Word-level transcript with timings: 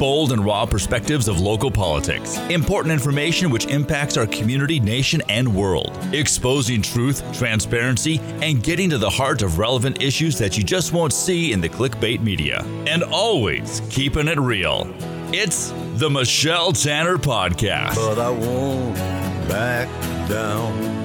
Bold 0.00 0.32
and 0.32 0.42
raw 0.42 0.64
perspectives 0.64 1.28
of 1.28 1.40
local 1.40 1.70
politics. 1.70 2.38
Important 2.48 2.90
information 2.90 3.50
which 3.50 3.66
impacts 3.66 4.16
our 4.16 4.26
community, 4.26 4.80
nation, 4.80 5.20
and 5.28 5.54
world. 5.54 5.94
Exposing 6.14 6.80
truth, 6.80 7.22
transparency, 7.36 8.18
and 8.40 8.62
getting 8.62 8.88
to 8.88 8.96
the 8.96 9.10
heart 9.10 9.42
of 9.42 9.58
relevant 9.58 10.02
issues 10.02 10.38
that 10.38 10.56
you 10.56 10.64
just 10.64 10.94
won't 10.94 11.12
see 11.12 11.52
in 11.52 11.60
the 11.60 11.68
clickbait 11.68 12.22
media. 12.22 12.64
And 12.86 13.02
always 13.02 13.82
keeping 13.90 14.26
it 14.26 14.40
real. 14.40 14.90
It's 15.34 15.74
the 15.96 16.08
Michelle 16.08 16.72
Tanner 16.72 17.18
Podcast. 17.18 17.96
But 17.96 18.18
I 18.18 18.30
won't 18.30 18.94
back 19.50 19.86
down. 20.30 20.99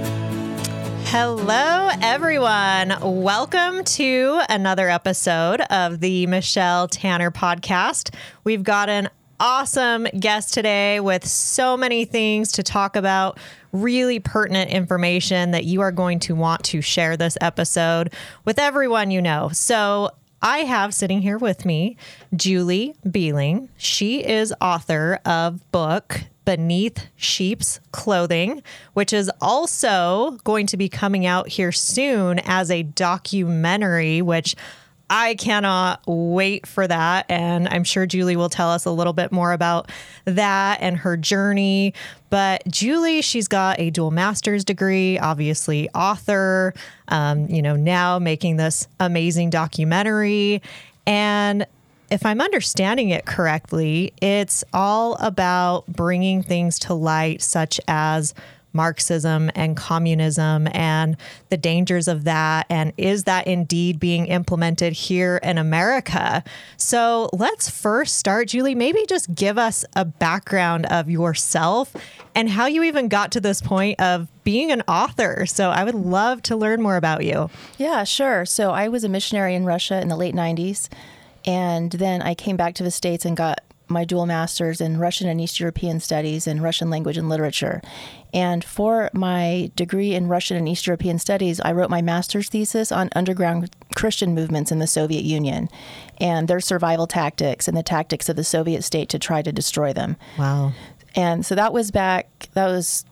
Hello, 1.18 1.89
everyone. 2.02 2.93
Welcome 3.02 3.86
to 3.86 4.41
another 4.50 4.89
episode 4.89 5.61
of 5.61 6.02
the 6.02 6.27
Michelle 6.27 6.89
Tanner 6.89 7.32
podcast. 7.32 8.14
We've 8.43 8.64
got 8.64 8.89
an 8.89 9.07
awesome 9.39 10.07
guest 10.20 10.54
today 10.54 11.00
with 11.00 11.25
so 11.25 11.78
many 11.78 12.04
things 12.04 12.51
to 12.51 12.64
talk 12.64 12.97
about, 12.97 13.39
really 13.71 14.20
pertinent 14.20 14.71
information 14.71 15.51
that 15.51 15.64
you 15.64 15.79
are 15.79 15.93
going 15.93 16.20
to 16.20 16.36
want 16.36 16.65
to 16.65 16.82
share 16.82 17.15
this 17.15 17.37
episode 17.39 18.11
with 18.43 18.59
everyone 18.59 19.09
you 19.09 19.21
know. 19.21 19.47
So, 19.54 20.09
I 20.42 20.59
have 20.59 20.93
sitting 20.93 21.21
here 21.21 21.37
with 21.37 21.64
me 21.64 21.95
Julie 22.36 22.93
Behling. 23.07 23.70
She 23.78 24.21
is 24.21 24.54
author 24.59 25.21
of 25.23 25.71
book 25.71 26.25
Beneath 26.46 27.08
Sheep's 27.16 27.80
Clothing, 27.92 28.64
which 28.94 29.12
is 29.12 29.30
also 29.42 30.38
going 30.44 30.68
to 30.68 30.78
be 30.78 30.88
coming 30.88 31.26
out 31.26 31.48
here 31.48 31.71
soon 31.71 32.40
as 32.40 32.72
a 32.72 32.84
documentary, 32.84 34.22
which 34.22 34.56
I 35.09 35.36
cannot 35.36 36.02
wait 36.08 36.66
for 36.66 36.88
that. 36.88 37.26
And 37.30 37.68
I'm 37.70 37.84
sure 37.84 38.06
Julie 38.06 38.36
will 38.36 38.50
tell 38.50 38.70
us 38.70 38.86
a 38.86 38.92
little 38.92 39.14
bit 39.14 39.32
more 39.32 39.54
about 39.54 39.92
that 40.26 40.80
and 40.82 40.98
her 40.98 41.16
journey. 41.16 41.94
But 42.30 42.64
Julie, 42.68 43.22
she's 43.22 43.48
got 43.48 43.80
a 43.80 43.92
dual 43.92 44.12
master's 44.12 44.66
degree, 44.66 45.20
obviously, 45.20 45.90
author, 45.92 46.74
um, 47.09 47.48
you 47.48 47.62
know, 47.62 47.76
now 47.76 48.18
making 48.18 48.58
this 48.58 48.88
amazing 49.00 49.52
documentary. 49.52 50.62
And 51.06 51.68
if 52.09 52.25
I'm 52.25 52.42
understanding 52.42 53.09
it 53.09 53.25
correctly, 53.25 54.14
it's 54.22 54.64
all 54.73 55.16
about 55.16 55.88
bringing 55.88 56.44
things 56.44 56.80
to 56.80 56.94
light, 56.94 57.42
such 57.42 57.80
as 57.88 58.34
Marxism 58.75 59.50
and 59.56 59.75
communism 59.78 60.67
and 60.73 61.16
the 61.50 61.58
dangers 61.58 62.08
of 62.08 62.25
that. 62.25 62.67
And 62.70 62.92
is 62.97 63.23
that 63.23 63.47
indeed 63.47 64.00
being 64.00 64.28
implemented 64.28 64.94
here 64.94 65.38
in 65.42 65.58
America? 65.58 66.44
So 66.78 67.30
let's 67.31 67.70
first 67.70 68.17
start, 68.17 68.50
Julie. 68.50 68.75
Maybe 68.75 69.06
just 69.08 69.34
give 69.34 69.58
us 69.58 69.86
a 69.95 70.03
background 70.03 70.86
of 70.88 71.09
yourself 71.09 71.95
and 72.36 72.50
how 72.50 72.66
you 72.66 72.84
even 72.84 73.08
got 73.08 73.31
to 73.31 73.40
this 73.40 73.62
point 73.62 74.00
of 74.02 74.28
being 74.44 74.72
an 74.72 74.81
author. 74.90 75.45
So 75.45 75.69
I 75.69 75.86
would 75.86 75.95
love 75.95 76.42
to 76.44 76.58
learn 76.58 76.81
more 76.81 76.97
about 76.97 77.23
you. 77.23 77.50
Yeah, 77.78 78.03
sure. 78.03 78.45
So 78.45 78.72
I 78.72 78.90
was 78.90 79.06
a 79.06 79.09
missionary 79.09 79.56
in 79.56 79.64
Russia 79.64 80.02
in 80.02 80.09
the 80.09 80.17
late 80.17 80.36
90s. 80.36 80.90
And 81.46 81.92
then 81.92 82.22
I 82.22 82.34
came 82.34 82.58
back 82.58 82.76
to 82.76 82.84
the 82.84 82.92
States 82.92 83.26
and 83.26 83.38
got 83.38 83.62
my 83.88 84.04
dual 84.04 84.26
masters 84.26 84.82
in 84.82 84.98
Russian 84.98 85.28
and 85.28 85.40
East 85.40 85.60
European 85.60 86.00
studies 86.00 86.48
and 86.48 86.62
Russian 86.62 86.90
language 86.90 87.18
and 87.18 87.30
literature. 87.30 87.82
And 88.34 88.64
for 88.64 89.10
my 89.14 89.72
degree 89.76 90.14
in 90.14 90.28
Russian 90.28 90.58
and 90.58 90.68
East 90.68 90.88
European 90.88 91.20
studies, 91.20 91.62
I 91.62 91.72
wrote 91.72 91.90
my 91.90 92.02
master's 92.02 92.50
thesis 92.50 92.92
on 92.92 93.10
underground 93.16 93.70
Christian 93.96 94.34
movements 94.34 94.72
in 94.72 94.80
the 94.80 94.88
Soviet 94.88 95.24
Union 95.24 95.70
and 96.20 96.48
their 96.48 96.60
survival 96.60 97.08
tactics 97.08 97.68
and 97.68 97.78
the 97.78 97.84
tactics 97.84 98.28
of 98.28 98.36
the 98.36 98.44
Soviet 98.44 98.84
state 98.84 99.09
to 99.09 99.20
try 99.20 99.42
to 99.42 99.52
destroy 99.52 99.94
them. 99.94 100.18
Wow. 100.38 100.74
And 101.16 101.46
so 101.46 101.56
that 101.56 101.72
was 101.72 101.92
back, 101.92 102.50
that 102.54 102.68
was 102.68 103.06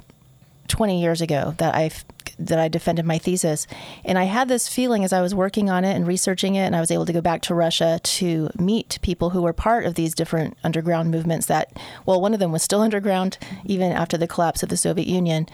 20 0.67 1.01
years 1.01 1.21
ago 1.21 1.53
that 1.59 1.75
I 1.75 1.91
that 2.39 2.59
I 2.59 2.67
defended 2.67 3.05
my 3.05 3.17
thesis. 3.17 3.67
And 4.03 4.17
I 4.17 4.25
had 4.25 4.47
this 4.47 4.67
feeling 4.67 5.03
as 5.03 5.13
I 5.13 5.21
was 5.21 5.35
working 5.35 5.69
on 5.69 5.85
it 5.85 5.95
and 5.95 6.07
researching 6.07 6.55
it, 6.55 6.65
and 6.65 6.75
I 6.75 6.79
was 6.79 6.91
able 6.91 7.05
to 7.05 7.13
go 7.13 7.21
back 7.21 7.41
to 7.43 7.55
Russia 7.55 7.99
to 8.03 8.49
meet 8.57 8.99
people 9.01 9.31
who 9.31 9.41
were 9.41 9.53
part 9.53 9.85
of 9.85 9.95
these 9.95 10.13
different 10.13 10.57
underground 10.63 11.11
movements 11.11 11.45
that, 11.47 11.71
well, 12.05 12.21
one 12.21 12.33
of 12.33 12.39
them 12.39 12.51
was 12.51 12.63
still 12.63 12.81
underground 12.81 13.37
even 13.65 13.91
after 13.91 14.17
the 14.17 14.27
collapse 14.27 14.63
of 14.63 14.69
the 14.69 14.77
Soviet 14.77 15.07
Union. 15.07 15.47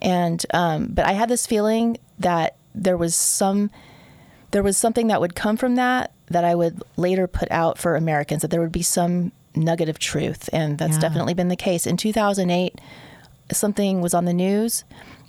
And, 0.00 0.44
um, 0.52 0.88
but 0.92 1.06
I 1.06 1.12
had 1.12 1.28
this 1.28 1.46
feeling 1.46 1.98
that 2.18 2.56
there 2.74 2.96
was 2.96 3.14
some, 3.14 3.70
there 4.50 4.62
was 4.62 4.76
something 4.76 5.08
that 5.08 5.20
would 5.20 5.34
come 5.34 5.56
from 5.56 5.74
that 5.76 6.12
that 6.30 6.44
I 6.44 6.54
would 6.54 6.82
later 6.96 7.26
put 7.26 7.50
out 7.50 7.78
for 7.78 7.96
Americans, 7.96 8.42
that 8.42 8.50
there 8.50 8.60
would 8.60 8.72
be 8.72 8.82
some 8.82 9.32
nugget 9.54 9.88
of 9.88 9.98
truth. 9.98 10.48
And 10.52 10.78
that's 10.78 10.94
yeah. 10.94 11.00
definitely 11.00 11.34
been 11.34 11.48
the 11.48 11.56
case. 11.56 11.86
In 11.86 11.96
2008, 11.96 12.80
something 13.52 14.00
was 14.00 14.14
on 14.14 14.24
the 14.24 14.32
news 14.32 14.84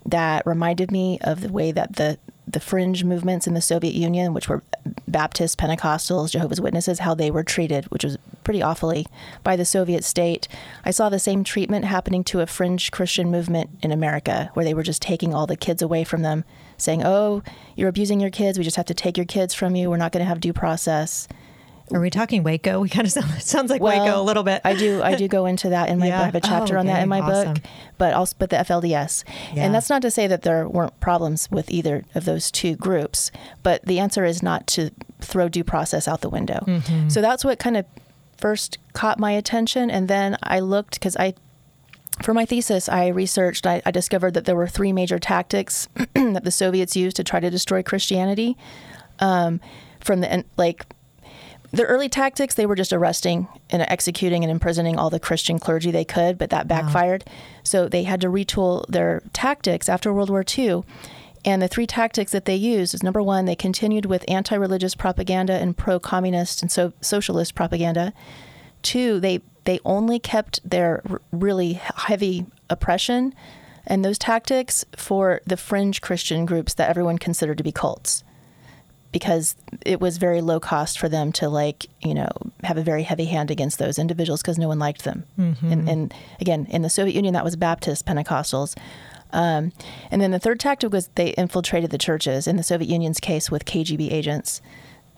that 0.05 0.45
reminded 0.45 0.91
me 0.91 1.19
of 1.21 1.41
the 1.41 1.51
way 1.51 1.71
that 1.71 1.95
the 1.95 2.17
the 2.51 2.59
fringe 2.59 3.03
movements 3.03 3.45
in 3.45 3.53
the 3.53 3.61
Soviet 3.61 3.93
Union, 3.93 4.33
which 4.33 4.49
were 4.49 4.63
Baptists, 5.07 5.55
Pentecostals, 5.55 6.31
Jehovah's 6.31 6.59
Witnesses, 6.59 6.99
how 6.99 7.13
they 7.13 7.29
were 7.29 7.43
treated, 7.43 7.85
which 7.91 8.03
was 8.03 8.17
pretty 8.43 8.61
awfully 8.61 9.05
by 9.43 9.55
the 9.55 9.65
Soviet 9.65 10.03
state. 10.03 10.47
I 10.83 10.89
saw 10.89 11.09
the 11.09 11.19
same 11.19 11.43
treatment 11.43 11.85
happening 11.85 12.23
to 12.25 12.41
a 12.41 12.47
fringe 12.47 12.89
Christian 12.89 13.29
movement 13.29 13.69
in 13.83 13.91
America, 13.91 14.49
where 14.55 14.65
they 14.65 14.73
were 14.73 14.81
just 14.81 15.01
taking 15.01 15.33
all 15.33 15.45
the 15.45 15.55
kids 15.55 15.83
away 15.83 16.03
from 16.03 16.23
them, 16.23 16.43
saying, 16.75 17.03
"Oh, 17.05 17.43
you're 17.75 17.89
abusing 17.89 18.19
your 18.19 18.31
kids. 18.31 18.57
We 18.57 18.63
just 18.63 18.77
have 18.77 18.85
to 18.87 18.95
take 18.95 19.15
your 19.15 19.27
kids 19.27 19.53
from 19.53 19.75
you. 19.75 19.89
We're 19.89 19.97
not 19.97 20.11
going 20.11 20.23
to 20.23 20.29
have 20.29 20.39
due 20.39 20.53
process." 20.53 21.27
Are 21.93 21.99
we 21.99 22.09
talking 22.09 22.43
Waco? 22.43 22.79
We 22.79 22.89
kind 22.89 23.05
of 23.05 23.11
sound 23.11 23.41
sounds 23.41 23.71
like 23.71 23.81
well, 23.81 24.05
Waco 24.05 24.21
a 24.21 24.23
little 24.23 24.43
bit. 24.43 24.61
I 24.63 24.75
do 24.75 25.01
I 25.01 25.15
do 25.15 25.27
go 25.27 25.45
into 25.45 25.69
that 25.69 25.89
in 25.89 25.99
my 25.99 26.07
yeah. 26.07 26.21
I 26.21 26.25
have 26.25 26.35
a 26.35 26.41
chapter 26.41 26.75
oh, 26.75 26.79
okay. 26.79 26.79
on 26.79 26.85
that 26.87 27.03
in 27.03 27.09
my 27.09 27.21
awesome. 27.21 27.55
book, 27.55 27.63
but 27.97 28.13
also 28.13 28.35
but 28.37 28.49
the 28.49 28.57
FLDS. 28.57 29.23
Yeah. 29.53 29.65
And 29.65 29.73
that's 29.73 29.89
not 29.89 30.01
to 30.03 30.11
say 30.11 30.27
that 30.27 30.43
there 30.43 30.67
weren't 30.67 30.99
problems 30.99 31.49
with 31.49 31.69
either 31.71 32.05
of 32.15 32.25
those 32.25 32.51
two 32.51 32.75
groups, 32.75 33.31
but 33.63 33.83
the 33.85 33.99
answer 33.99 34.23
is 34.23 34.43
not 34.43 34.67
to 34.67 34.91
throw 35.21 35.49
due 35.49 35.63
process 35.63 36.07
out 36.07 36.21
the 36.21 36.29
window. 36.29 36.63
Mm-hmm. 36.67 37.09
So 37.09 37.21
that's 37.21 37.43
what 37.43 37.59
kind 37.59 37.77
of 37.77 37.85
first 38.37 38.77
caught 38.93 39.19
my 39.19 39.31
attention 39.31 39.91
and 39.91 40.07
then 40.07 40.37
I 40.41 40.59
looked 40.61 41.01
cuz 41.01 41.17
I 41.17 41.33
for 42.21 42.33
my 42.33 42.45
thesis, 42.45 42.89
I 42.89 43.07
researched, 43.07 43.65
I, 43.65 43.81
I 43.85 43.91
discovered 43.91 44.33
that 44.33 44.43
there 44.43 44.55
were 44.55 44.67
three 44.67 44.91
major 44.91 45.19
tactics 45.19 45.87
that 46.13 46.43
the 46.43 46.51
Soviets 46.51 46.93
used 46.97 47.15
to 47.15 47.23
try 47.23 47.39
to 47.39 47.49
destroy 47.49 47.81
Christianity. 47.81 48.57
Um, 49.19 49.61
from 49.99 50.21
the 50.21 50.43
like 50.57 50.85
the 51.71 51.85
early 51.85 52.09
tactics, 52.09 52.55
they 52.55 52.65
were 52.65 52.75
just 52.75 52.93
arresting 52.93 53.47
and 53.69 53.83
executing 53.83 54.43
and 54.43 54.51
imprisoning 54.51 54.97
all 54.97 55.09
the 55.09 55.19
Christian 55.19 55.59
clergy 55.59 55.91
they 55.91 56.05
could, 56.05 56.37
but 56.37 56.49
that 56.49 56.67
backfired. 56.67 57.23
Wow. 57.27 57.33
So 57.63 57.87
they 57.87 58.03
had 58.03 58.21
to 58.21 58.27
retool 58.27 58.85
their 58.87 59.21
tactics 59.33 59.87
after 59.87 60.11
World 60.11 60.29
War 60.29 60.43
II. 60.57 60.83
And 61.45 61.61
the 61.61 61.67
three 61.67 61.87
tactics 61.87 62.31
that 62.31 62.45
they 62.45 62.55
used 62.55 62.93
is 62.93 63.03
number 63.03 63.21
one, 63.21 63.45
they 63.45 63.55
continued 63.55 64.05
with 64.05 64.25
anti 64.27 64.55
religious 64.55 64.95
propaganda 64.95 65.53
and 65.53 65.77
pro 65.77 65.99
communist 65.99 66.61
and 66.61 66.71
so- 66.71 66.93
socialist 67.01 67.55
propaganda. 67.55 68.13
Two, 68.81 69.19
they, 69.19 69.41
they 69.65 69.79
only 69.85 70.19
kept 70.19 70.59
their 70.69 71.01
r- 71.09 71.21
really 71.31 71.73
heavy 71.73 72.45
oppression 72.69 73.33
and 73.85 74.03
those 74.03 74.17
tactics 74.17 74.85
for 74.95 75.41
the 75.45 75.57
fringe 75.57 76.01
Christian 76.01 76.45
groups 76.45 76.73
that 76.73 76.89
everyone 76.89 77.17
considered 77.17 77.57
to 77.57 77.63
be 77.63 77.71
cults 77.71 78.23
because 79.11 79.55
it 79.85 79.99
was 79.99 80.17
very 80.17 80.41
low 80.41 80.59
cost 80.59 80.99
for 80.99 81.09
them 81.09 81.31
to 81.33 81.49
like 81.49 81.87
you 82.01 82.13
know 82.13 82.29
have 82.63 82.77
a 82.77 82.83
very 82.83 83.03
heavy 83.03 83.25
hand 83.25 83.49
against 83.51 83.79
those 83.79 83.97
individuals 83.97 84.41
because 84.41 84.57
no 84.57 84.67
one 84.67 84.79
liked 84.79 85.03
them. 85.03 85.25
Mm-hmm. 85.37 85.71
and, 85.71 85.89
and, 85.89 86.13
again 86.39 86.67
in 86.69 86.81
the 86.81 86.89
soviet 86.89 87.15
union 87.15 87.33
that 87.33 87.43
was 87.43 87.55
baptist 87.55 88.05
pentecostals. 88.05 88.77
Um, 89.31 89.73
and 90.09 90.21
then 90.21 90.31
the 90.31 90.39
third 90.39 90.59
tactic 90.59 90.91
was 90.91 91.09
they 91.13 91.29
infiltrated 91.35 91.91
the 91.91 91.99
churches. 91.99 92.47
In 92.47 92.57
the 92.57 92.63
soviet 92.63 92.89
union's 92.89 93.19
case 93.19 93.51
with 93.51 93.65
kgb 93.65 94.11
agents 94.11 94.61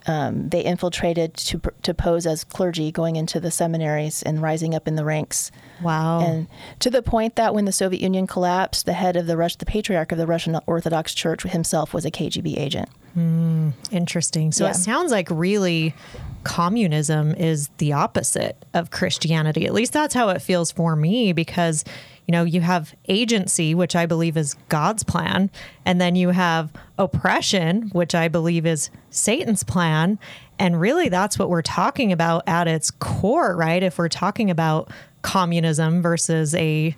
um, 0.06 0.48
they 0.48 0.64
infiltrated 0.64 1.34
to 1.34 1.60
to 1.82 1.94
pose 1.94 2.26
as 2.26 2.44
clergy, 2.44 2.90
going 2.90 3.16
into 3.16 3.40
the 3.40 3.50
seminaries 3.50 4.22
and 4.22 4.42
rising 4.42 4.74
up 4.74 4.88
in 4.88 4.96
the 4.96 5.04
ranks. 5.04 5.50
Wow! 5.82 6.20
And 6.20 6.48
to 6.80 6.90
the 6.90 7.02
point 7.02 7.36
that 7.36 7.54
when 7.54 7.64
the 7.64 7.72
Soviet 7.72 8.02
Union 8.02 8.26
collapsed, 8.26 8.86
the 8.86 8.92
head 8.92 9.16
of 9.16 9.26
the 9.26 9.36
Rush, 9.36 9.56
the 9.56 9.66
patriarch 9.66 10.12
of 10.12 10.18
the 10.18 10.26
Russian 10.26 10.58
Orthodox 10.66 11.14
Church 11.14 11.42
himself 11.44 11.94
was 11.94 12.04
a 12.04 12.10
KGB 12.10 12.58
agent. 12.58 12.88
Mm, 13.16 13.72
interesting. 13.90 14.52
So 14.52 14.64
yeah. 14.64 14.70
it 14.70 14.74
sounds 14.74 15.12
like 15.12 15.28
really 15.30 15.94
communism 16.44 17.34
is 17.34 17.68
the 17.78 17.92
opposite 17.92 18.64
of 18.74 18.90
Christianity. 18.90 19.66
At 19.66 19.74
least 19.74 19.92
that's 19.92 20.14
how 20.14 20.30
it 20.30 20.40
feels 20.40 20.72
for 20.72 20.96
me 20.96 21.32
because 21.32 21.84
you 22.26 22.32
know, 22.32 22.44
you 22.44 22.60
have 22.60 22.94
agency, 23.08 23.74
which 23.74 23.96
I 23.96 24.06
believe 24.06 24.36
is 24.36 24.54
God's 24.68 25.02
plan, 25.02 25.50
and 25.84 26.00
then 26.00 26.14
you 26.14 26.30
have 26.30 26.72
oppression, 26.98 27.88
which 27.92 28.14
I 28.14 28.28
believe 28.28 28.64
is 28.64 28.90
Satan's 29.10 29.64
plan. 29.64 30.18
And 30.58 30.80
really, 30.80 31.08
that's 31.08 31.38
what 31.38 31.50
we're 31.50 31.62
talking 31.62 32.12
about 32.12 32.44
at 32.46 32.68
its 32.68 32.90
core, 32.90 33.56
right? 33.56 33.82
If 33.82 33.98
we're 33.98 34.08
talking 34.08 34.50
about 34.50 34.90
communism 35.22 36.02
versus 36.02 36.54
a 36.54 36.94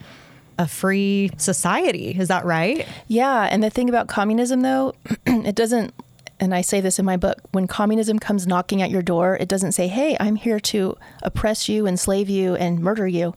a 0.56 0.68
free 0.68 1.30
society. 1.36 2.16
Is 2.16 2.28
that 2.28 2.44
right? 2.44 2.86
Yeah. 3.08 3.48
And 3.50 3.60
the 3.60 3.70
thing 3.70 3.88
about 3.88 4.06
communism, 4.06 4.60
though, 4.60 4.94
it 5.26 5.56
doesn't 5.56 5.92
and 6.40 6.54
I 6.54 6.62
say 6.62 6.80
this 6.80 6.98
in 6.98 7.04
my 7.04 7.16
book, 7.16 7.38
when 7.52 7.66
communism 7.66 8.18
comes 8.18 8.46
knocking 8.46 8.82
at 8.82 8.90
your 8.90 9.02
door, 9.02 9.36
it 9.40 9.48
doesn't 9.48 9.72
say, 9.72 9.86
"Hey, 9.88 10.16
I'm 10.18 10.36
here 10.36 10.60
to 10.60 10.96
oppress 11.22 11.68
you, 11.68 11.86
enslave 11.86 12.28
you, 12.28 12.56
and 12.56 12.80
murder 12.80 13.06
you." 13.06 13.34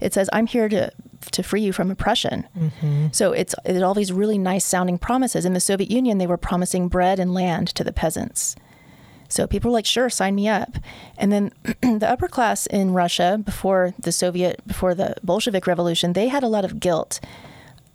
It 0.00 0.14
says, 0.14 0.30
"I'm 0.32 0.46
here 0.46 0.68
to 0.68 0.92
to 1.32 1.42
free 1.42 1.62
you 1.62 1.72
from 1.72 1.90
oppression." 1.90 2.46
Mm-hmm. 2.58 3.08
So 3.12 3.32
it's, 3.32 3.54
it's 3.64 3.82
all 3.82 3.94
these 3.94 4.12
really 4.12 4.38
nice 4.38 4.64
sounding 4.64 4.98
promises. 4.98 5.44
In 5.44 5.52
the 5.52 5.60
Soviet 5.60 5.90
Union, 5.90 6.18
they 6.18 6.26
were 6.26 6.36
promising 6.36 6.88
bread 6.88 7.18
and 7.18 7.34
land 7.34 7.68
to 7.68 7.84
the 7.84 7.92
peasants. 7.92 8.56
So 9.28 9.46
people 9.46 9.70
were 9.70 9.76
like, 9.76 9.86
"Sure, 9.86 10.08
sign 10.08 10.34
me 10.34 10.48
up." 10.48 10.76
And 11.18 11.32
then 11.32 11.52
the 11.98 12.08
upper 12.08 12.28
class 12.28 12.66
in 12.66 12.92
Russia 12.92 13.40
before 13.44 13.94
the 13.98 14.12
Soviet, 14.12 14.66
before 14.66 14.94
the 14.94 15.16
Bolshevik 15.22 15.66
Revolution, 15.66 16.12
they 16.12 16.28
had 16.28 16.42
a 16.42 16.48
lot 16.48 16.64
of 16.64 16.80
guilt 16.80 17.20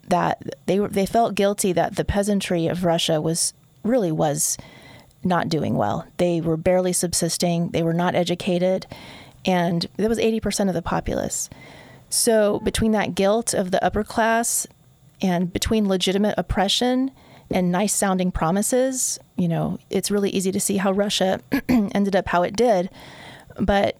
that 0.07 0.41
they 0.65 0.79
were 0.79 0.89
they 0.89 1.05
felt 1.05 1.35
guilty 1.35 1.71
that 1.73 1.95
the 1.95 2.05
peasantry 2.05 2.67
of 2.67 2.83
Russia 2.83 3.21
was 3.21 3.53
really 3.83 4.11
was 4.11 4.57
not 5.23 5.49
doing 5.49 5.75
well. 5.75 6.05
They 6.17 6.41
were 6.41 6.57
barely 6.57 6.93
subsisting. 6.93 7.69
They 7.69 7.83
were 7.83 7.93
not 7.93 8.15
educated, 8.15 8.87
and 9.45 9.87
that 9.97 10.09
was 10.09 10.19
eighty 10.19 10.39
percent 10.39 10.69
of 10.69 10.73
the 10.73 10.81
populace. 10.81 11.49
So 12.11 12.59
between 12.59 12.91
that 12.91 13.15
guilt 13.15 13.53
of 13.53 13.71
the 13.71 13.83
upper 13.83 14.03
class 14.03 14.67
and 15.21 15.51
between 15.51 15.87
legitimate 15.87 16.35
oppression 16.37 17.11
and 17.49 17.71
nice 17.71 17.93
sounding 17.93 18.31
promises, 18.31 19.19
you 19.37 19.47
know, 19.47 19.79
it's 19.89 20.11
really 20.11 20.29
easy 20.29 20.51
to 20.51 20.59
see 20.59 20.77
how 20.77 20.91
Russia 20.91 21.39
ended 21.69 22.15
up 22.15 22.27
how 22.27 22.43
it 22.43 22.55
did. 22.55 22.89
But 23.59 23.97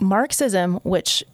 Marxism, 0.00 0.76
which 0.82 1.24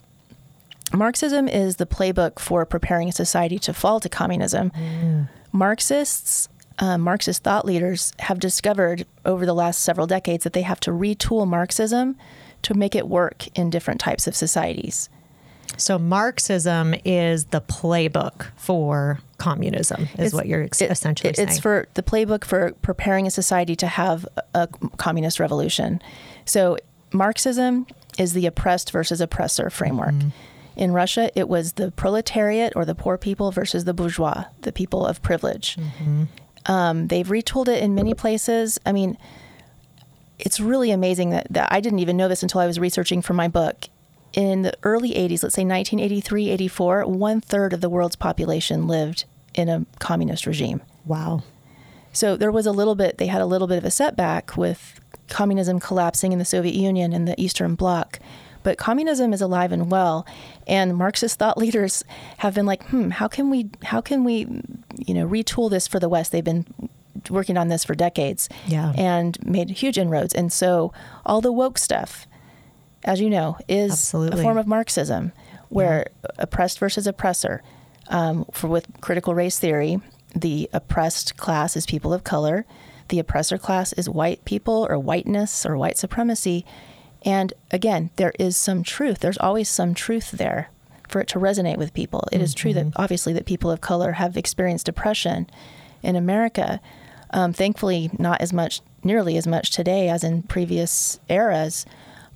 Marxism 0.92 1.48
is 1.48 1.76
the 1.76 1.86
playbook 1.86 2.38
for 2.38 2.64
preparing 2.64 3.08
a 3.08 3.12
society 3.12 3.58
to 3.60 3.74
fall 3.74 4.00
to 4.00 4.08
communism. 4.08 4.70
Mm. 4.70 5.28
Marxists, 5.52 6.48
uh, 6.78 6.98
Marxist 6.98 7.42
thought 7.42 7.64
leaders 7.64 8.12
have 8.20 8.38
discovered 8.38 9.06
over 9.24 9.46
the 9.46 9.54
last 9.54 9.80
several 9.80 10.06
decades 10.06 10.44
that 10.44 10.52
they 10.52 10.62
have 10.62 10.80
to 10.80 10.90
retool 10.90 11.46
Marxism 11.46 12.16
to 12.62 12.74
make 12.74 12.94
it 12.94 13.08
work 13.08 13.46
in 13.58 13.70
different 13.70 14.00
types 14.00 14.26
of 14.26 14.36
societies. 14.36 15.08
So 15.76 15.98
Marxism 15.98 16.94
is 17.04 17.46
the 17.46 17.60
playbook 17.60 18.46
for 18.56 19.20
communism, 19.38 20.08
is 20.18 20.26
it's, 20.26 20.34
what 20.34 20.46
you're 20.46 20.62
it, 20.62 20.80
essentially 20.80 21.30
it, 21.30 21.36
saying. 21.36 21.48
It's 21.48 21.58
for 21.58 21.86
the 21.94 22.02
playbook 22.02 22.44
for 22.44 22.72
preparing 22.82 23.26
a 23.26 23.30
society 23.30 23.76
to 23.76 23.86
have 23.86 24.26
a 24.54 24.68
communist 24.96 25.38
revolution. 25.38 26.00
So 26.44 26.78
Marxism 27.12 27.86
is 28.18 28.32
the 28.32 28.46
oppressed 28.46 28.90
versus 28.92 29.20
oppressor 29.20 29.68
framework. 29.70 30.14
Mm-hmm. 30.14 30.28
In 30.76 30.92
Russia, 30.92 31.30
it 31.34 31.48
was 31.48 31.74
the 31.74 31.90
proletariat 31.90 32.74
or 32.76 32.84
the 32.84 32.94
poor 32.94 33.16
people 33.16 33.50
versus 33.50 33.84
the 33.84 33.94
bourgeois, 33.94 34.44
the 34.62 34.72
people 34.72 35.06
of 35.06 35.22
privilege. 35.22 35.76
Mm-hmm. 35.76 36.24
Um, 36.66 37.08
they've 37.08 37.26
retooled 37.26 37.68
it 37.68 37.82
in 37.82 37.94
many 37.94 38.12
places. 38.12 38.78
I 38.84 38.92
mean, 38.92 39.16
it's 40.38 40.60
really 40.60 40.90
amazing 40.90 41.30
that, 41.30 41.46
that 41.50 41.72
I 41.72 41.80
didn't 41.80 42.00
even 42.00 42.16
know 42.16 42.28
this 42.28 42.42
until 42.42 42.60
I 42.60 42.66
was 42.66 42.78
researching 42.78 43.22
for 43.22 43.32
my 43.32 43.48
book. 43.48 43.88
In 44.36 44.62
the 44.62 44.76
early 44.82 45.12
80s, 45.12 45.42
let's 45.42 45.54
say 45.54 45.64
1983, 45.64 46.50
84, 46.50 47.06
one 47.06 47.40
third 47.40 47.72
of 47.72 47.80
the 47.80 47.88
world's 47.88 48.16
population 48.16 48.86
lived 48.86 49.24
in 49.54 49.70
a 49.70 49.86
communist 49.98 50.46
regime. 50.46 50.82
Wow. 51.06 51.42
So 52.12 52.36
there 52.36 52.52
was 52.52 52.66
a 52.66 52.72
little 52.72 52.94
bit, 52.94 53.16
they 53.16 53.28
had 53.28 53.40
a 53.40 53.46
little 53.46 53.66
bit 53.66 53.78
of 53.78 53.84
a 53.84 53.90
setback 53.90 54.54
with 54.56 55.00
communism 55.28 55.80
collapsing 55.80 56.32
in 56.32 56.38
the 56.38 56.44
Soviet 56.44 56.74
Union 56.74 57.14
and 57.14 57.26
the 57.26 57.38
Eastern 57.40 57.74
Bloc. 57.74 58.18
But 58.62 58.76
communism 58.76 59.32
is 59.32 59.40
alive 59.40 59.72
and 59.72 59.90
well, 59.90 60.26
and 60.66 60.96
Marxist 60.96 61.38
thought 61.38 61.56
leaders 61.56 62.04
have 62.38 62.54
been 62.54 62.66
like, 62.66 62.84
hmm, 62.88 63.10
how 63.10 63.28
can 63.28 63.48
we, 63.48 63.70
how 63.84 64.00
can 64.00 64.22
we, 64.22 64.40
you 64.98 65.14
know, 65.14 65.26
retool 65.26 65.70
this 65.70 65.86
for 65.86 65.98
the 65.98 66.08
West? 66.08 66.32
They've 66.32 66.44
been 66.44 66.66
working 67.30 67.56
on 67.56 67.68
this 67.68 67.84
for 67.84 67.94
decades, 67.94 68.48
yeah. 68.66 68.92
and 68.96 69.38
made 69.46 69.70
huge 69.70 69.98
inroads. 69.98 70.34
And 70.34 70.52
so 70.52 70.92
all 71.24 71.40
the 71.40 71.52
woke 71.52 71.78
stuff, 71.78 72.26
as 73.06 73.20
you 73.20 73.30
know, 73.30 73.56
is 73.68 73.92
Absolutely. 73.92 74.40
a 74.40 74.42
form 74.42 74.58
of 74.58 74.66
Marxism, 74.66 75.32
where 75.68 76.10
yeah. 76.24 76.30
oppressed 76.38 76.78
versus 76.78 77.06
oppressor. 77.06 77.62
Um, 78.08 78.44
for 78.52 78.68
with 78.68 78.86
critical 79.00 79.34
race 79.34 79.58
theory, 79.58 80.00
the 80.34 80.68
oppressed 80.72 81.36
class 81.36 81.76
is 81.76 81.86
people 81.86 82.12
of 82.12 82.24
color, 82.24 82.66
the 83.08 83.18
oppressor 83.18 83.58
class 83.58 83.92
is 83.94 84.08
white 84.08 84.44
people 84.44 84.86
or 84.88 84.98
whiteness 84.98 85.64
or 85.64 85.76
white 85.76 85.96
supremacy, 85.96 86.64
and 87.24 87.52
again, 87.72 88.10
there 88.16 88.32
is 88.38 88.56
some 88.56 88.82
truth. 88.84 89.18
There's 89.18 89.38
always 89.38 89.68
some 89.68 89.94
truth 89.94 90.30
there 90.30 90.70
for 91.08 91.20
it 91.20 91.28
to 91.28 91.40
resonate 91.40 91.76
with 91.76 91.94
people. 91.94 92.28
It 92.30 92.36
mm-hmm. 92.36 92.44
is 92.44 92.54
true 92.54 92.72
that 92.74 92.86
mm-hmm. 92.86 93.02
obviously 93.02 93.32
that 93.32 93.46
people 93.46 93.70
of 93.70 93.80
color 93.80 94.12
have 94.12 94.36
experienced 94.36 94.88
oppression 94.88 95.48
in 96.02 96.16
America. 96.16 96.80
Um, 97.30 97.52
thankfully, 97.52 98.10
not 98.18 98.40
as 98.40 98.52
much, 98.52 98.80
nearly 99.02 99.36
as 99.36 99.46
much 99.46 99.70
today 99.70 100.08
as 100.08 100.22
in 100.22 100.42
previous 100.44 101.18
eras, 101.28 101.84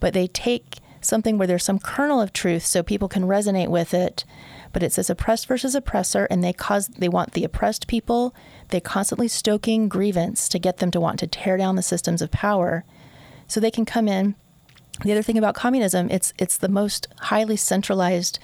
but 0.00 0.14
they 0.14 0.26
take 0.26 0.78
something 1.00 1.38
where 1.38 1.46
there's 1.46 1.64
some 1.64 1.78
kernel 1.78 2.20
of 2.20 2.32
truth 2.32 2.66
so 2.66 2.82
people 2.82 3.08
can 3.08 3.22
resonate 3.24 3.68
with 3.68 3.94
it. 3.94 4.24
But 4.72 4.82
it 4.82 4.92
says 4.92 5.10
oppressed 5.10 5.46
versus 5.46 5.74
oppressor, 5.74 6.26
and 6.30 6.44
they 6.44 6.52
cause 6.52 6.88
they 6.88 7.08
want 7.08 7.32
the 7.32 7.44
oppressed 7.44 7.86
people. 7.86 8.34
They 8.68 8.80
constantly 8.80 9.28
stoking 9.28 9.88
grievance 9.88 10.48
to 10.50 10.58
get 10.58 10.78
them 10.78 10.90
to 10.92 11.00
want 11.00 11.18
to 11.20 11.26
tear 11.26 11.56
down 11.56 11.76
the 11.76 11.82
systems 11.82 12.22
of 12.22 12.30
power, 12.30 12.84
so 13.46 13.58
they 13.58 13.70
can 13.70 13.84
come 13.84 14.06
in 14.06 14.36
the 15.04 15.12
other 15.12 15.22
thing 15.22 15.38
about 15.38 15.54
communism, 15.54 16.08
it's 16.10 16.32
it's 16.38 16.58
the 16.58 16.68
most 16.68 17.08
highly 17.20 17.56
centralized 17.56 18.38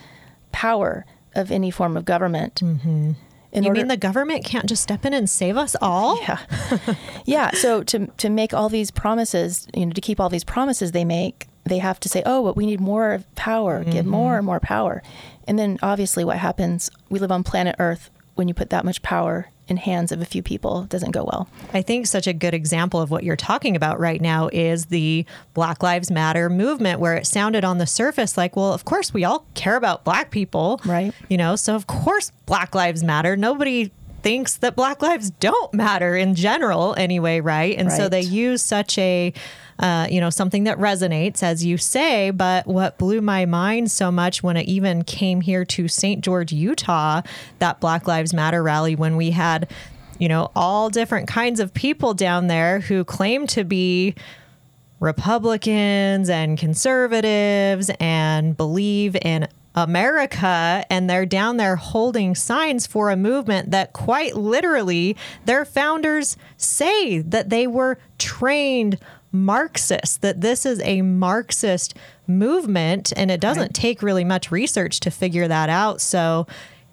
power 0.52 1.04
of 1.34 1.50
any 1.50 1.70
form 1.70 1.96
of 1.96 2.04
government. 2.04 2.56
Mm-hmm. 2.56 3.12
In 3.56 3.64
you 3.64 3.70
order, 3.70 3.80
mean 3.80 3.88
the 3.88 3.96
government 3.96 4.44
can't 4.44 4.66
just 4.66 4.82
step 4.82 5.04
in 5.04 5.14
and 5.14 5.28
save 5.28 5.56
us 5.56 5.74
all? 5.80 6.20
Yeah, 6.26 6.38
yeah. 7.24 7.50
So 7.52 7.82
to 7.84 8.06
to 8.06 8.28
make 8.28 8.52
all 8.52 8.68
these 8.68 8.90
promises, 8.90 9.66
you 9.74 9.86
know, 9.86 9.92
to 9.92 10.00
keep 10.00 10.20
all 10.20 10.28
these 10.28 10.44
promises 10.44 10.92
they 10.92 11.04
make, 11.04 11.48
they 11.64 11.78
have 11.78 11.98
to 12.00 12.08
say, 12.08 12.22
"Oh, 12.26 12.44
but 12.44 12.56
we 12.56 12.66
need 12.66 12.80
more 12.80 13.22
power, 13.34 13.80
mm-hmm. 13.80 13.90
get 13.90 14.06
more 14.06 14.36
and 14.36 14.46
more 14.46 14.60
power." 14.60 15.02
And 15.48 15.58
then 15.58 15.78
obviously, 15.82 16.24
what 16.24 16.38
happens? 16.38 16.90
We 17.08 17.18
live 17.18 17.32
on 17.32 17.44
planet 17.44 17.76
Earth. 17.78 18.10
When 18.34 18.48
you 18.48 18.54
put 18.54 18.68
that 18.70 18.84
much 18.84 19.00
power 19.00 19.48
in 19.68 19.76
hands 19.76 20.12
of 20.12 20.20
a 20.20 20.24
few 20.24 20.42
people 20.42 20.84
doesn't 20.84 21.10
go 21.10 21.24
well. 21.24 21.48
I 21.74 21.82
think 21.82 22.06
such 22.06 22.26
a 22.26 22.32
good 22.32 22.54
example 22.54 23.00
of 23.00 23.10
what 23.10 23.24
you're 23.24 23.36
talking 23.36 23.74
about 23.74 23.98
right 23.98 24.20
now 24.20 24.48
is 24.52 24.86
the 24.86 25.26
Black 25.54 25.82
Lives 25.82 26.10
Matter 26.10 26.48
movement, 26.48 27.00
where 27.00 27.16
it 27.16 27.26
sounded 27.26 27.64
on 27.64 27.78
the 27.78 27.86
surface 27.86 28.36
like, 28.36 28.54
well, 28.56 28.72
of 28.72 28.84
course, 28.84 29.12
we 29.12 29.24
all 29.24 29.46
care 29.54 29.76
about 29.76 30.04
black 30.04 30.30
people. 30.30 30.80
Right. 30.84 31.12
You 31.28 31.36
know, 31.36 31.56
so 31.56 31.74
of 31.74 31.86
course, 31.86 32.30
Black 32.46 32.74
Lives 32.74 33.02
Matter. 33.02 33.36
Nobody 33.36 33.90
thinks 34.26 34.56
that 34.56 34.74
black 34.74 35.02
lives 35.02 35.30
don't 35.30 35.72
matter 35.72 36.16
in 36.16 36.34
general 36.34 36.96
anyway, 36.98 37.38
right? 37.38 37.78
And 37.78 37.86
right. 37.86 37.96
so 37.96 38.08
they 38.08 38.22
use 38.22 38.60
such 38.60 38.98
a 38.98 39.32
uh, 39.78 40.08
you 40.10 40.20
know, 40.20 40.30
something 40.30 40.64
that 40.64 40.78
resonates, 40.78 41.44
as 41.44 41.64
you 41.64 41.76
say. 41.78 42.30
But 42.30 42.66
what 42.66 42.98
blew 42.98 43.20
my 43.20 43.46
mind 43.46 43.88
so 43.92 44.10
much 44.10 44.42
when 44.42 44.56
it 44.56 44.66
even 44.66 45.04
came 45.04 45.42
here 45.42 45.64
to 45.66 45.86
St. 45.86 46.24
George, 46.24 46.50
Utah, 46.50 47.22
that 47.60 47.78
Black 47.78 48.08
Lives 48.08 48.34
Matter 48.34 48.64
rally, 48.64 48.96
when 48.96 49.14
we 49.16 49.30
had, 49.30 49.70
you 50.18 50.28
know, 50.28 50.50
all 50.56 50.90
different 50.90 51.28
kinds 51.28 51.60
of 51.60 51.72
people 51.72 52.12
down 52.12 52.48
there 52.48 52.80
who 52.80 53.04
claim 53.04 53.46
to 53.48 53.62
be 53.62 54.16
Republicans 54.98 56.28
and 56.30 56.58
conservatives 56.58 57.90
and 58.00 58.56
believe 58.56 59.14
in 59.22 59.46
America, 59.76 60.84
and 60.88 61.08
they're 61.08 61.26
down 61.26 61.58
there 61.58 61.76
holding 61.76 62.34
signs 62.34 62.86
for 62.86 63.10
a 63.10 63.16
movement 63.16 63.70
that 63.70 63.92
quite 63.92 64.34
literally 64.34 65.16
their 65.44 65.66
founders 65.66 66.38
say 66.56 67.18
that 67.20 67.50
they 67.50 67.66
were 67.66 67.98
trained 68.18 68.98
Marxists, 69.32 70.16
that 70.18 70.40
this 70.40 70.64
is 70.64 70.80
a 70.80 71.02
Marxist 71.02 71.94
movement, 72.26 73.12
and 73.16 73.30
it 73.30 73.40
doesn't 73.40 73.74
take 73.74 74.02
really 74.02 74.24
much 74.24 74.50
research 74.50 74.98
to 75.00 75.10
figure 75.10 75.46
that 75.46 75.68
out. 75.68 76.00
So 76.00 76.46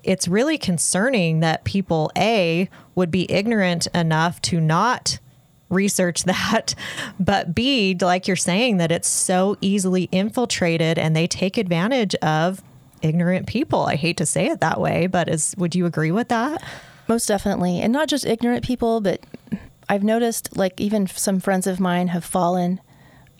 it's 0.03 0.27
really 0.27 0.57
concerning 0.57 1.39
that 1.39 1.63
people, 1.63 2.11
A, 2.17 2.69
would 2.95 3.11
be 3.11 3.31
ignorant 3.31 3.87
enough 3.95 4.41
to 4.41 4.59
not 4.59 5.19
research 5.69 6.23
that, 6.25 6.75
but 7.19 7.55
B, 7.55 7.95
like 7.99 8.27
you're 8.27 8.35
saying, 8.35 8.77
that 8.77 8.91
it's 8.91 9.07
so 9.07 9.57
easily 9.61 10.09
infiltrated 10.11 10.99
and 10.99 11.15
they 11.15 11.27
take 11.27 11.57
advantage 11.57 12.15
of 12.15 12.61
ignorant 13.03 13.45
people. 13.45 13.81
I 13.85 13.95
hate 13.95 14.17
to 14.17 14.25
say 14.25 14.47
it 14.47 14.61
that 14.61 14.79
way, 14.79 15.07
but 15.07 15.29
is 15.29 15.53
would 15.57 15.75
you 15.75 15.85
agree 15.85 16.11
with 16.11 16.29
that? 16.29 16.63
Most 17.07 17.27
definitely. 17.27 17.81
And 17.81 17.93
not 17.93 18.07
just 18.07 18.25
ignorant 18.25 18.63
people, 18.63 19.01
but 19.01 19.21
I've 19.89 20.03
noticed 20.03 20.57
like 20.57 20.79
even 20.79 21.05
some 21.07 21.39
friends 21.39 21.67
of 21.67 21.79
mine 21.79 22.07
have 22.07 22.23
fallen 22.23 22.79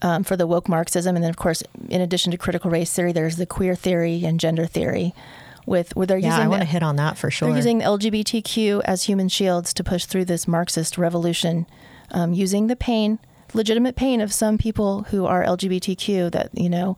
um, 0.02 0.24
for 0.24 0.36
the 0.36 0.46
woke 0.46 0.68
Marxism, 0.68 1.16
and 1.16 1.24
then 1.24 1.30
of 1.30 1.38
course, 1.38 1.64
in 1.90 2.02
addition 2.02 2.32
to 2.32 2.38
critical 2.38 2.70
race 2.70 2.94
theory, 2.94 3.14
there's 3.14 3.38
the 3.38 3.46
queer 3.46 3.74
theory 3.74 4.26
and 4.26 4.40
gender 4.40 4.66
theory. 4.66 5.14
With 5.66 5.96
where 5.96 6.06
they're 6.06 6.18
yeah, 6.18 6.32
using, 6.32 6.44
I 6.44 6.48
want 6.50 6.62
to 6.62 6.68
hit 6.68 6.84
on 6.84 6.98
that 6.98 7.18
for 7.18 7.32
sure. 7.32 7.48
They're 7.48 7.56
using 7.56 7.80
LGBTQ 7.80 8.82
as 8.84 9.04
human 9.04 9.30
shields 9.30 9.74
to 9.76 9.84
push 9.84 10.04
through 10.04 10.26
this 10.26 10.46
Marxist 10.46 10.98
revolution, 10.98 11.66
um, 12.12 12.34
using 12.34 12.68
the 12.68 12.76
pain, 12.76 13.18
legitimate 13.54 13.96
pain 13.96 14.20
of 14.20 14.34
some 14.34 14.58
people 14.58 15.04
who 15.04 15.26
are 15.26 15.42
LGBTQ 15.46 16.34
that 16.34 16.50
you 16.54 16.70
know, 16.70 16.98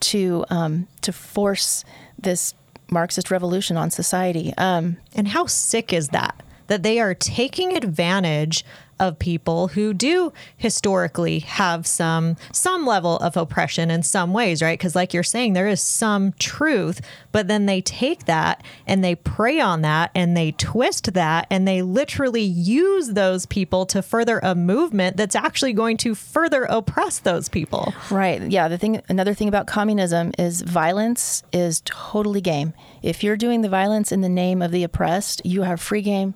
to 0.00 0.44
um, 0.50 0.86
to 1.02 1.12
force 1.12 1.84
this 2.18 2.54
Marxist 2.90 3.30
revolution 3.30 3.76
on 3.76 3.90
society. 3.90 4.52
Um, 4.58 4.96
and 5.14 5.28
how 5.28 5.46
sick 5.46 5.92
is 5.92 6.08
that? 6.08 6.42
That 6.66 6.82
they 6.82 7.00
are 7.00 7.14
taking 7.14 7.76
advantage 7.76 8.64
of 9.00 9.18
people 9.18 9.68
who 9.68 9.92
do 9.92 10.32
historically 10.56 11.40
have 11.40 11.86
some 11.86 12.36
some 12.52 12.86
level 12.86 13.16
of 13.18 13.36
oppression 13.36 13.90
in 13.90 14.02
some 14.02 14.32
ways, 14.32 14.62
right? 14.62 14.78
Because 14.78 14.94
like 14.94 15.12
you're 15.12 15.22
saying, 15.22 15.54
there 15.54 15.66
is 15.66 15.80
some 15.80 16.32
truth, 16.38 17.00
but 17.32 17.48
then 17.48 17.66
they 17.66 17.80
take 17.80 18.26
that 18.26 18.62
and 18.86 19.02
they 19.02 19.14
prey 19.14 19.58
on 19.58 19.82
that 19.82 20.10
and 20.14 20.36
they 20.36 20.52
twist 20.52 21.14
that 21.14 21.46
and 21.50 21.66
they 21.66 21.82
literally 21.82 22.42
use 22.42 23.08
those 23.08 23.46
people 23.46 23.86
to 23.86 24.02
further 24.02 24.38
a 24.40 24.54
movement 24.54 25.16
that's 25.16 25.34
actually 25.34 25.72
going 25.72 25.96
to 25.96 26.14
further 26.14 26.64
oppress 26.64 27.18
those 27.18 27.48
people. 27.48 27.94
Right. 28.10 28.42
Yeah. 28.50 28.68
The 28.68 28.78
thing, 28.78 29.02
another 29.08 29.34
thing 29.34 29.48
about 29.48 29.66
communism 29.66 30.32
is 30.38 30.60
violence 30.62 31.42
is 31.52 31.82
totally 31.84 32.40
game. 32.40 32.74
If 33.02 33.24
you're 33.24 33.36
doing 33.36 33.62
the 33.62 33.68
violence 33.68 34.12
in 34.12 34.20
the 34.20 34.28
name 34.28 34.60
of 34.60 34.70
the 34.70 34.84
oppressed, 34.84 35.44
you 35.44 35.62
have 35.62 35.80
free 35.80 36.02
game 36.02 36.34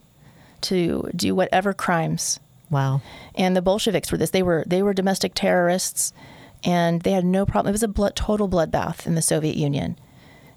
to 0.63 1.11
do 1.15 1.35
whatever 1.35 1.75
crimes. 1.75 2.41
Wow. 2.71 3.03
And 3.35 3.57
the 3.57 3.63
Bolsheviks 3.63 4.11
were 4.11 4.19
this. 4.19 4.31
They 4.31 4.43
were 4.43 4.65
they 4.67 4.83
were 4.83 4.95
domestic 4.95 5.33
terrorists, 5.35 6.13
and 6.63 7.03
they 7.03 7.13
had 7.13 7.25
no 7.25 7.47
problem. 7.47 7.71
It 7.71 7.73
was 7.73 7.83
a 7.83 7.89
blood, 7.89 8.17
total 8.17 8.49
bloodbath 8.49 9.07
in 9.07 9.15
the 9.15 9.23
Soviet 9.23 9.57
Union, 9.57 9.99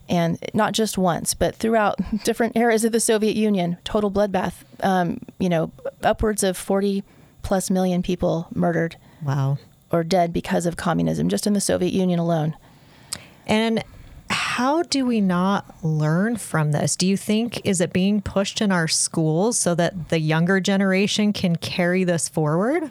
and 0.09 0.39
not 0.53 0.73
just 0.73 0.97
once, 0.97 1.33
but 1.33 1.55
throughout 1.55 1.99
different 2.23 2.55
eras 2.55 2.85
of 2.85 2.91
the 2.91 2.99
Soviet 2.99 3.35
Union, 3.35 3.77
total 3.83 4.11
bloodbath. 4.11 4.53
Um, 4.81 5.19
you 5.39 5.49
know, 5.49 5.71
upwards 6.03 6.43
of 6.43 6.57
forty 6.57 7.03
plus 7.43 7.69
million 7.69 8.01
people 8.01 8.47
murdered. 8.53 8.97
Wow. 9.23 9.57
Or 9.89 10.03
dead 10.03 10.33
because 10.33 10.65
of 10.65 10.75
communism, 10.75 11.29
just 11.29 11.47
in 11.47 11.53
the 11.53 11.61
Soviet 11.61 11.93
Union 11.93 12.19
alone. 12.19 12.57
And 13.45 13.83
how 14.29 14.83
do 14.83 15.05
we 15.05 15.21
not 15.21 15.83
learn 15.83 16.37
from 16.37 16.71
this? 16.71 16.95
Do 16.95 17.07
you 17.07 17.17
think 17.17 17.65
is 17.65 17.81
it 17.81 17.93
being 17.93 18.21
pushed 18.21 18.61
in 18.61 18.71
our 18.71 18.87
schools 18.87 19.57
so 19.57 19.75
that 19.75 20.09
the 20.09 20.19
younger 20.19 20.59
generation 20.59 21.33
can 21.33 21.55
carry 21.55 22.03
this 22.03 22.27
forward? 22.27 22.89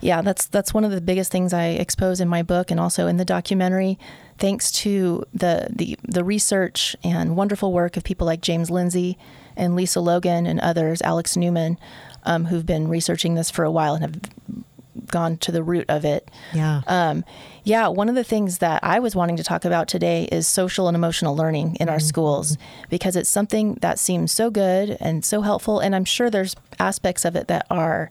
Yeah, 0.00 0.20
that's 0.22 0.46
that's 0.46 0.74
one 0.74 0.84
of 0.84 0.90
the 0.90 1.00
biggest 1.00 1.30
things 1.30 1.52
I 1.52 1.66
expose 1.66 2.20
in 2.20 2.28
my 2.28 2.42
book 2.42 2.70
and 2.70 2.80
also 2.80 3.06
in 3.06 3.18
the 3.18 3.24
documentary. 3.24 3.98
Thanks 4.38 4.72
to 4.72 5.24
the 5.32 5.68
the, 5.70 5.96
the 6.02 6.24
research 6.24 6.96
and 7.04 7.36
wonderful 7.36 7.72
work 7.72 7.96
of 7.96 8.02
people 8.02 8.26
like 8.26 8.40
James 8.40 8.70
Lindsay 8.70 9.16
and 9.56 9.76
Lisa 9.76 10.00
Logan 10.00 10.46
and 10.46 10.58
others, 10.60 11.02
Alex 11.02 11.36
Newman, 11.36 11.78
um, 12.24 12.46
who've 12.46 12.66
been 12.66 12.88
researching 12.88 13.34
this 13.34 13.50
for 13.50 13.64
a 13.64 13.70
while 13.70 13.94
and 13.94 14.02
have 14.02 14.64
gone 15.06 15.36
to 15.38 15.52
the 15.52 15.62
root 15.62 15.86
of 15.88 16.04
it. 16.04 16.30
Yeah. 16.52 16.82
Um, 16.86 17.24
yeah. 17.64 17.88
One 17.88 18.08
of 18.08 18.14
the 18.14 18.24
things 18.24 18.58
that 18.58 18.82
I 18.82 18.98
was 18.98 19.16
wanting 19.16 19.36
to 19.36 19.44
talk 19.44 19.64
about 19.64 19.88
today 19.88 20.28
is 20.30 20.46
social 20.46 20.88
and 20.88 20.94
emotional 20.94 21.36
learning 21.36 21.76
in 21.76 21.86
mm-hmm. 21.86 21.90
our 21.90 22.00
schools 22.00 22.58
because 22.90 23.16
it's 23.16 23.30
something 23.30 23.74
that 23.80 23.98
seems 23.98 24.32
so 24.32 24.50
good 24.50 24.96
and 25.00 25.24
so 25.24 25.42
helpful. 25.42 25.80
And 25.80 25.94
I'm 25.94 26.04
sure 26.04 26.30
there's 26.30 26.56
aspects 26.78 27.24
of 27.24 27.36
it 27.36 27.48
that 27.48 27.66
are. 27.70 28.10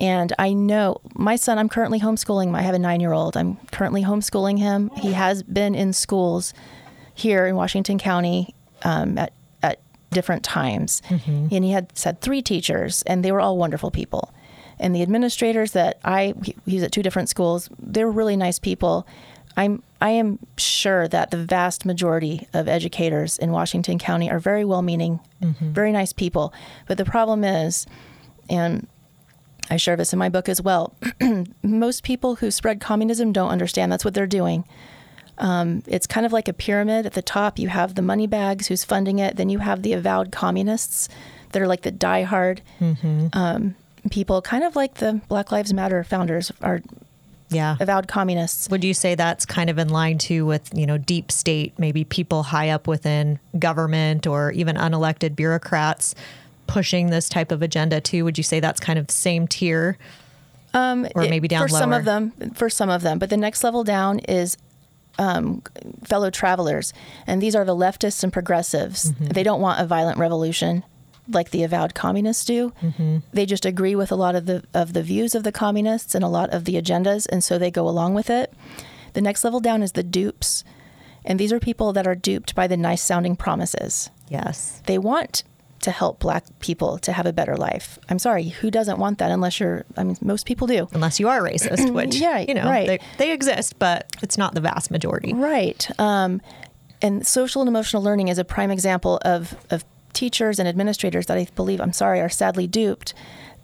And 0.00 0.32
I 0.38 0.52
know 0.52 1.00
my 1.14 1.36
son, 1.36 1.58
I'm 1.58 1.68
currently 1.68 2.00
homeschooling. 2.00 2.54
I 2.56 2.62
have 2.62 2.74
a 2.74 2.78
nine 2.78 3.00
year 3.00 3.12
old. 3.12 3.36
I'm 3.36 3.56
currently 3.70 4.02
homeschooling 4.02 4.58
him. 4.58 4.90
He 4.96 5.12
has 5.12 5.42
been 5.42 5.74
in 5.74 5.92
schools 5.92 6.54
here 7.14 7.46
in 7.46 7.56
Washington 7.56 7.98
County 7.98 8.54
um, 8.84 9.18
at, 9.18 9.32
at 9.62 9.80
different 10.10 10.44
times. 10.44 11.02
Mm-hmm. 11.08 11.48
And 11.52 11.64
he 11.64 11.72
had 11.72 11.96
said 11.96 12.20
three 12.20 12.42
teachers, 12.42 13.02
and 13.02 13.24
they 13.24 13.32
were 13.32 13.40
all 13.40 13.56
wonderful 13.56 13.90
people 13.90 14.32
and 14.82 14.94
the 14.94 15.02
administrators 15.02 15.72
that 15.72 15.98
I 16.04 16.34
he's 16.66 16.82
at 16.82 16.92
two 16.92 17.02
different 17.02 17.28
schools. 17.28 17.70
They're 17.78 18.10
really 18.10 18.36
nice 18.36 18.58
people. 18.58 19.06
I'm 19.56 19.82
I 20.00 20.10
am 20.10 20.38
sure 20.56 21.08
that 21.08 21.30
the 21.30 21.38
vast 21.38 21.86
majority 21.86 22.48
of 22.52 22.68
educators 22.68 23.38
in 23.38 23.52
Washington 23.52 23.98
County 23.98 24.30
are 24.30 24.40
very 24.40 24.64
well-meaning, 24.64 25.20
mm-hmm. 25.40 25.72
very 25.72 25.92
nice 25.92 26.12
people. 26.12 26.52
But 26.88 26.98
the 26.98 27.04
problem 27.04 27.44
is, 27.44 27.86
and 28.50 28.88
I 29.70 29.76
share 29.76 29.96
this 29.96 30.12
in 30.12 30.18
my 30.18 30.28
book 30.28 30.48
as 30.48 30.60
well. 30.60 30.94
most 31.62 32.02
people 32.02 32.36
who 32.36 32.50
spread 32.50 32.80
communism 32.80 33.32
don't 33.32 33.50
understand 33.50 33.92
that's 33.92 34.04
what 34.04 34.14
they're 34.14 34.26
doing. 34.26 34.64
Um, 35.38 35.82
it's 35.86 36.06
kind 36.06 36.26
of 36.26 36.32
like 36.32 36.48
a 36.48 36.52
pyramid. 36.52 37.06
At 37.06 37.14
the 37.14 37.22
top, 37.22 37.58
you 37.58 37.68
have 37.68 37.94
the 37.94 38.02
money 38.02 38.26
bags 38.26 38.66
who's 38.66 38.84
funding 38.84 39.18
it. 39.18 39.36
Then 39.36 39.48
you 39.48 39.60
have 39.60 39.82
the 39.82 39.92
avowed 39.92 40.32
communists 40.32 41.08
that 41.52 41.62
are 41.62 41.68
like 41.68 41.82
the 41.82 41.92
diehard 41.92 42.60
mm-hmm. 42.80 43.28
um, 43.32 43.74
people, 44.10 44.42
kind 44.42 44.64
of 44.64 44.76
like 44.76 44.94
the 44.94 45.20
Black 45.28 45.52
Lives 45.52 45.72
Matter 45.72 46.02
founders, 46.04 46.52
are 46.60 46.80
yeah 47.50 47.76
avowed 47.80 48.08
communists. 48.08 48.68
Would 48.70 48.84
you 48.84 48.94
say 48.94 49.14
that's 49.14 49.44
kind 49.44 49.68
of 49.68 49.78
in 49.78 49.88
line 49.88 50.18
too 50.18 50.46
with 50.46 50.70
you 50.74 50.86
know 50.86 50.98
deep 50.98 51.30
state, 51.30 51.78
maybe 51.78 52.04
people 52.04 52.42
high 52.44 52.70
up 52.70 52.86
within 52.86 53.38
government 53.58 54.26
or 54.26 54.52
even 54.52 54.76
unelected 54.76 55.36
bureaucrats 55.36 56.14
pushing 56.66 57.10
this 57.10 57.28
type 57.28 57.52
of 57.52 57.62
agenda 57.62 58.00
too? 58.00 58.24
Would 58.24 58.38
you 58.38 58.44
say 58.44 58.60
that's 58.60 58.80
kind 58.80 58.98
of 58.98 59.10
same 59.10 59.46
tier? 59.46 59.98
Um, 60.74 61.06
or 61.14 61.22
maybe 61.22 61.48
down 61.48 61.68
for 61.68 61.74
lower? 61.74 61.80
some 61.80 61.92
of 61.92 62.04
them. 62.06 62.32
For 62.54 62.70
some 62.70 62.88
of 62.88 63.02
them, 63.02 63.18
but 63.18 63.28
the 63.28 63.36
next 63.36 63.62
level 63.62 63.84
down 63.84 64.20
is 64.20 64.56
um, 65.18 65.62
fellow 66.02 66.30
travelers, 66.30 66.94
and 67.26 67.42
these 67.42 67.54
are 67.54 67.64
the 67.64 67.76
leftists 67.76 68.24
and 68.24 68.32
progressives. 68.32 69.12
Mm-hmm. 69.12 69.26
They 69.26 69.42
don't 69.42 69.60
want 69.60 69.80
a 69.80 69.86
violent 69.86 70.18
revolution 70.18 70.82
like 71.28 71.50
the 71.50 71.62
avowed 71.62 71.94
communists 71.94 72.44
do. 72.44 72.72
Mm-hmm. 72.82 73.18
They 73.32 73.46
just 73.46 73.64
agree 73.64 73.94
with 73.94 74.10
a 74.10 74.16
lot 74.16 74.34
of 74.34 74.46
the 74.46 74.64
of 74.74 74.92
the 74.92 75.02
views 75.02 75.34
of 75.34 75.44
the 75.44 75.52
communists 75.52 76.14
and 76.14 76.24
a 76.24 76.28
lot 76.28 76.50
of 76.50 76.64
the 76.64 76.74
agendas, 76.74 77.26
and 77.30 77.42
so 77.42 77.58
they 77.58 77.70
go 77.70 77.88
along 77.88 78.14
with 78.14 78.30
it. 78.30 78.52
The 79.12 79.20
next 79.20 79.44
level 79.44 79.60
down 79.60 79.82
is 79.82 79.92
the 79.92 80.02
dupes, 80.02 80.64
and 81.24 81.38
these 81.38 81.52
are 81.52 81.60
people 81.60 81.92
that 81.92 82.06
are 82.06 82.14
duped 82.14 82.54
by 82.54 82.66
the 82.66 82.76
nice 82.76 83.02
sounding 83.02 83.36
promises. 83.36 84.10
Yes, 84.28 84.82
they 84.86 84.98
want 84.98 85.44
to 85.82 85.90
help 85.90 86.20
black 86.20 86.44
people 86.60 86.96
to 86.98 87.12
have 87.12 87.26
a 87.26 87.32
better 87.32 87.56
life. 87.56 87.98
I'm 88.08 88.20
sorry, 88.20 88.48
who 88.48 88.70
doesn't 88.70 88.98
want 88.98 89.18
that 89.18 89.30
unless 89.30 89.60
you're 89.60 89.84
I 89.96 90.04
mean 90.04 90.16
most 90.20 90.46
people 90.46 90.66
do. 90.66 90.88
Unless 90.92 91.20
you 91.20 91.28
are 91.28 91.40
racist, 91.40 91.92
which 91.94 92.16
yeah, 92.16 92.38
you 92.38 92.54
know, 92.54 92.64
right. 92.64 92.86
they, 92.86 92.98
they 93.18 93.32
exist, 93.32 93.78
but 93.78 94.06
it's 94.22 94.38
not 94.38 94.54
the 94.54 94.60
vast 94.60 94.90
majority. 94.90 95.32
Right. 95.32 95.88
Um, 96.00 96.40
and 97.02 97.26
social 97.26 97.60
and 97.60 97.68
emotional 97.68 98.02
learning 98.02 98.28
is 98.28 98.38
a 98.38 98.44
prime 98.44 98.70
example 98.70 99.20
of, 99.24 99.56
of 99.70 99.84
teachers 100.12 100.58
and 100.58 100.68
administrators 100.68 101.26
that 101.26 101.38
I 101.38 101.46
believe, 101.54 101.80
I'm 101.80 101.92
sorry, 101.92 102.20
are 102.20 102.28
sadly 102.28 102.66
duped. 102.66 103.14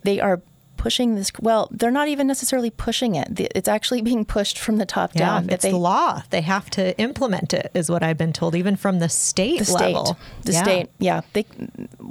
They 0.03 0.21
are 0.21 0.41
pushing 0.79 1.17
this. 1.17 1.31
Well, 1.39 1.69
they're 1.71 1.91
not 1.91 2.09
even 2.09 2.27
necessarily 2.27 2.71
pushing 2.71 3.15
it. 3.15 3.39
It's 3.55 3.69
actually 3.69 4.01
being 4.11 4.25
pushed 4.25 4.59
from 4.59 4.77
the 4.77 4.87
top 4.87 5.11
yeah, 5.15 5.21
down. 5.21 5.51
It's 5.51 5.65
they, 5.65 5.73
law. 5.73 6.23
They 6.31 6.41
have 6.41 6.71
to 6.71 6.99
implement 6.99 7.53
it, 7.53 7.71
is 7.75 7.91
what 7.91 8.03
I've 8.03 8.17
been 8.17 8.33
told, 8.33 8.55
even 8.55 8.77
from 8.77 8.99
the 8.99 9.11
state 9.11 9.67
the 9.67 9.73
level. 9.75 10.07
State, 10.07 10.17
the 10.45 10.53
yeah. 10.53 10.63
state, 10.63 10.91
yeah. 10.99 11.21
They, 11.35 11.45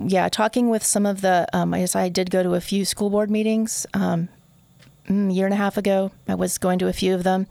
yeah. 0.05 0.29
Talking 0.29 0.69
with 0.69 0.83
some 0.83 1.07
of 1.07 1.21
the, 1.21 1.47
um, 1.53 1.73
I 1.73 1.79
guess 1.79 1.95
I 1.95 2.09
did 2.09 2.29
go 2.29 2.43
to 2.43 2.53
a 2.53 2.61
few 2.61 2.85
school 2.85 3.09
board 3.09 3.31
meetings 3.31 3.87
um, 3.95 4.29
a 5.07 5.11
mm, 5.11 5.33
year 5.33 5.45
and 5.45 5.53
a 5.53 5.57
half 5.57 5.77
ago. 5.77 6.11
I 6.27 6.35
was 6.35 6.59
going 6.59 6.77
to 6.79 6.87
a 6.87 6.93
few 6.93 7.15
of 7.15 7.23
them, 7.23 7.47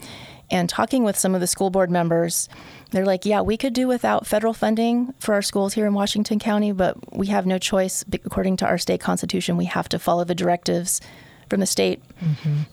and 0.50 0.68
talking 0.68 1.02
with 1.02 1.18
some 1.18 1.34
of 1.34 1.40
the 1.40 1.46
school 1.48 1.70
board 1.70 1.90
members 1.90 2.48
they're 2.96 3.04
like, 3.04 3.26
yeah, 3.26 3.42
we 3.42 3.58
could 3.58 3.74
do 3.74 3.86
without 3.86 4.26
federal 4.26 4.54
funding 4.54 5.12
for 5.18 5.34
our 5.34 5.42
schools 5.42 5.74
here 5.74 5.86
in 5.86 5.92
Washington 5.92 6.38
County, 6.38 6.72
but 6.72 6.96
we 7.14 7.26
have 7.26 7.44
no 7.44 7.58
choice. 7.58 8.02
According 8.10 8.56
to 8.58 8.66
our 8.66 8.78
state 8.78 9.00
constitution, 9.00 9.58
we 9.58 9.66
have 9.66 9.86
to 9.90 9.98
follow 9.98 10.24
the 10.24 10.34
directives 10.34 11.02
from 11.50 11.60
the 11.60 11.66
state. 11.66 12.02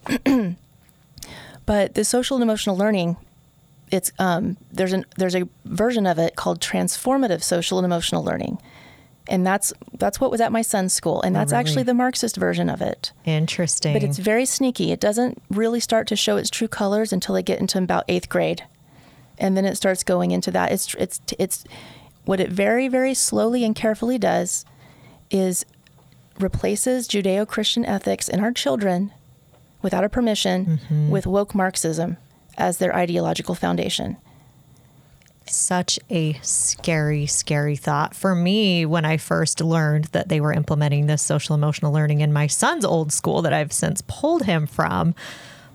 Mm-hmm. 0.07 0.51
but 1.65 1.95
the 1.95 2.05
social 2.05 2.37
and 2.37 2.43
emotional 2.43 2.77
learning, 2.77 3.17
it's 3.91 4.13
um, 4.17 4.55
there's 4.71 4.93
an 4.93 5.05
there's 5.17 5.35
a 5.35 5.47
version 5.65 6.07
of 6.07 6.17
it 6.17 6.37
called 6.37 6.61
transformative 6.61 7.43
social 7.43 7.77
and 7.77 7.83
emotional 7.85 8.23
learning, 8.23 8.59
and 9.27 9.45
that's 9.45 9.73
that's 9.95 10.21
what 10.21 10.31
was 10.31 10.39
at 10.39 10.53
my 10.53 10.61
son's 10.61 10.93
school, 10.93 11.21
and 11.21 11.35
that's 11.35 11.51
oh, 11.51 11.57
really? 11.57 11.69
actually 11.69 11.83
the 11.83 11.93
Marxist 11.93 12.37
version 12.37 12.69
of 12.69 12.81
it. 12.81 13.11
Interesting, 13.25 13.91
but 13.91 14.03
it's 14.03 14.19
very 14.19 14.45
sneaky. 14.45 14.93
It 14.93 15.01
doesn't 15.01 15.43
really 15.49 15.81
start 15.81 16.07
to 16.07 16.15
show 16.15 16.37
its 16.37 16.49
true 16.49 16.69
colors 16.69 17.11
until 17.11 17.35
they 17.35 17.43
get 17.43 17.59
into 17.59 17.77
about 17.77 18.05
eighth 18.07 18.29
grade 18.29 18.63
and 19.37 19.57
then 19.57 19.65
it 19.65 19.75
starts 19.75 20.03
going 20.03 20.31
into 20.31 20.51
that. 20.51 20.71
It's 20.71 20.93
it's 20.95 21.19
it's 21.39 21.63
what 22.25 22.39
it 22.39 22.49
very 22.49 22.87
very 22.87 23.13
slowly 23.13 23.63
and 23.63 23.75
carefully 23.75 24.17
does 24.17 24.65
is 25.29 25.65
replaces 26.39 27.07
Judeo-Christian 27.07 27.85
ethics 27.85 28.27
in 28.27 28.39
our 28.39 28.51
children 28.51 29.11
without 29.81 30.03
a 30.03 30.09
permission 30.09 30.65
mm-hmm. 30.65 31.09
with 31.09 31.27
woke 31.27 31.53
Marxism 31.53 32.17
as 32.57 32.77
their 32.77 32.95
ideological 32.95 33.55
foundation. 33.55 34.17
Such 35.45 35.99
a 36.09 36.33
scary, 36.41 37.25
scary 37.25 37.75
thought. 37.75 38.15
For 38.15 38.33
me, 38.33 38.85
when 38.85 39.03
I 39.03 39.17
first 39.17 39.59
learned 39.59 40.05
that 40.05 40.29
they 40.29 40.39
were 40.39 40.53
implementing 40.53 41.07
this 41.07 41.21
social 41.21 41.53
emotional 41.53 41.91
learning 41.91 42.21
in 42.21 42.31
my 42.31 42.47
son's 42.47 42.85
old 42.85 43.11
school 43.11 43.41
that 43.41 43.51
I've 43.51 43.73
since 43.73 44.01
pulled 44.07 44.43
him 44.43 44.65
from, 44.65 45.13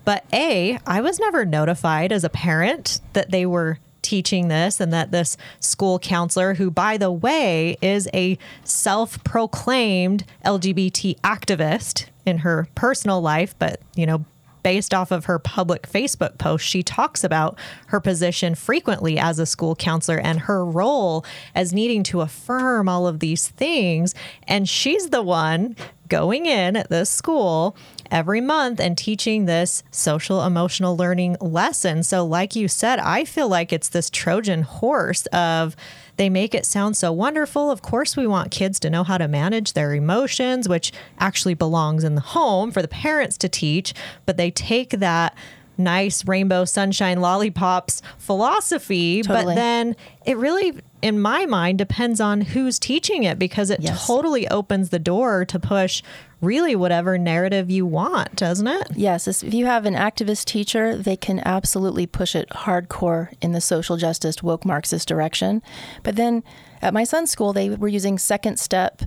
but 0.09 0.25
A, 0.33 0.79
I 0.87 1.01
was 1.01 1.19
never 1.19 1.45
notified 1.45 2.11
as 2.11 2.23
a 2.23 2.31
parent 2.31 2.99
that 3.13 3.29
they 3.29 3.45
were 3.45 3.77
teaching 4.01 4.47
this 4.47 4.79
and 4.79 4.91
that 4.91 5.11
this 5.11 5.37
school 5.59 5.99
counselor, 5.99 6.55
who, 6.55 6.71
by 6.71 6.97
the 6.97 7.11
way, 7.11 7.77
is 7.79 8.09
a 8.11 8.39
self 8.63 9.23
proclaimed 9.23 10.25
LGBT 10.43 11.19
activist 11.19 12.07
in 12.25 12.39
her 12.39 12.67
personal 12.73 13.21
life, 13.21 13.53
but, 13.59 13.81
you 13.93 14.07
know, 14.07 14.25
based 14.63 14.95
off 14.95 15.11
of 15.11 15.25
her 15.25 15.37
public 15.37 15.87
Facebook 15.87 16.39
post, 16.39 16.65
she 16.65 16.81
talks 16.81 17.23
about 17.23 17.59
her 17.89 17.99
position 17.99 18.55
frequently 18.55 19.19
as 19.19 19.37
a 19.37 19.45
school 19.45 19.75
counselor 19.75 20.19
and 20.19 20.39
her 20.39 20.65
role 20.65 21.23
as 21.53 21.71
needing 21.71 22.01
to 22.01 22.21
affirm 22.21 22.89
all 22.89 23.05
of 23.05 23.19
these 23.19 23.49
things. 23.49 24.15
And 24.47 24.67
she's 24.67 25.09
the 25.11 25.21
one 25.21 25.75
going 26.07 26.47
in 26.47 26.75
at 26.75 26.89
this 26.89 27.11
school 27.11 27.77
every 28.11 28.41
month 28.41 28.79
and 28.79 28.97
teaching 28.97 29.45
this 29.45 29.83
social 29.91 30.43
emotional 30.43 30.95
learning 30.95 31.37
lesson. 31.41 32.03
So, 32.03 32.25
like 32.25 32.55
you 32.55 32.67
said, 32.67 32.99
I 32.99 33.25
feel 33.25 33.47
like 33.47 33.71
it's 33.71 33.89
this 33.89 34.09
Trojan 34.09 34.63
horse 34.63 35.25
of 35.27 35.75
they 36.17 36.29
make 36.29 36.53
it 36.53 36.65
sound 36.65 36.97
so 36.97 37.11
wonderful. 37.11 37.71
Of 37.71 37.81
course, 37.81 38.17
we 38.17 38.27
want 38.27 38.51
kids 38.51 38.79
to 38.81 38.89
know 38.89 39.03
how 39.03 39.17
to 39.17 39.27
manage 39.27 39.73
their 39.73 39.93
emotions, 39.93 40.67
which 40.67 40.91
actually 41.17 41.53
belongs 41.53 42.03
in 42.03 42.15
the 42.15 42.21
home 42.21 42.71
for 42.71 42.81
the 42.81 42.89
parents 42.89 43.37
to 43.37 43.49
teach, 43.49 43.93
but 44.25 44.35
they 44.35 44.51
take 44.51 44.91
that 44.91 45.35
nice 45.77 46.27
rainbow 46.27 46.65
sunshine 46.65 47.21
lollipops 47.21 48.01
philosophy, 48.17 49.21
totally. 49.21 49.45
but 49.45 49.55
then 49.55 49.95
it 50.25 50.37
really 50.37 50.77
in 51.01 51.19
my 51.19 51.45
mind 51.45 51.77
depends 51.77 52.19
on 52.19 52.41
who's 52.41 52.77
teaching 52.77 53.23
it 53.23 53.39
because 53.39 53.69
it 53.69 53.79
yes. 53.79 54.05
totally 54.05 54.47
opens 54.49 54.89
the 54.89 54.99
door 54.99 55.45
to 55.45 55.57
push 55.57 56.03
really 56.41 56.75
whatever 56.75 57.17
narrative 57.17 57.69
you 57.69 57.85
want, 57.85 58.35
doesn't 58.35 58.67
it? 58.67 58.87
Yes. 58.95 59.27
If 59.27 59.53
you 59.53 59.65
have 59.65 59.85
an 59.85 59.95
activist 59.95 60.45
teacher, 60.45 60.95
they 60.95 61.17
can 61.17 61.41
absolutely 61.45 62.07
push 62.07 62.35
it 62.35 62.49
hardcore 62.49 63.33
in 63.41 63.51
the 63.51 63.61
social 63.61 63.97
justice, 63.97 64.41
woke 64.41 64.65
Marxist 64.65 65.07
direction. 65.07 65.61
But 66.03 66.15
then 66.15 66.43
at 66.81 66.93
my 66.93 67.03
son's 67.03 67.31
school, 67.31 67.51
they 67.51 67.69
were 67.69 67.87
using 67.87 68.17
second 68.17 68.59
step, 68.59 69.01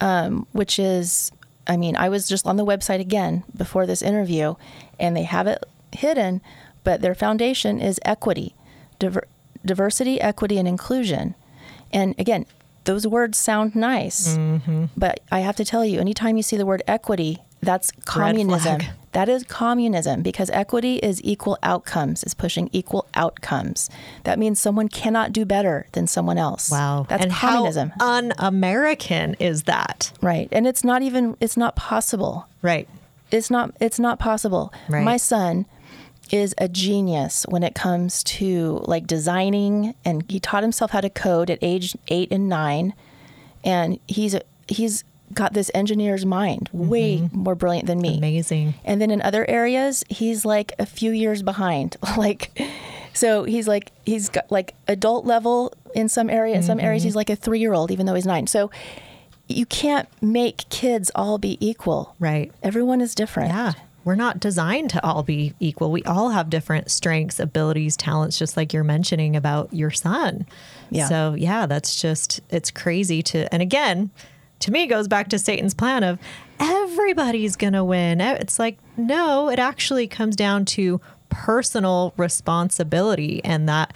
um, 0.00 0.46
which 0.52 0.78
is, 0.78 1.30
I 1.66 1.76
mean, 1.76 1.96
I 1.96 2.08
was 2.08 2.28
just 2.28 2.46
on 2.46 2.56
the 2.56 2.66
website 2.66 3.00
again 3.00 3.44
before 3.56 3.86
this 3.86 4.02
interview, 4.02 4.54
and 4.98 5.16
they 5.16 5.22
have 5.24 5.46
it 5.46 5.64
hidden, 5.92 6.40
but 6.82 7.02
their 7.02 7.14
foundation 7.14 7.80
is 7.80 8.00
equity, 8.04 8.54
diver- 8.98 9.28
diversity, 9.64 10.20
equity, 10.20 10.58
and 10.58 10.66
inclusion. 10.66 11.34
And 11.92 12.14
again, 12.18 12.46
those 12.88 13.06
words 13.06 13.36
sound 13.36 13.76
nice, 13.76 14.38
mm-hmm. 14.38 14.86
but 14.96 15.20
I 15.30 15.40
have 15.40 15.56
to 15.56 15.64
tell 15.64 15.84
you, 15.84 16.00
anytime 16.00 16.38
you 16.38 16.42
see 16.42 16.56
the 16.56 16.64
word 16.64 16.82
equity, 16.88 17.36
that's 17.60 17.90
communism. 18.06 18.80
That 19.12 19.28
is 19.28 19.44
communism 19.44 20.22
because 20.22 20.48
equity 20.50 20.96
is 20.96 21.20
equal 21.22 21.58
outcomes, 21.62 22.24
is 22.24 22.32
pushing 22.32 22.70
equal 22.72 23.06
outcomes. 23.14 23.90
That 24.24 24.38
means 24.38 24.58
someone 24.58 24.88
cannot 24.88 25.32
do 25.32 25.44
better 25.44 25.86
than 25.92 26.06
someone 26.06 26.38
else. 26.38 26.70
Wow. 26.70 27.04
That's 27.10 27.24
and 27.24 27.32
communism. 27.32 27.92
How 27.98 28.14
un 28.14 28.32
American 28.38 29.34
is 29.34 29.64
that? 29.64 30.10
Right. 30.22 30.48
And 30.50 30.66
it's 30.66 30.82
not 30.82 31.02
even 31.02 31.36
it's 31.40 31.58
not 31.58 31.76
possible. 31.76 32.46
Right. 32.62 32.88
It's 33.30 33.50
not 33.50 33.74
it's 33.80 33.98
not 33.98 34.18
possible. 34.18 34.72
Right. 34.88 35.04
My 35.04 35.18
son 35.18 35.66
is 36.30 36.54
a 36.58 36.68
genius 36.68 37.44
when 37.48 37.62
it 37.62 37.74
comes 37.74 38.22
to 38.22 38.82
like 38.84 39.06
designing 39.06 39.94
and 40.04 40.24
he 40.28 40.40
taught 40.40 40.62
himself 40.62 40.90
how 40.90 41.00
to 41.00 41.10
code 41.10 41.50
at 41.50 41.58
age 41.62 41.96
8 42.08 42.30
and 42.30 42.48
9 42.48 42.94
and 43.64 43.98
he's 44.06 44.34
a, 44.34 44.42
he's 44.68 45.04
got 45.32 45.52
this 45.52 45.70
engineer's 45.74 46.24
mind 46.24 46.70
mm-hmm. 46.72 46.88
way 46.88 47.28
more 47.32 47.54
brilliant 47.54 47.86
than 47.86 48.00
me. 48.00 48.16
Amazing. 48.16 48.74
And 48.84 49.00
then 49.00 49.10
in 49.10 49.20
other 49.22 49.48
areas 49.48 50.04
he's 50.08 50.44
like 50.44 50.72
a 50.78 50.86
few 50.86 51.10
years 51.10 51.42
behind. 51.42 51.96
Like 52.16 52.50
so 53.14 53.44
he's 53.44 53.68
like 53.68 53.92
he's 54.04 54.28
got 54.28 54.50
like 54.50 54.74
adult 54.86 55.24
level 55.24 55.72
in 55.94 56.08
some 56.08 56.28
area 56.30 56.54
in 56.54 56.60
mm-hmm. 56.60 56.66
some 56.66 56.80
areas 56.80 57.02
mm-hmm. 57.02 57.08
he's 57.08 57.16
like 57.16 57.30
a 57.30 57.36
3 57.36 57.60
year 57.60 57.72
old 57.72 57.90
even 57.90 58.06
though 58.06 58.14
he's 58.14 58.26
9 58.26 58.46
so 58.46 58.70
you 59.46 59.64
can't 59.66 60.08
make 60.22 60.68
kids 60.68 61.10
all 61.14 61.38
be 61.38 61.56
equal. 61.60 62.14
Right. 62.18 62.52
Everyone 62.62 63.00
is 63.00 63.14
different. 63.14 63.50
Yeah 63.50 63.72
we're 64.08 64.14
not 64.14 64.40
designed 64.40 64.88
to 64.88 65.04
all 65.04 65.22
be 65.22 65.52
equal. 65.60 65.92
We 65.92 66.02
all 66.04 66.30
have 66.30 66.48
different 66.48 66.90
strengths, 66.90 67.38
abilities, 67.38 67.94
talents, 67.94 68.38
just 68.38 68.56
like 68.56 68.72
you're 68.72 68.82
mentioning 68.82 69.36
about 69.36 69.70
your 69.70 69.90
son. 69.90 70.46
Yeah. 70.90 71.10
So, 71.10 71.34
yeah, 71.34 71.66
that's 71.66 72.00
just, 72.00 72.40
it's 72.48 72.70
crazy 72.70 73.22
to, 73.24 73.52
and 73.52 73.60
again, 73.60 74.08
to 74.60 74.70
me, 74.70 74.86
goes 74.86 75.08
back 75.08 75.28
to 75.28 75.38
Satan's 75.38 75.74
plan 75.74 76.04
of 76.04 76.18
everybody's 76.58 77.54
going 77.54 77.74
to 77.74 77.84
win. 77.84 78.22
It's 78.22 78.58
like, 78.58 78.78
no, 78.96 79.50
it 79.50 79.58
actually 79.58 80.06
comes 80.06 80.36
down 80.36 80.64
to 80.64 81.02
personal 81.28 82.14
responsibility 82.16 83.44
and 83.44 83.68
that 83.68 83.92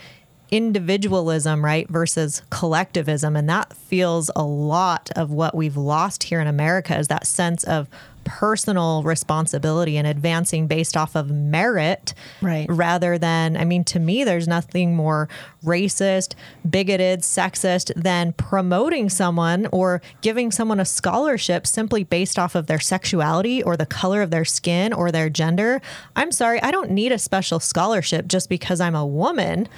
individualism, 0.50 1.64
right, 1.64 1.88
versus 1.88 2.42
collectivism. 2.50 3.34
And 3.34 3.48
that 3.48 3.72
feels 3.72 4.30
a 4.36 4.44
lot 4.44 5.10
of 5.16 5.30
what 5.30 5.54
we've 5.54 5.78
lost 5.78 6.24
here 6.24 6.42
in 6.42 6.46
America 6.46 6.98
is 6.98 7.08
that 7.08 7.26
sense 7.26 7.64
of 7.64 7.88
personal 8.24 9.02
responsibility 9.02 9.96
and 9.96 10.06
advancing 10.06 10.66
based 10.66 10.96
off 10.96 11.14
of 11.14 11.30
merit 11.30 12.14
right 12.40 12.66
rather 12.68 13.18
than 13.18 13.56
i 13.56 13.64
mean 13.64 13.84
to 13.84 13.98
me 13.98 14.24
there's 14.24 14.48
nothing 14.48 14.94
more 14.94 15.28
racist 15.64 16.34
bigoted 16.68 17.20
sexist 17.20 17.92
than 17.94 18.32
promoting 18.34 19.08
someone 19.08 19.66
or 19.72 20.00
giving 20.20 20.50
someone 20.50 20.80
a 20.80 20.84
scholarship 20.84 21.66
simply 21.66 22.04
based 22.04 22.38
off 22.38 22.54
of 22.54 22.66
their 22.66 22.80
sexuality 22.80 23.62
or 23.62 23.76
the 23.76 23.86
color 23.86 24.22
of 24.22 24.30
their 24.30 24.44
skin 24.44 24.92
or 24.92 25.10
their 25.10 25.28
gender 25.28 25.80
i'm 26.16 26.32
sorry 26.32 26.60
i 26.62 26.70
don't 26.70 26.90
need 26.90 27.12
a 27.12 27.18
special 27.18 27.60
scholarship 27.60 28.26
just 28.26 28.48
because 28.48 28.80
i'm 28.80 28.94
a 28.94 29.06
woman 29.06 29.68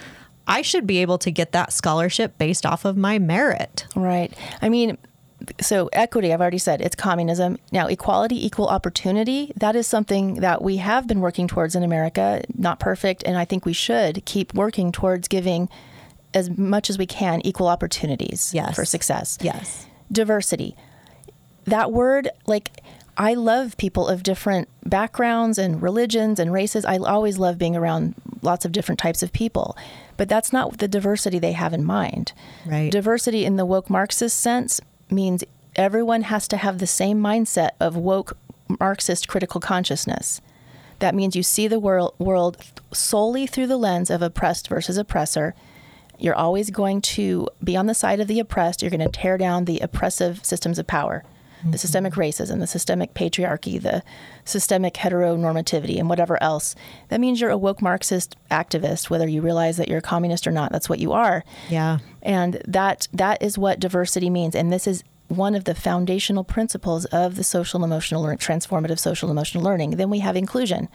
I 0.47 0.63
should 0.63 0.87
be 0.87 0.99
able 0.99 1.19
to 1.19 1.31
get 1.31 1.53
that 1.53 1.73
scholarship 1.73 2.37
based 2.39 2.67
off 2.67 2.85
of 2.85 2.97
my 2.97 3.19
merit. 3.19 3.87
Right. 3.97 4.33
I 4.61 4.69
mean, 4.69 4.99
so 5.61 5.89
equity 5.93 6.33
i've 6.33 6.41
already 6.41 6.59
said 6.59 6.81
it's 6.81 6.97
communism. 6.97 7.59
Now 7.73 7.87
equality 7.87 8.45
equal 8.45 8.69
opportunity 8.69 9.53
that 9.57 9.77
is 9.77 9.87
something 9.87 10.37
that 10.37 10.63
we 10.63 10.77
have 10.79 11.07
been 11.07 11.21
working 11.21 11.49
towards 11.49 11.75
in 11.75 11.83
america. 11.83 12.43
Not 12.57 12.81
perfect 12.81 13.23
and 13.25 13.37
i 13.37 13.45
think 13.45 13.65
we 13.65 13.73
should 13.73 14.25
keep 14.25 14.55
working 14.55 14.93
towards 14.93 15.29
giving 15.29 15.69
as 16.33 16.51
much 16.57 16.91
as 16.91 16.99
we 16.99 17.07
can 17.07 17.41
equal 17.47 17.69
opportunities 17.69 18.53
yes. 18.53 18.75
for 18.75 18.85
success. 18.85 19.39
Yes. 19.41 19.87
Diversity. 20.11 20.77
That 21.65 21.93
word 21.93 22.29
like 22.47 22.83
i 23.17 23.35
love 23.35 23.77
people 23.77 24.09
of 24.09 24.25
different 24.25 24.69
backgrounds 24.85 25.59
and 25.59 25.81
religions 25.81 26.39
and 26.41 26.53
races. 26.53 26.85
I 26.85 26.99
always 26.99 27.39
love 27.39 27.59
being 27.59 27.77
around 27.77 28.15
lots 28.43 28.65
of 28.65 28.73
different 28.73 28.99
types 28.99 29.23
of 29.23 29.33
people 29.33 29.77
but 30.17 30.29
that's 30.29 30.53
not 30.53 30.79
the 30.79 30.89
diversity 30.89 31.39
they 31.39 31.53
have 31.53 31.73
in 31.73 31.85
mind. 31.85 32.33
Right. 32.67 32.91
Diversity 32.91 33.45
in 33.45 33.57
the 33.57 33.67
woke 33.67 33.91
marxist 33.91 34.41
sense 34.41 34.81
means 35.11 35.45
everyone 35.77 36.23
has 36.23 36.49
to 36.49 36.57
have 36.57 36.79
the 36.79 36.87
same 36.87 37.21
mindset 37.21 37.71
of 37.81 37.97
woke 37.97 38.37
Marxist 38.81 39.29
critical 39.29 39.61
consciousness. 39.61 40.41
That 41.01 41.15
means 41.15 41.37
you 41.37 41.43
see 41.43 41.69
the 41.69 41.81
world, 41.81 42.15
world 42.19 42.57
solely 42.93 43.47
through 43.47 43.67
the 43.67 43.77
lens 43.77 44.11
of 44.11 44.23
oppressed 44.23 44.69
versus 44.69 44.97
oppressor. 44.97 45.55
You're 46.19 46.35
always 46.35 46.71
going 46.71 47.01
to 47.03 47.49
be 47.63 47.77
on 47.77 47.87
the 47.87 47.95
side 47.95 48.21
of 48.21 48.29
the 48.29 48.39
oppressed. 48.39 48.81
You're 48.81 48.91
going 48.91 49.01
to 49.01 49.09
tear 49.09 49.37
down 49.37 49.65
the 49.65 49.81
oppressive 49.81 50.45
systems 50.45 50.79
of 50.79 50.87
power, 50.87 51.25
mm-hmm. 51.65 51.73
the 51.73 51.79
systemic 51.79 52.15
racism, 52.15 52.61
the 52.61 52.67
systemic 52.67 53.15
patriarchy, 53.15 53.81
the 53.81 54.03
systemic 54.45 54.95
heteronormativity, 54.95 55.99
and 55.99 56.09
whatever 56.09 56.41
else. 56.43 56.75
That 57.09 57.21
means 57.21 57.41
you're 57.41 57.51
a 57.51 57.59
woke 57.59 57.81
Marxist 57.81 58.37
activist, 58.51 59.11
whether 59.11 59.27
you 59.27 59.41
realize 59.41 59.79
that 59.79 59.89
you're 59.89 59.99
a 59.99 60.03
communist 60.03 60.47
or 60.47 60.53
not. 60.53 60.71
That's 60.71 60.89
what 60.89 60.99
you 60.99 61.13
are. 61.13 61.45
Yeah. 61.71 61.99
And 62.23 62.63
that 62.67 63.09
that 63.13 63.43
is 63.43 63.59
what 63.59 63.81
diversity 63.81 64.31
means. 64.31 64.55
And 64.55 64.73
this 64.73 64.87
is 64.87 65.03
one 65.29 65.55
of 65.55 65.65
the 65.65 65.75
foundational 65.75 66.45
principles 66.45 67.07
of 67.07 67.37
the 67.37 67.45
social 67.45 67.83
emotional 67.83 68.23
learning, 68.23 68.39
transformative 68.39 68.99
social 68.99 69.31
emotional 69.31 69.65
learning. 69.65 69.93
Then 69.93 70.11
we 70.11 70.21
have 70.21 70.37
inclusion. 70.37 70.89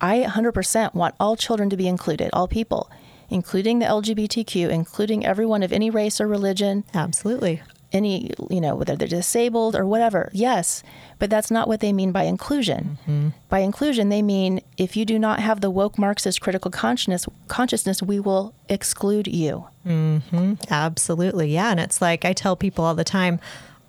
I 0.00 0.20
100% 0.20 0.94
want 0.94 1.14
all 1.18 1.36
children 1.36 1.68
to 1.70 1.76
be 1.76 1.88
included, 1.88 2.30
all 2.32 2.48
people, 2.48 2.90
including 3.28 3.78
the 3.78 3.86
LGBTQ, 3.86 4.70
including 4.70 5.26
everyone 5.26 5.62
of 5.62 5.72
any 5.72 5.90
race 5.90 6.20
or 6.20 6.26
religion. 6.26 6.84
Absolutely 6.94 7.62
any, 7.92 8.30
you 8.48 8.60
know, 8.60 8.74
whether 8.74 8.96
they're 8.96 9.08
disabled 9.08 9.74
or 9.74 9.86
whatever. 9.86 10.30
Yes, 10.32 10.82
but 11.18 11.30
that's 11.30 11.50
not 11.50 11.68
what 11.68 11.80
they 11.80 11.92
mean 11.92 12.12
by 12.12 12.24
inclusion. 12.24 12.98
Mm-hmm. 13.02 13.28
By 13.48 13.60
inclusion, 13.60 14.08
they 14.08 14.22
mean 14.22 14.60
if 14.76 14.96
you 14.96 15.04
do 15.04 15.18
not 15.18 15.40
have 15.40 15.60
the 15.60 15.70
woke 15.70 15.98
Marxist 15.98 16.40
critical 16.40 16.70
consciousness, 16.70 17.26
consciousness, 17.48 18.02
we 18.02 18.20
will 18.20 18.54
exclude 18.68 19.26
you. 19.26 19.66
Mm-hmm. 19.86 20.54
Absolutely, 20.70 21.52
yeah. 21.52 21.70
And 21.70 21.80
it's 21.80 22.00
like 22.00 22.24
I 22.24 22.32
tell 22.32 22.56
people 22.56 22.84
all 22.84 22.94
the 22.94 23.04
time, 23.04 23.40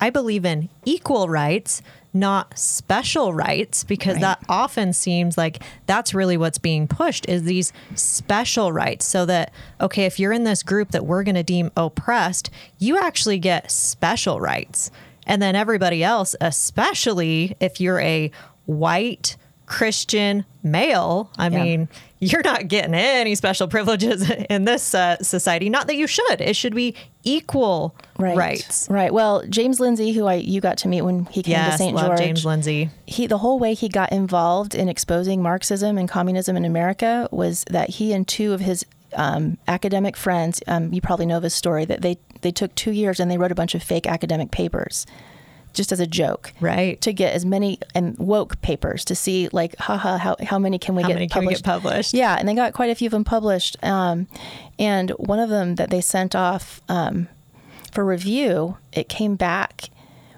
I 0.02 0.10
believe 0.10 0.44
in 0.44 0.70
equal 0.84 1.30
rights 1.30 1.82
not 2.14 2.58
special 2.58 3.34
rights 3.34 3.84
because 3.84 4.16
right. 4.16 4.22
that 4.22 4.44
often 4.50 4.92
seems 4.92 5.38
like 5.38 5.64
that's 5.86 6.14
really 6.14 6.36
what's 6.36 6.58
being 6.58 6.88
pushed 6.88 7.28
is 7.30 7.44
these 7.44 7.72
special 7.96 8.72
rights 8.74 9.06
so 9.06 9.26
that 9.26 9.54
okay 9.80 10.06
if 10.06 10.20
you're 10.20 10.34
in 10.34 10.44
this 10.44 10.62
group 10.62 10.92
that 10.92 11.06
we're 11.06 11.24
going 11.24 11.36
to 11.36 11.44
deem 11.44 11.72
oppressed 11.78 12.50
you 12.80 12.98
actually 12.98 13.40
get 13.40 13.72
special 13.72 14.42
rights 14.42 14.92
and 15.26 15.42
then 15.42 15.56
everybody 15.56 16.04
else 16.04 16.36
especially 16.42 17.56
if 17.62 17.80
you're 17.80 18.02
a 18.02 18.30
white 18.66 19.38
Christian 19.72 20.44
male. 20.64 21.32
I 21.38 21.48
yeah. 21.48 21.64
mean, 21.64 21.90
you're 22.20 22.44
not 22.44 22.68
getting 22.68 22.94
any 22.94 23.36
special 23.36 23.70
privileges 23.70 24.30
in 24.50 24.66
this 24.66 24.94
uh, 24.94 25.24
society. 25.24 25.70
Not 25.70 25.88
that 25.88 25.96
you 25.96 26.08
should. 26.08 26.42
It 26.42 26.58
should 26.58 26.76
be 26.76 26.94
equal 27.24 27.96
right. 28.18 28.36
rights. 28.36 28.88
Right. 28.90 29.14
Well, 29.14 29.44
James 29.48 29.80
Lindsay, 29.80 30.12
who 30.12 30.26
I 30.26 30.36
you 30.36 30.62
got 30.62 30.78
to 30.80 30.88
meet 30.88 31.02
when 31.02 31.26
he 31.26 31.44
came 31.44 31.52
yes, 31.52 31.74
to 31.74 31.78
St. 31.78 31.96
love 31.96 32.08
George, 32.08 32.20
James 32.20 32.46
Lindsay. 32.46 32.90
He 33.06 33.28
the 33.28 33.38
whole 33.38 33.60
way 33.60 33.74
he 33.74 33.90
got 33.90 34.12
involved 34.12 34.76
in 34.76 34.90
exposing 34.90 35.42
Marxism 35.42 35.98
and 35.98 36.10
communism 36.10 36.58
in 36.58 36.66
America 36.66 37.28
was 37.32 37.64
that 37.70 37.90
he 37.90 38.14
and 38.14 38.28
two 38.28 38.54
of 38.54 38.60
his 38.60 38.86
um, 39.14 39.58
academic 39.68 40.16
friends, 40.16 40.62
um, 40.68 40.94
you 40.94 41.02
probably 41.02 41.26
know 41.26 41.40
this 41.40 41.56
story, 41.56 41.86
that 41.86 42.02
they 42.02 42.18
they 42.42 42.52
took 42.52 42.74
two 42.76 42.92
years 42.92 43.20
and 43.20 43.30
they 43.30 43.38
wrote 43.38 43.52
a 43.52 43.56
bunch 43.56 43.76
of 43.76 43.84
fake 43.84 44.08
academic 44.08 44.52
papers 44.52 45.06
just 45.74 45.92
as 45.92 46.00
a 46.00 46.08
joke, 46.08 46.54
right? 46.60 47.00
To 47.02 47.14
get 47.14 47.34
as 47.34 47.46
many 47.46 47.80
and 47.96 48.18
woke 48.18 48.62
papers 48.62 49.06
to 49.06 49.16
see 49.16 49.50
like, 49.52 49.76
haha, 49.78 50.18
how 50.18 50.36
how 50.44 50.60
many 50.60 50.78
can 50.78 50.96
we 50.96 51.02
how 51.04 51.10
get 51.10 51.14
many 51.16 51.28
published? 51.28 51.64
Can 51.64 51.74
we 51.76 51.80
get 51.80 51.84
published? 51.84 52.14
Yeah, 52.14 52.36
and 52.38 52.48
they 52.48 52.54
got 52.54 52.74
quite 52.74 52.90
a 52.90 52.96
few 52.96 53.08
of 53.08 53.12
them 53.12 53.24
published. 53.24 53.78
Um, 53.84 54.28
and 54.78 55.12
one 55.12 55.40
of 55.40 55.50
them 55.50 55.76
that 55.76 55.90
they 55.90 56.02
sent 56.02 56.36
off 56.36 56.82
um, 56.90 57.28
for 57.92 58.06
review, 58.06 58.78
it 58.92 59.10
came 59.10 59.36
back. 59.36 59.90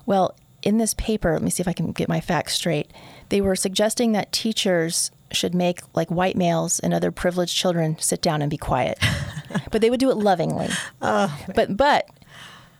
Well, 0.06 0.36
in 0.62 0.78
this 0.78 0.93
paper, 0.93 1.34
let 1.34 1.41
me 1.41 1.50
see 1.50 1.62
if 1.62 1.67
I 1.67 1.74
can 1.74 1.91
get 1.91 2.10
my 2.10 2.19
facts 2.19 2.54
straight. 2.56 2.91
They 3.30 3.41
were 3.41 3.56
suggesting 3.56 4.12
that 4.13 4.32
teachers 4.32 5.12
should 5.32 5.56
make 5.56 5.82
like 5.96 6.10
white 6.10 6.38
males 6.38 6.80
and 6.80 6.93
other 6.93 7.12
privileged 7.12 7.56
children 7.56 7.98
sit 8.00 8.22
down 8.22 8.41
and 8.41 8.50
be 8.50 8.58
quiet, 8.58 9.00
but 9.72 9.82
they 9.82 9.89
would 9.89 10.00
do 10.00 10.12
it 10.12 10.17
lovingly. 10.17 10.69
Oh, 11.02 11.36
but 11.56 11.76
but 11.76 12.08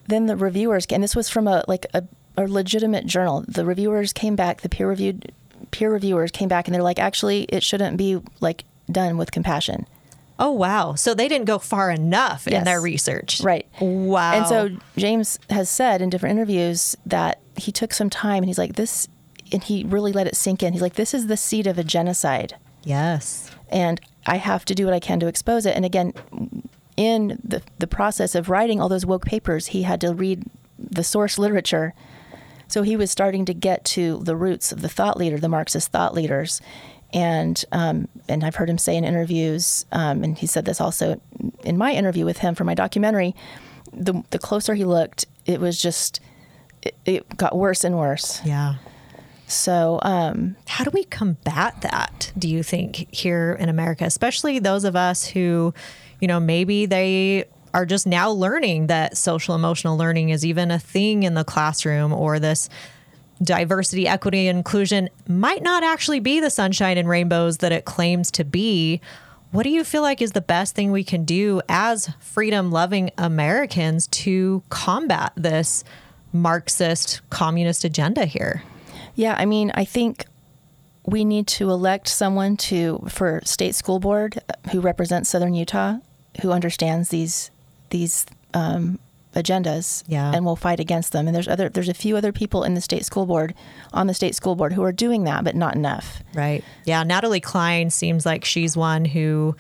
then 0.08 0.26
the 0.28 0.36
reviewers 0.36 0.86
and 0.88 1.04
this 1.04 1.16
was 1.16 1.30
from 1.30 1.48
a 1.48 1.64
like 1.68 1.86
a, 1.94 2.04
a 2.38 2.48
legitimate 2.48 3.06
journal. 3.06 3.44
The 3.48 3.66
reviewers 3.66 4.14
came 4.14 4.36
back, 4.36 4.62
the 4.62 4.70
peer 4.70 4.88
reviewed 4.88 5.32
peer 5.72 5.92
reviewers 5.92 6.32
came 6.32 6.50
back 6.50 6.68
and 6.68 6.76
they're 6.76 6.84
like, 6.84 7.00
actually, 7.00 7.44
it 7.44 7.64
shouldn't 7.64 7.98
be 7.98 8.22
like 8.40 8.66
done 8.92 9.18
with 9.18 9.32
compassion. 9.32 9.88
Oh 10.40 10.52
wow! 10.52 10.96
So 10.96 11.14
they 11.14 11.28
didn't 11.28 11.46
go 11.46 11.60
far 11.60 11.92
enough 11.92 12.46
yes. 12.48 12.60
in 12.60 12.64
their 12.66 12.82
research, 12.82 13.42
right? 13.42 13.68
Wow! 13.80 14.34
And 14.34 14.48
so 14.48 14.70
James 14.98 15.40
has 15.50 15.70
said 15.70 16.02
in 16.02 16.10
different 16.10 16.34
interviews 16.38 16.96
that 17.06 17.40
he 17.56 17.72
took 17.72 17.94
some 17.94 18.10
time 18.10 18.38
and 18.38 18.46
he's 18.46 18.58
like, 18.58 18.74
this 18.74 19.08
and 19.52 19.64
he 19.64 19.84
really 19.84 20.12
let 20.12 20.28
it 20.28 20.36
sink 20.36 20.64
in. 20.64 20.74
He's 20.74 20.82
like, 20.82 20.96
this 20.96 21.14
is 21.14 21.28
the 21.28 21.38
seed 21.38 21.68
of 21.68 21.78
a 21.78 21.84
genocide. 21.84 22.56
Yes. 22.84 23.52
And 23.70 24.02
I 24.26 24.38
have 24.38 24.66
to 24.66 24.76
do 24.76 24.86
what 24.86 24.94
I 24.94 25.00
can 25.00 25.20
to 25.20 25.28
expose 25.28 25.66
it. 25.66 25.76
And 25.76 25.86
again, 25.86 26.14
in 26.98 27.40
the, 27.44 27.62
the 27.78 27.88
process 27.88 28.36
of 28.36 28.50
writing 28.50 28.82
all 28.82 28.90
those 28.90 29.06
woke 29.06 29.26
papers, 29.26 29.68
he 29.68 29.84
had 29.84 30.02
to 30.02 30.14
read 30.14 30.44
the 30.78 31.04
source 31.04 31.38
literature. 31.38 31.94
So 32.74 32.82
he 32.82 32.98
was 32.98 33.12
starting 33.12 33.46
to 33.46 33.54
get 33.54 33.86
to 33.86 34.18
the 34.24 34.36
roots 34.36 34.72
of 34.72 34.82
the 34.82 34.90
thought 34.90 35.16
leader, 35.16 35.38
the 35.38 35.48
Marxist 35.48 35.92
thought 35.92 36.16
leaders. 36.16 36.60
And 37.14 37.64
um, 37.72 38.08
and 38.28 38.44
I've 38.44 38.56
heard 38.56 38.68
him 38.68 38.80
say 38.80 38.98
in 38.98 39.04
interviews, 39.04 39.86
um, 39.92 40.24
and 40.24 40.36
he 40.36 40.48
said 40.48 40.66
this 40.66 40.82
also 40.82 41.22
in 41.64 41.78
my 41.78 41.92
interview 41.92 42.26
with 42.26 42.40
him 42.40 42.56
for 42.56 42.64
my 42.64 42.74
documentary. 42.74 43.36
The 43.92 44.24
the 44.32 44.40
closer 44.40 44.74
he 44.74 44.86
looked, 44.86 45.26
it 45.46 45.60
was 45.60 45.80
just 45.80 46.20
it, 46.82 46.96
it 47.06 47.38
got 47.38 47.56
worse 47.56 47.84
and 47.84 47.96
worse. 47.96 48.42
Yeah. 48.44 48.78
So, 49.46 50.00
um, 50.02 50.56
how 50.68 50.84
do 50.84 50.90
we 50.92 51.04
combat 51.04 51.80
that, 51.82 52.32
do 52.36 52.50
you 52.50 52.64
think, 52.64 53.08
here 53.14 53.56
in 53.60 53.70
America, 53.70 54.04
especially 54.06 54.58
those 54.58 54.84
of 54.84 54.96
us 54.96 55.28
who, 55.28 55.76
you 56.20 56.28
know, 56.28 56.40
maybe 56.40 56.88
they 56.88 57.46
are 57.74 57.86
just 57.86 58.06
now 58.06 58.30
learning 58.30 58.88
that 58.88 59.18
social 59.18 59.56
emotional 59.56 59.98
learning 59.98 60.30
is 60.30 60.46
even 60.46 60.72
a 60.72 60.80
thing 60.80 61.24
in 61.24 61.34
the 61.34 61.44
classroom 61.44 62.14
or 62.14 62.40
this 62.40 62.70
diversity, 63.42 64.08
equity, 64.08 64.48
inclusion 64.48 65.10
might 65.28 65.64
not 65.64 65.84
actually 65.84 66.20
be 66.20 66.40
the 66.40 66.50
sunshine 66.50 66.98
and 66.98 67.10
rainbows 67.10 67.58
that 67.58 67.72
it 67.72 67.86
claims 67.86 68.32
to 68.32 68.44
be. 68.44 69.02
What 69.52 69.64
do 69.64 69.70
you 69.70 69.84
feel 69.84 70.02
like 70.02 70.22
is 70.22 70.32
the 70.32 70.42
best 70.42 70.76
thing 70.76 70.92
we 70.92 71.04
can 71.04 71.26
do 71.26 71.62
as 71.70 72.10
freedom 72.20 72.72
loving 72.72 73.12
Americans 73.18 74.08
to 74.08 74.64
combat 74.70 75.34
this 75.36 75.84
Marxist 76.32 77.22
communist 77.30 77.84
agenda 77.84 78.26
here? 78.26 78.64
Yeah, 79.16 79.36
I 79.38 79.46
mean, 79.46 79.72
I 79.76 79.86
think 79.86 80.26
we 81.06 81.26
need 81.26 81.48
to 81.48 81.70
elect 81.70 82.08
someone 82.08 82.58
to 82.58 83.04
for 83.10 83.42
state 83.44 83.76
school 83.76 84.00
board 84.00 84.40
uh, 84.50 84.70
who 84.72 84.82
represents 84.82 85.30
Southern 85.30 85.54
Utah, 85.54 85.98
who 86.42 86.52
understands 86.52 87.10
these 87.10 87.52
these 87.94 88.26
um, 88.54 89.00
agendas, 89.34 90.04
yeah. 90.08 90.32
and 90.34 90.46
will 90.46 90.58
fight 90.58 90.82
against 90.82 91.14
them. 91.14 91.28
And 91.28 91.36
there's 91.36 91.48
other 91.48 91.70
there's 91.70 91.90
a 91.90 91.94
few 91.94 92.18
other 92.18 92.34
people 92.34 92.64
in 92.64 92.74
the 92.74 92.82
state 92.82 93.06
school 93.06 93.26
board 93.26 93.54
on 93.94 94.08
the 94.08 94.14
state 94.14 94.36
school 94.36 94.56
board 94.56 94.74
who 94.74 94.84
are 94.84 94.92
doing 94.92 95.24
that, 95.24 95.46
but 95.46 95.56
not 95.56 95.76
enough. 95.76 96.22
Right. 96.34 96.64
Yeah. 96.84 97.04
Natalie 97.04 97.40
Cline 97.40 97.90
seems 97.90 98.26
like 98.26 98.44
she's 98.44 98.76
one 98.76 99.06
who 99.06 99.56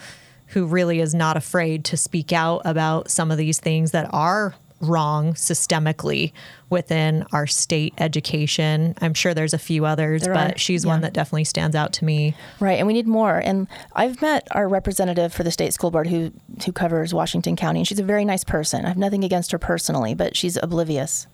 who 0.47 0.65
really 0.65 0.99
is 0.99 1.15
not 1.15 1.37
afraid 1.37 1.85
to 1.85 1.97
speak 1.97 2.31
out 2.31 2.61
about 2.65 3.09
some 3.09 3.31
of 3.31 3.37
these 3.37 3.59
things 3.59 3.91
that 3.91 4.07
are 4.13 4.53
wrong 4.83 5.33
systemically 5.33 6.33
within 6.69 7.25
our 7.31 7.47
state 7.47 7.93
education. 7.97 8.93
I'm 9.01 9.13
sure 9.13 9.33
there's 9.33 9.53
a 9.53 9.59
few 9.59 9.85
others, 9.85 10.23
there 10.23 10.33
but 10.33 10.55
are. 10.55 10.57
she's 10.57 10.83
yeah. 10.83 10.91
one 10.91 11.01
that 11.01 11.13
definitely 11.13 11.45
stands 11.45 11.75
out 11.75 11.93
to 11.93 12.05
me. 12.05 12.35
Right, 12.59 12.77
and 12.77 12.87
we 12.87 12.93
need 12.93 13.07
more. 13.07 13.37
And 13.37 13.67
I've 13.93 14.21
met 14.21 14.47
our 14.51 14.67
representative 14.67 15.33
for 15.33 15.43
the 15.43 15.51
state 15.51 15.73
school 15.73 15.91
board 15.91 16.07
who 16.07 16.31
who 16.65 16.71
covers 16.71 17.13
Washington 17.13 17.55
County, 17.55 17.79
and 17.79 17.87
she's 17.87 17.99
a 17.99 18.03
very 18.03 18.25
nice 18.25 18.43
person. 18.43 18.85
I 18.85 18.89
have 18.89 18.97
nothing 18.97 19.23
against 19.23 19.51
her 19.51 19.59
personally, 19.59 20.13
but 20.13 20.35
she's 20.35 20.57
oblivious. 20.61 21.27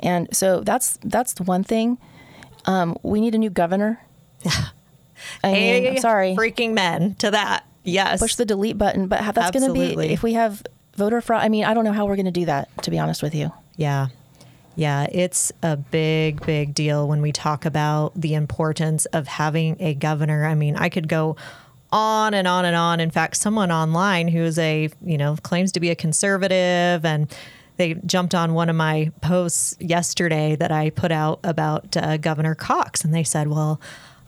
And 0.00 0.34
so 0.34 0.60
that's 0.60 0.98
that's 1.04 1.40
one 1.40 1.64
thing. 1.64 1.98
Um, 2.66 2.96
we 3.02 3.20
need 3.20 3.34
a 3.34 3.38
new 3.38 3.50
governor. 3.50 4.00
I 5.44 5.52
mean, 5.52 5.84
hey, 5.84 5.96
sorry, 5.98 6.34
freaking 6.34 6.72
men 6.72 7.14
to 7.16 7.30
that. 7.32 7.66
Yes, 7.84 8.20
push 8.20 8.36
the 8.36 8.44
delete 8.44 8.78
button. 8.78 9.08
But 9.08 9.34
that's 9.34 9.50
going 9.50 9.66
to 9.66 9.72
be 9.72 10.12
if 10.12 10.22
we 10.22 10.34
have 10.34 10.62
voter 11.00 11.22
fraud. 11.22 11.42
I 11.42 11.48
mean, 11.48 11.64
I 11.64 11.72
don't 11.72 11.84
know 11.84 11.92
how 11.92 12.04
we're 12.04 12.16
going 12.16 12.26
to 12.26 12.30
do 12.30 12.44
that, 12.44 12.68
to 12.82 12.90
be 12.90 12.98
honest 12.98 13.22
with 13.22 13.34
you. 13.34 13.50
Yeah. 13.76 14.08
Yeah, 14.76 15.06
it's 15.10 15.50
a 15.62 15.76
big, 15.76 16.44
big 16.44 16.74
deal 16.74 17.08
when 17.08 17.22
we 17.22 17.32
talk 17.32 17.64
about 17.64 18.12
the 18.14 18.34
importance 18.34 19.06
of 19.06 19.26
having 19.26 19.76
a 19.80 19.94
governor. 19.94 20.46
I 20.46 20.54
mean, 20.54 20.76
I 20.76 20.90
could 20.90 21.08
go 21.08 21.36
on 21.90 22.34
and 22.34 22.46
on 22.46 22.66
and 22.66 22.76
on. 22.76 23.00
In 23.00 23.10
fact, 23.10 23.36
someone 23.36 23.72
online 23.72 24.28
who 24.28 24.40
is 24.40 24.58
a, 24.58 24.90
you 25.02 25.18
know, 25.18 25.36
claims 25.42 25.72
to 25.72 25.80
be 25.80 25.88
a 25.88 25.96
conservative 25.96 27.04
and 27.04 27.34
they 27.78 27.94
jumped 28.06 28.34
on 28.34 28.52
one 28.52 28.68
of 28.68 28.76
my 28.76 29.10
posts 29.22 29.76
yesterday 29.80 30.54
that 30.56 30.70
I 30.70 30.90
put 30.90 31.10
out 31.10 31.40
about 31.42 31.96
uh, 31.96 32.18
Governor 32.18 32.54
Cox 32.54 33.04
and 33.04 33.14
they 33.14 33.24
said, 33.24 33.48
well, 33.48 33.80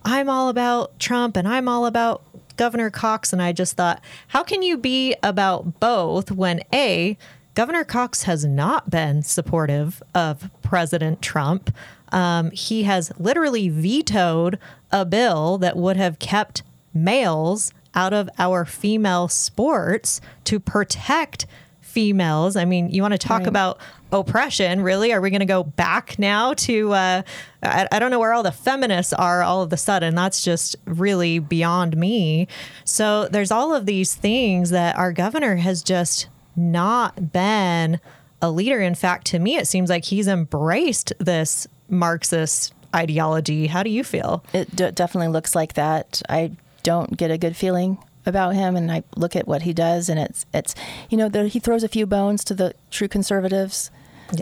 I'm 0.04 0.30
all 0.30 0.48
about 0.48 0.98
Trump 0.98 1.36
and 1.36 1.46
I'm 1.46 1.68
all 1.68 1.84
about 1.84 2.22
Governor 2.62 2.90
Cox. 2.90 3.32
And 3.32 3.42
I 3.42 3.50
just 3.50 3.76
thought, 3.76 4.00
how 4.28 4.44
can 4.44 4.62
you 4.62 4.78
be 4.78 5.16
about 5.20 5.80
both 5.80 6.30
when 6.30 6.60
A, 6.72 7.18
Governor 7.56 7.82
Cox 7.82 8.22
has 8.22 8.44
not 8.44 8.88
been 8.88 9.24
supportive 9.24 10.00
of 10.14 10.48
President 10.62 11.20
Trump? 11.20 11.74
Um, 12.12 12.52
he 12.52 12.84
has 12.84 13.10
literally 13.18 13.68
vetoed 13.68 14.60
a 14.92 15.04
bill 15.04 15.58
that 15.58 15.76
would 15.76 15.96
have 15.96 16.20
kept 16.20 16.62
males 16.94 17.72
out 17.96 18.12
of 18.12 18.30
our 18.38 18.64
female 18.64 19.26
sports 19.26 20.20
to 20.44 20.60
protect 20.60 21.46
females. 21.80 22.54
I 22.54 22.64
mean, 22.64 22.90
you 22.90 23.02
want 23.02 23.10
to 23.10 23.18
talk 23.18 23.40
right. 23.40 23.48
about 23.48 23.80
oppression, 24.12 24.82
really? 24.82 25.12
Are 25.12 25.20
we 25.20 25.30
going 25.30 25.40
to 25.40 25.46
go 25.46 25.64
back 25.64 26.18
now 26.18 26.54
to, 26.54 26.92
uh, 26.92 27.22
I, 27.62 27.88
I, 27.90 27.98
don't 27.98 28.10
know 28.10 28.18
where 28.18 28.32
all 28.32 28.42
the 28.42 28.52
feminists 28.52 29.12
are 29.12 29.42
all 29.42 29.62
of 29.62 29.72
a 29.72 29.76
sudden. 29.76 30.14
That's 30.14 30.42
just 30.42 30.76
really 30.84 31.38
beyond 31.38 31.96
me. 31.96 32.46
So 32.84 33.26
there's 33.28 33.50
all 33.50 33.74
of 33.74 33.86
these 33.86 34.14
things 34.14 34.70
that 34.70 34.96
our 34.96 35.12
governor 35.12 35.56
has 35.56 35.82
just 35.82 36.28
not 36.54 37.32
been 37.32 38.00
a 38.42 38.50
leader. 38.50 38.80
In 38.80 38.94
fact, 38.94 39.26
to 39.28 39.38
me, 39.38 39.56
it 39.56 39.66
seems 39.66 39.88
like 39.88 40.04
he's 40.04 40.28
embraced 40.28 41.12
this 41.18 41.66
Marxist 41.88 42.74
ideology. 42.94 43.68
How 43.68 43.82
do 43.82 43.90
you 43.90 44.04
feel? 44.04 44.44
It 44.52 44.74
d- 44.74 44.90
definitely 44.90 45.28
looks 45.28 45.54
like 45.54 45.74
that. 45.74 46.20
I 46.28 46.52
don't 46.82 47.16
get 47.16 47.30
a 47.30 47.38
good 47.38 47.56
feeling 47.56 47.98
about 48.26 48.54
him, 48.54 48.76
and 48.76 48.90
I 48.90 49.02
look 49.16 49.34
at 49.36 49.46
what 49.46 49.62
he 49.62 49.72
does, 49.72 50.08
and 50.08 50.18
it's 50.18 50.46
it's 50.52 50.74
you 51.10 51.16
know 51.16 51.28
he 51.46 51.58
throws 51.58 51.82
a 51.82 51.88
few 51.88 52.06
bones 52.06 52.44
to 52.44 52.54
the 52.54 52.74
true 52.90 53.08
conservatives. 53.08 53.90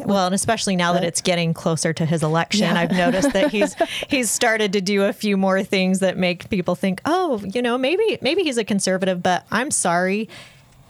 Well, 0.04 0.26
and 0.26 0.34
especially 0.34 0.76
now 0.76 0.92
that 0.92 1.04
it's 1.04 1.20
getting 1.20 1.54
closer 1.54 1.92
to 1.92 2.06
his 2.06 2.22
election, 2.22 2.60
yeah. 2.60 2.78
I've 2.78 2.92
noticed 2.92 3.32
that 3.32 3.50
he's 3.50 3.74
he's 4.08 4.30
started 4.30 4.72
to 4.74 4.80
do 4.80 5.04
a 5.04 5.12
few 5.12 5.36
more 5.36 5.62
things 5.62 6.00
that 6.00 6.16
make 6.16 6.48
people 6.50 6.74
think, 6.74 7.00
oh, 7.04 7.42
you 7.52 7.62
know, 7.62 7.76
maybe 7.78 8.18
maybe 8.20 8.42
he's 8.42 8.58
a 8.58 8.64
conservative. 8.64 9.22
But 9.22 9.46
I'm 9.50 9.70
sorry, 9.70 10.28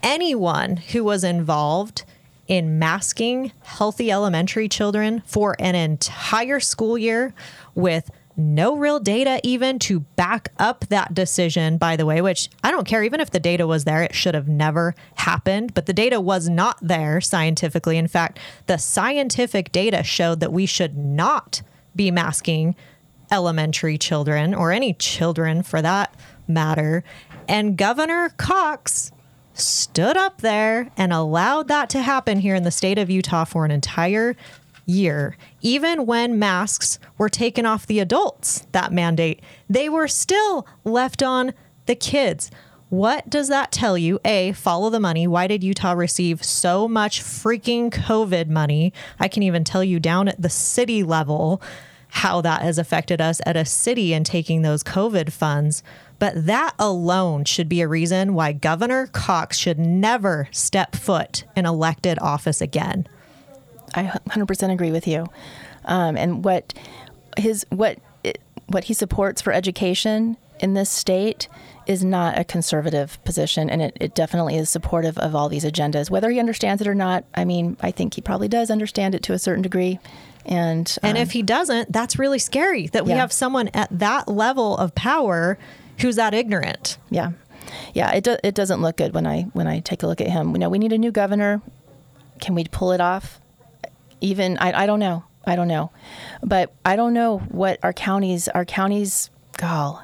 anyone 0.03 0.77
who 0.77 1.05
was 1.05 1.25
involved 1.25 2.05
in 2.49 2.79
masking 2.79 3.53
healthy 3.63 4.11
elementary 4.11 4.69
children 4.69 5.23
for 5.25 5.55
an 5.61 5.77
entire 5.77 6.59
school 6.59 6.99
year 6.99 7.33
with 7.77 8.11
no 8.41 8.77
real 8.77 8.99
data 8.99 9.41
even 9.45 9.79
to 9.81 10.01
back 10.01 10.53
up 10.59 10.87
that 10.89 11.15
decision, 11.15 11.79
by 11.79 11.97
the 11.97 12.07
way, 12.07 12.21
which 12.21 12.49
I 12.65 12.71
don't 12.71 12.87
care. 12.87 13.03
Even 13.03 13.21
if 13.21 13.31
the 13.31 13.41
data 13.41 13.67
was 13.67 13.85
there, 13.85 14.03
it 14.03 14.15
should 14.15 14.35
have 14.35 14.49
never 14.49 14.95
happened. 15.17 15.75
But 15.75 15.87
the 15.87 15.93
data 15.93 16.21
was 16.21 16.49
not 16.49 16.79
there 16.81 17.21
scientifically. 17.21 17.97
In 17.97 18.09
fact, 18.09 18.39
the 18.67 18.79
scientific 18.79 19.71
data 19.73 20.03
showed 20.03 20.41
that 20.41 20.53
we 20.53 20.67
should 20.67 20.97
not 20.97 21.63
be 21.95 22.11
masking 22.11 22.75
elementary 23.31 23.99
children 23.99 24.55
or 24.55 24.73
any 24.73 24.93
children 24.95 25.63
for 25.63 25.81
that 25.83 26.15
matter. 26.49 27.05
And 27.49 27.77
Governor 27.77 28.31
Cox 28.37 29.13
stood 29.55 30.17
up 30.17 30.41
there 30.41 30.91
and 30.97 31.13
allowed 31.13 31.69
that 31.69 31.91
to 31.91 32.03
happen 32.03 32.41
here 32.41 32.55
in 32.55 32.63
the 32.63 32.71
state 32.71 32.99
of 32.99 33.11
Utah 33.11 33.45
for 33.45 33.65
an 33.65 33.71
entire 33.71 34.37
year, 34.87 35.37
even 35.61 36.07
when 36.07 36.39
masks 36.39 36.99
were 37.19 37.29
taken 37.29 37.67
off 37.67 37.87
the 37.87 38.01
adults, 38.01 38.67
that 38.73 38.93
mandate, 38.93 39.41
they 39.69 39.89
were 39.89 40.09
still 40.09 40.67
left 40.85 41.23
on 41.23 41.53
the 41.87 41.95
kids. 41.95 42.51
What 42.89 43.31
does 43.31 43.47
that 43.49 43.71
tell 43.71 43.97
you? 43.97 44.19
A, 44.25 44.53
follow 44.53 44.91
the 44.91 44.99
money. 44.99 45.27
Why 45.27 45.47
did 45.47 45.63
Utah 45.63 45.93
receive 45.93 46.45
so 46.45 46.89
much 46.89 47.23
freaking 47.23 47.91
COVID 47.91 48.49
money? 48.49 48.93
I 49.21 49.29
can 49.29 49.45
even 49.45 49.63
tell 49.63 49.85
you 49.85 50.01
down 50.01 50.27
at 50.27 50.43
the 50.43 50.51
city 50.51 51.05
level 51.05 51.63
how 52.09 52.41
that 52.41 52.63
has 52.63 52.79
affected 52.79 53.21
us 53.21 53.41
at 53.47 53.57
a 53.57 53.65
city 53.65 54.13
and 54.13 54.27
taking 54.27 54.63
those 54.63 54.83
COVID 54.83 55.31
funds. 55.31 55.85
But 56.19 56.47
that 56.47 56.75
alone 56.79 57.45
should 57.45 57.69
be 57.69 57.81
a 57.81 57.89
reason 57.89 58.35
why 58.35 58.53
Governor 58.53 59.07
Cox 59.07 59.57
should 59.57 59.79
never 59.79 60.49
step 60.51 60.97
foot 60.97 61.45
in 61.55 61.67
elected 61.67 62.19
office 62.19 62.61
again. 62.61 63.07
I 63.95 64.05
100% 64.05 64.73
agree 64.73 64.91
with 64.91 65.07
you. 65.07 65.27
Um, 65.85 66.17
and 66.17 66.45
what 66.45 66.75
his 67.39 67.65
what 67.71 67.99
what 68.67 68.85
he 68.85 68.95
supports 68.95 69.43
for 69.43 69.53
education 69.53 70.37
in 70.61 70.75
this 70.75 70.91
state 70.91 71.49
is 71.87 72.05
not 72.05 72.39
a 72.39 72.45
conservative 72.45 73.23
position, 73.25 73.69
and 73.69 73.83
it, 73.83 73.97
it 74.01 74.15
definitely 74.15 74.57
is 74.57 74.71
supportive 74.71 75.19
of 75.19 75.35
all 75.35 75.49
these 75.49 75.65
agendas. 75.65 76.11
Whether 76.11 76.31
he 76.31 76.39
understands 76.39 76.81
it 76.81 76.87
or 76.87 76.95
not, 76.95 77.25
I 77.35 77.45
mean, 77.45 77.77
I 77.81 77.91
think 77.91 78.15
he 78.15 78.21
probably 78.21 78.49
does 78.49 78.71
understand 78.71 79.15
it 79.15 79.23
to 79.25 79.33
a 79.33 79.39
certain 79.39 79.63
degree. 79.63 79.99
And 80.47 80.97
and 81.03 81.17
um, 81.17 81.23
if 81.23 81.33
he 81.33 81.43
doesn't, 81.43 81.93
that's 81.93 82.19
really 82.19 82.39
scary 82.39 82.87
that 82.89 83.05
we 83.05 83.11
yeah. 83.11 83.19
have 83.19 83.33
someone 83.33 83.69
at 83.69 83.89
that 83.99 84.29
level 84.29 84.77
of 84.77 84.95
power 84.95 85.59
who's 85.99 86.17
that 86.17 86.33
ignorant. 86.33 86.99
Yeah, 87.11 87.33
yeah. 87.93 88.13
It 88.13 88.25
do, 88.25 88.37
it 88.45 88.55
doesn't 88.55 88.81
look 88.81 88.97
good 88.97 89.13
when 89.13 89.27
I 89.27 89.43
when 89.53 89.67
I 89.67 89.81
take 89.81 90.03
a 90.03 90.07
look 90.07 90.21
at 90.21 90.29
him. 90.29 90.53
You 90.53 90.59
know, 90.59 90.69
we 90.69 90.79
need 90.79 90.93
a 90.93 90.99
new 90.99 91.11
governor. 91.11 91.61
Can 92.41 92.55
we 92.55 92.65
pull 92.65 92.93
it 92.93 93.01
off? 93.01 93.41
Even 94.21 94.59
I, 94.59 94.83
I 94.83 94.87
don't 94.87 95.01
know. 95.01 95.25
I 95.47 95.57
don't 95.57 95.69
know, 95.69 95.91
but 96.43 96.73
I 96.85 96.97
don't 96.97 97.15
know 97.15 97.39
what 97.39 97.79
our 97.83 97.95
counties 97.95 98.47
our 98.49 98.65
counties. 98.65 99.31
Gall. 99.57 100.03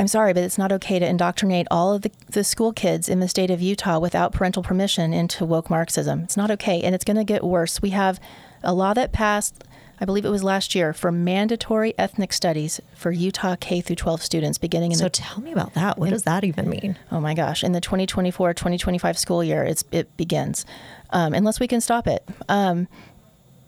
I'm 0.00 0.08
sorry, 0.08 0.32
but 0.32 0.42
it's 0.42 0.56
not 0.56 0.72
okay 0.72 0.98
to 0.98 1.06
indoctrinate 1.06 1.66
all 1.70 1.92
of 1.92 2.00
the, 2.00 2.10
the 2.30 2.42
school 2.42 2.72
kids 2.72 3.06
in 3.06 3.20
the 3.20 3.28
state 3.28 3.50
of 3.50 3.60
Utah 3.60 3.98
without 3.98 4.32
parental 4.32 4.62
permission 4.62 5.12
into 5.12 5.44
woke 5.44 5.68
Marxism. 5.68 6.20
It's 6.20 6.38
not 6.38 6.50
okay, 6.52 6.80
and 6.80 6.94
it's 6.94 7.04
going 7.04 7.18
to 7.18 7.24
get 7.24 7.44
worse. 7.44 7.82
We 7.82 7.90
have 7.90 8.18
a 8.62 8.72
law 8.72 8.94
that 8.94 9.12
passed, 9.12 9.62
I 10.00 10.06
believe 10.06 10.24
it 10.24 10.30
was 10.30 10.42
last 10.42 10.74
year, 10.74 10.94
for 10.94 11.12
mandatory 11.12 11.92
ethnic 11.98 12.32
studies 12.32 12.80
for 12.94 13.12
Utah 13.12 13.56
K 13.60 13.82
through 13.82 13.96
12 13.96 14.22
students 14.22 14.56
beginning 14.56 14.92
in 14.92 14.98
so 14.98 15.04
the, 15.04 15.10
tell 15.10 15.42
me 15.42 15.52
about 15.52 15.74
that. 15.74 15.98
What 15.98 16.06
in, 16.06 16.12
does 16.12 16.22
that 16.22 16.44
even 16.44 16.70
mean? 16.70 16.96
Oh 17.12 17.20
my 17.20 17.34
gosh. 17.34 17.62
In 17.62 17.72
the 17.72 17.80
2024 17.82 18.54
2025 18.54 19.18
school 19.18 19.44
year, 19.44 19.64
it's, 19.64 19.84
it 19.92 20.16
begins, 20.16 20.64
um, 21.10 21.34
unless 21.34 21.60
we 21.60 21.68
can 21.68 21.80
stop 21.80 22.06
it. 22.06 22.26
Um, 22.48 22.88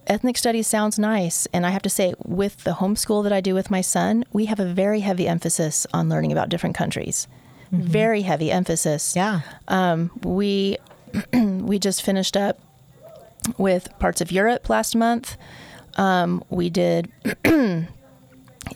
ethnic 0.07 0.37
studies 0.37 0.67
sounds 0.67 0.99
nice. 0.99 1.47
And 1.53 1.67
I 1.67 1.71
have 1.71 1.83
to 1.83 1.91
say, 1.91 2.15
with 2.25 2.65
the 2.65 2.73
homeschool 2.73 3.23
that 3.25 3.33
I 3.33 3.41
do 3.41 3.55
with 3.55 3.71
my 3.71 3.81
son, 3.81 4.25
we 4.33 4.47
have 4.47 4.61
a 4.61 4.65
very 4.65 5.01
heavy 5.01 5.29
emphasis 5.29 5.87
on 5.93 6.09
learning 6.09 6.33
about 6.33 6.49
different 6.49 6.77
countries. 6.77 7.29
Mm-hmm. 7.73 7.87
Very 7.87 8.23
heavy 8.23 8.51
emphasis. 8.51 9.17
Yeah. 9.17 9.41
Um, 9.69 10.11
we 10.23 10.79
we 11.33 11.79
just 11.79 12.03
finished 12.03 12.37
up 12.37 12.59
with 13.59 13.89
parts 13.99 14.21
of 14.21 14.31
Europe 14.31 14.69
last 14.69 14.95
month. 14.95 15.37
Um, 15.97 16.43
we 16.49 16.71
did 16.71 17.11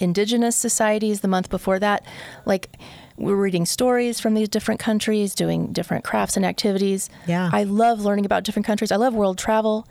indigenous 0.01 0.57
societies 0.57 1.21
the 1.21 1.29
month 1.29 1.51
before 1.51 1.79
that. 1.79 2.05
Like 2.45 2.77
we're 3.17 3.37
reading 3.37 3.67
stories 3.67 4.21
from 4.21 4.35
these 4.35 4.49
different 4.49 4.81
countries, 4.81 5.35
doing 5.35 5.73
different 5.73 6.05
crafts 6.05 6.37
and 6.37 6.45
activities. 6.45 7.09
Yeah. 7.27 7.51
I 7.53 7.65
love 7.65 8.01
learning 8.01 8.27
about 8.27 8.45
different 8.45 8.67
countries. 8.67 8.93
I 8.93 8.97
love 8.97 9.15
world 9.15 9.39
travel 9.39 9.87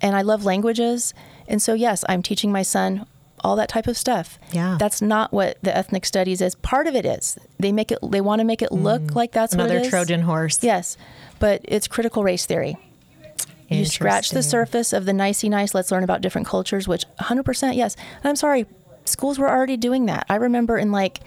and 0.00 0.16
I 0.16 0.22
love 0.22 0.44
languages. 0.44 1.14
And 1.48 1.60
so 1.60 1.74
yes, 1.74 2.04
I'm 2.08 2.22
teaching 2.22 2.52
my 2.52 2.62
son 2.62 3.06
all 3.42 3.56
that 3.56 3.70
type 3.70 3.86
of 3.86 3.96
stuff. 3.96 4.38
Yeah. 4.52 4.76
That's 4.78 5.00
not 5.00 5.32
what 5.32 5.56
the 5.62 5.74
ethnic 5.74 6.04
studies 6.04 6.40
is. 6.42 6.54
Part 6.56 6.86
of 6.86 6.94
it 6.94 7.06
is. 7.06 7.38
They 7.58 7.72
make 7.72 7.90
it 7.90 7.98
they 8.02 8.20
want 8.20 8.40
to 8.40 8.44
make 8.44 8.60
it 8.60 8.72
look 8.72 9.02
mm. 9.02 9.14
like 9.14 9.32
that's 9.32 9.54
another 9.54 9.88
Trojan 9.88 10.22
horse. 10.22 10.62
Yes. 10.62 10.96
But 11.38 11.62
it's 11.64 11.88
critical 11.88 12.22
race 12.22 12.44
theory 12.44 12.76
you 13.78 13.84
scratch 13.84 14.30
the 14.30 14.42
surface 14.42 14.92
of 14.92 15.04
the 15.04 15.12
nicey 15.12 15.48
nice, 15.48 15.74
let's 15.74 15.90
learn 15.90 16.02
about 16.02 16.20
different 16.20 16.46
cultures, 16.46 16.88
which 16.88 17.04
100% 17.20 17.76
yes. 17.76 17.96
And 18.22 18.26
I'm 18.26 18.36
sorry, 18.36 18.66
schools 19.04 19.38
were 19.38 19.48
already 19.48 19.76
doing 19.76 20.06
that. 20.06 20.26
I 20.28 20.36
remember 20.36 20.76
in 20.76 20.90
like 20.92 21.20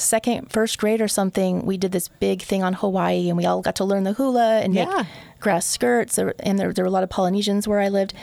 second, 0.00 0.50
first 0.50 0.78
grade 0.78 1.00
or 1.00 1.08
something, 1.08 1.64
we 1.64 1.76
did 1.76 1.92
this 1.92 2.08
big 2.08 2.42
thing 2.42 2.62
on 2.62 2.74
Hawaii 2.74 3.28
and 3.28 3.36
we 3.36 3.44
all 3.44 3.62
got 3.62 3.76
to 3.76 3.84
learn 3.84 4.04
the 4.04 4.12
hula 4.12 4.60
and 4.60 4.74
yeah. 4.74 4.84
make 4.84 5.06
grass 5.40 5.66
skirts. 5.66 6.18
And 6.18 6.58
there, 6.58 6.72
there 6.72 6.84
were 6.84 6.88
a 6.88 6.92
lot 6.92 7.02
of 7.02 7.10
Polynesians 7.10 7.66
where 7.66 7.80
I 7.80 7.88
lived. 7.88 8.14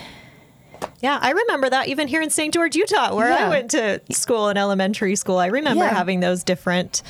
Yeah, 0.99 1.19
I 1.21 1.31
remember 1.31 1.69
that 1.69 1.87
even 1.87 2.07
here 2.07 2.21
in 2.21 2.29
St. 2.29 2.53
George, 2.53 2.75
Utah, 2.75 3.15
where 3.15 3.29
yeah. 3.29 3.47
I 3.47 3.49
went 3.49 3.71
to 3.71 4.01
school 4.11 4.49
in 4.49 4.57
elementary 4.57 5.15
school. 5.15 5.37
I 5.37 5.47
remember 5.47 5.85
yeah. 5.85 5.93
having 5.93 6.19
those 6.19 6.43
different 6.43 7.01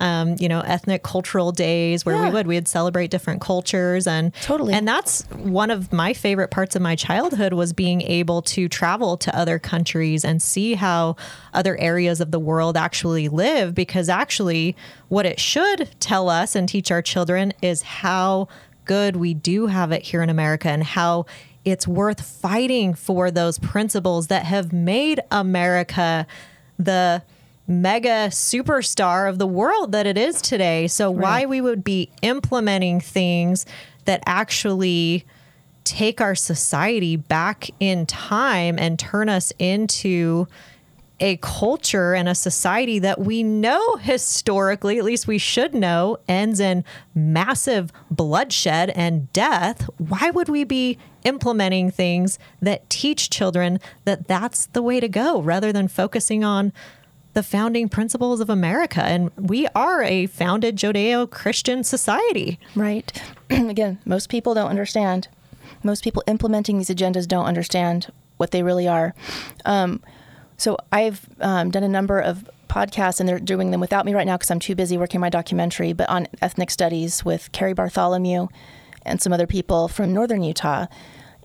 um, 0.00 0.36
you 0.38 0.48
know, 0.48 0.60
ethnic 0.60 1.02
cultural 1.02 1.52
days 1.52 2.04
where 2.04 2.16
yeah. 2.16 2.24
we 2.28 2.30
would 2.30 2.46
we 2.46 2.54
would 2.56 2.68
celebrate 2.68 3.10
different 3.10 3.40
cultures 3.40 4.06
and 4.06 4.34
totally. 4.42 4.74
And 4.74 4.86
that's 4.86 5.22
one 5.30 5.70
of 5.70 5.92
my 5.92 6.12
favorite 6.12 6.50
parts 6.50 6.76
of 6.76 6.82
my 6.82 6.96
childhood 6.96 7.52
was 7.52 7.72
being 7.72 8.02
able 8.02 8.42
to 8.42 8.68
travel 8.68 9.16
to 9.18 9.36
other 9.36 9.58
countries 9.58 10.24
and 10.24 10.42
see 10.42 10.74
how 10.74 11.16
other 11.52 11.76
areas 11.78 12.20
of 12.20 12.30
the 12.30 12.40
world 12.40 12.76
actually 12.76 13.28
live 13.28 13.74
because 13.74 14.08
actually 14.08 14.76
what 15.08 15.26
it 15.26 15.38
should 15.38 15.88
tell 16.00 16.28
us 16.28 16.54
and 16.54 16.68
teach 16.68 16.90
our 16.90 17.02
children 17.02 17.52
is 17.62 17.82
how 17.82 18.48
good 18.84 19.16
we 19.16 19.34
do 19.34 19.66
have 19.66 19.92
it 19.92 20.02
here 20.02 20.22
in 20.22 20.28
America 20.28 20.68
and 20.68 20.82
how 20.82 21.24
it's 21.64 21.88
worth 21.88 22.20
fighting 22.20 22.94
for 22.94 23.30
those 23.30 23.58
principles 23.58 24.26
that 24.26 24.44
have 24.44 24.72
made 24.72 25.20
America 25.30 26.26
the 26.78 27.22
mega 27.66 28.28
superstar 28.28 29.28
of 29.28 29.38
the 29.38 29.46
world 29.46 29.92
that 29.92 30.06
it 30.06 30.18
is 30.18 30.42
today. 30.42 30.86
So 30.86 31.12
right. 31.12 31.22
why 31.22 31.46
we 31.46 31.60
would 31.60 31.82
be 31.82 32.10
implementing 32.22 33.00
things 33.00 33.66
that 34.04 34.22
actually 34.26 35.24
take 35.84 36.20
our 36.20 36.34
society 36.34 37.16
back 37.16 37.70
in 37.78 38.06
time 38.06 38.78
and 38.78 38.98
turn 38.98 39.28
us 39.28 39.52
into 39.58 40.46
a 41.20 41.36
culture 41.38 42.12
and 42.12 42.28
a 42.28 42.34
society 42.34 42.98
that 42.98 43.20
we 43.20 43.42
know 43.42 43.96
historically, 43.96 44.98
at 44.98 45.04
least 45.04 45.26
we 45.26 45.38
should 45.38 45.72
know, 45.72 46.18
ends 46.26 46.58
in 46.58 46.84
massive 47.14 47.92
bloodshed 48.10 48.90
and 48.90 49.32
death. 49.32 49.88
Why 49.98 50.30
would 50.30 50.48
we 50.48 50.64
be 50.64 50.98
implementing 51.22 51.90
things 51.90 52.38
that 52.60 52.88
teach 52.90 53.30
children 53.30 53.78
that 54.04 54.26
that's 54.26 54.66
the 54.66 54.82
way 54.82 55.00
to 55.00 55.08
go 55.08 55.40
rather 55.40 55.72
than 55.72 55.88
focusing 55.88 56.42
on 56.44 56.72
the 57.34 57.42
founding 57.42 57.88
principles 57.88 58.40
of 58.40 58.48
America. 58.48 59.02
And 59.02 59.30
we 59.36 59.66
are 59.74 60.02
a 60.02 60.26
founded 60.26 60.76
Judeo 60.76 61.30
Christian 61.30 61.84
society. 61.84 62.58
Right. 62.74 63.12
Again, 63.50 63.98
most 64.04 64.28
people 64.28 64.54
don't 64.54 64.70
understand. 64.70 65.28
Most 65.82 66.02
people 66.02 66.22
implementing 66.26 66.78
these 66.78 66.88
agendas 66.88 67.28
don't 67.28 67.44
understand 67.44 68.10
what 68.36 68.52
they 68.52 68.62
really 68.62 68.88
are. 68.88 69.14
Um, 69.64 70.02
so 70.56 70.78
I've 70.92 71.28
um, 71.40 71.70
done 71.70 71.82
a 71.82 71.88
number 71.88 72.20
of 72.20 72.48
podcasts, 72.68 73.20
and 73.20 73.28
they're 73.28 73.38
doing 73.38 73.70
them 73.70 73.80
without 73.80 74.06
me 74.06 74.14
right 74.14 74.26
now 74.26 74.36
because 74.36 74.50
I'm 74.50 74.60
too 74.60 74.74
busy 74.74 74.96
working 74.96 75.20
my 75.20 75.28
documentary, 75.28 75.92
but 75.92 76.08
on 76.08 76.26
ethnic 76.40 76.70
studies 76.70 77.24
with 77.24 77.52
Carrie 77.52 77.74
Bartholomew 77.74 78.48
and 79.02 79.20
some 79.20 79.32
other 79.32 79.46
people 79.46 79.88
from 79.88 80.12
northern 80.12 80.42
Utah. 80.42 80.86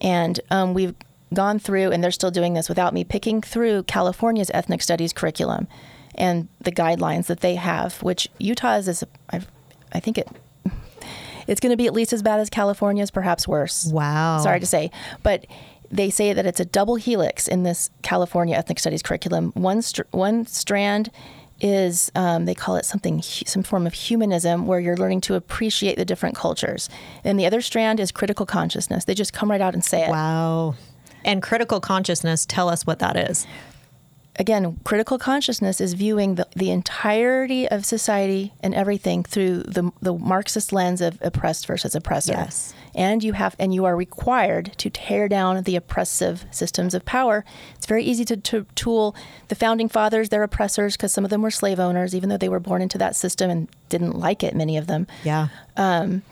And 0.01 0.39
um, 0.49 0.73
we've 0.73 0.95
gone 1.33 1.59
through, 1.59 1.91
and 1.91 2.03
they're 2.03 2.11
still 2.11 2.31
doing 2.31 2.53
this 2.53 2.69
without 2.69 2.93
me, 2.93 3.03
picking 3.03 3.41
through 3.41 3.83
California's 3.83 4.51
ethnic 4.53 4.81
studies 4.81 5.13
curriculum 5.13 5.67
and 6.15 6.47
the 6.59 6.71
guidelines 6.71 7.27
that 7.27 7.39
they 7.39 7.55
have, 7.55 8.01
which 8.03 8.27
Utah 8.39 8.75
is, 8.75 9.03
I, 9.31 9.41
I 9.93 9.99
think 9.99 10.17
it, 10.17 10.27
it's 11.47 11.59
going 11.59 11.71
to 11.71 11.77
be 11.77 11.87
at 11.87 11.93
least 11.93 12.13
as 12.13 12.21
bad 12.21 12.39
as 12.39 12.49
California's, 12.49 13.11
perhaps 13.11 13.47
worse. 13.47 13.85
Wow. 13.91 14.39
Sorry 14.39 14.59
to 14.59 14.65
say, 14.65 14.91
but 15.23 15.45
they 15.91 16.09
say 16.09 16.33
that 16.33 16.45
it's 16.45 16.59
a 16.59 16.65
double 16.65 16.95
helix 16.95 17.47
in 17.47 17.63
this 17.63 17.89
California 18.01 18.55
ethnic 18.55 18.79
studies 18.79 19.01
curriculum. 19.01 19.51
One 19.55 19.81
str- 19.81 20.03
one 20.11 20.45
strand 20.45 21.09
is 21.61 22.11
um, 22.15 22.45
they 22.45 22.55
call 22.55 22.75
it 22.75 22.85
something 22.85 23.21
some 23.21 23.63
form 23.63 23.85
of 23.85 23.93
humanism 23.93 24.65
where 24.65 24.79
you're 24.79 24.97
learning 24.97 25.21
to 25.21 25.35
appreciate 25.35 25.97
the 25.97 26.05
different 26.05 26.35
cultures 26.35 26.89
and 27.23 27.39
the 27.39 27.45
other 27.45 27.59
strand 27.59 27.99
is 27.99 28.13
critical 28.13 28.45
consciousness 28.45 29.03
they 29.03 29.13
just 29.13 29.33
come 29.33 29.51
right 29.51 29.59
out 29.59 29.73
and 29.73 29.83
say 29.83 30.05
it 30.05 30.09
wow 30.09 30.73
and 31.23 31.41
critical 31.41 31.79
consciousness, 31.79 32.45
tell 32.45 32.69
us 32.69 32.85
what 32.85 32.99
that 32.99 33.15
is. 33.15 33.45
Again, 34.37 34.79
critical 34.85 35.17
consciousness 35.17 35.81
is 35.81 35.95
viewing 35.95 36.35
the, 36.35 36.47
the 36.55 36.71
entirety 36.71 37.67
of 37.67 37.85
society 37.85 38.53
and 38.63 38.73
everything 38.73 39.21
through 39.23 39.63
the, 39.63 39.91
the 40.01 40.13
Marxist 40.13 40.71
lens 40.71 41.01
of 41.01 41.17
oppressed 41.21 41.67
versus 41.67 41.93
oppressor. 41.93 42.31
Yes. 42.31 42.73
And 42.95 43.21
you 43.21 43.33
have 43.33 43.53
and 43.59 43.73
you 43.73 43.83
are 43.83 43.97
required 43.97 44.71
to 44.77 44.89
tear 44.89 45.27
down 45.27 45.61
the 45.63 45.75
oppressive 45.75 46.45
systems 46.51 46.93
of 46.93 47.03
power. 47.03 47.43
It's 47.75 47.85
very 47.85 48.05
easy 48.05 48.23
to, 48.25 48.37
to 48.37 48.65
tool 48.75 49.13
the 49.49 49.55
founding 49.55 49.89
fathers, 49.89 50.29
their 50.29 50.43
oppressors, 50.43 50.95
because 50.95 51.11
some 51.11 51.25
of 51.25 51.31
them 51.31 51.41
were 51.41 51.51
slave 51.51 51.79
owners, 51.79 52.15
even 52.15 52.29
though 52.29 52.37
they 52.37 52.49
were 52.49 52.61
born 52.61 52.81
into 52.81 52.97
that 52.97 53.17
system 53.17 53.49
and 53.49 53.67
didn't 53.89 54.17
like 54.17 54.41
it, 54.41 54.55
many 54.55 54.77
of 54.77 54.87
them. 54.87 55.05
Yeah. 55.25 55.49
Um, 55.75 56.23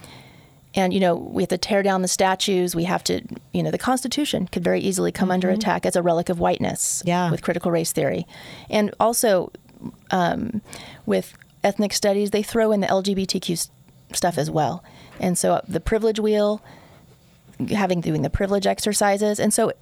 and 0.77 0.93
you 0.93 0.99
know 1.01 1.15
we 1.15 1.43
have 1.43 1.49
to 1.49 1.57
tear 1.57 1.83
down 1.83 2.01
the 2.01 2.07
statues 2.07 2.75
we 2.75 2.85
have 2.85 3.03
to 3.03 3.21
you 3.51 3.61
know 3.61 3.71
the 3.71 3.77
constitution 3.77 4.47
could 4.47 4.63
very 4.63 4.79
easily 4.79 5.11
come 5.11 5.25
mm-hmm. 5.25 5.33
under 5.33 5.49
attack 5.49 5.85
as 5.85 5.97
a 5.97 6.01
relic 6.01 6.29
of 6.29 6.39
whiteness 6.39 7.03
yeah. 7.05 7.29
with 7.29 7.41
critical 7.41 7.71
race 7.71 7.91
theory 7.91 8.25
and 8.69 8.93
also 8.99 9.51
um, 10.11 10.61
with 11.05 11.33
ethnic 11.63 11.93
studies, 11.93 12.31
they 12.31 12.43
throw 12.43 12.71
in 12.71 12.79
the 12.79 12.87
LGBTQ 12.87 13.69
stuff 14.13 14.37
as 14.37 14.49
well. 14.49 14.83
And 15.19 15.37
so 15.37 15.53
uh, 15.53 15.61
the 15.67 15.79
privilege 15.79 16.19
wheel, 16.19 16.61
having 17.69 18.01
doing 18.01 18.21
the 18.21 18.29
privilege 18.29 18.67
exercises. 18.67 19.39
And 19.39 19.53
so 19.53 19.73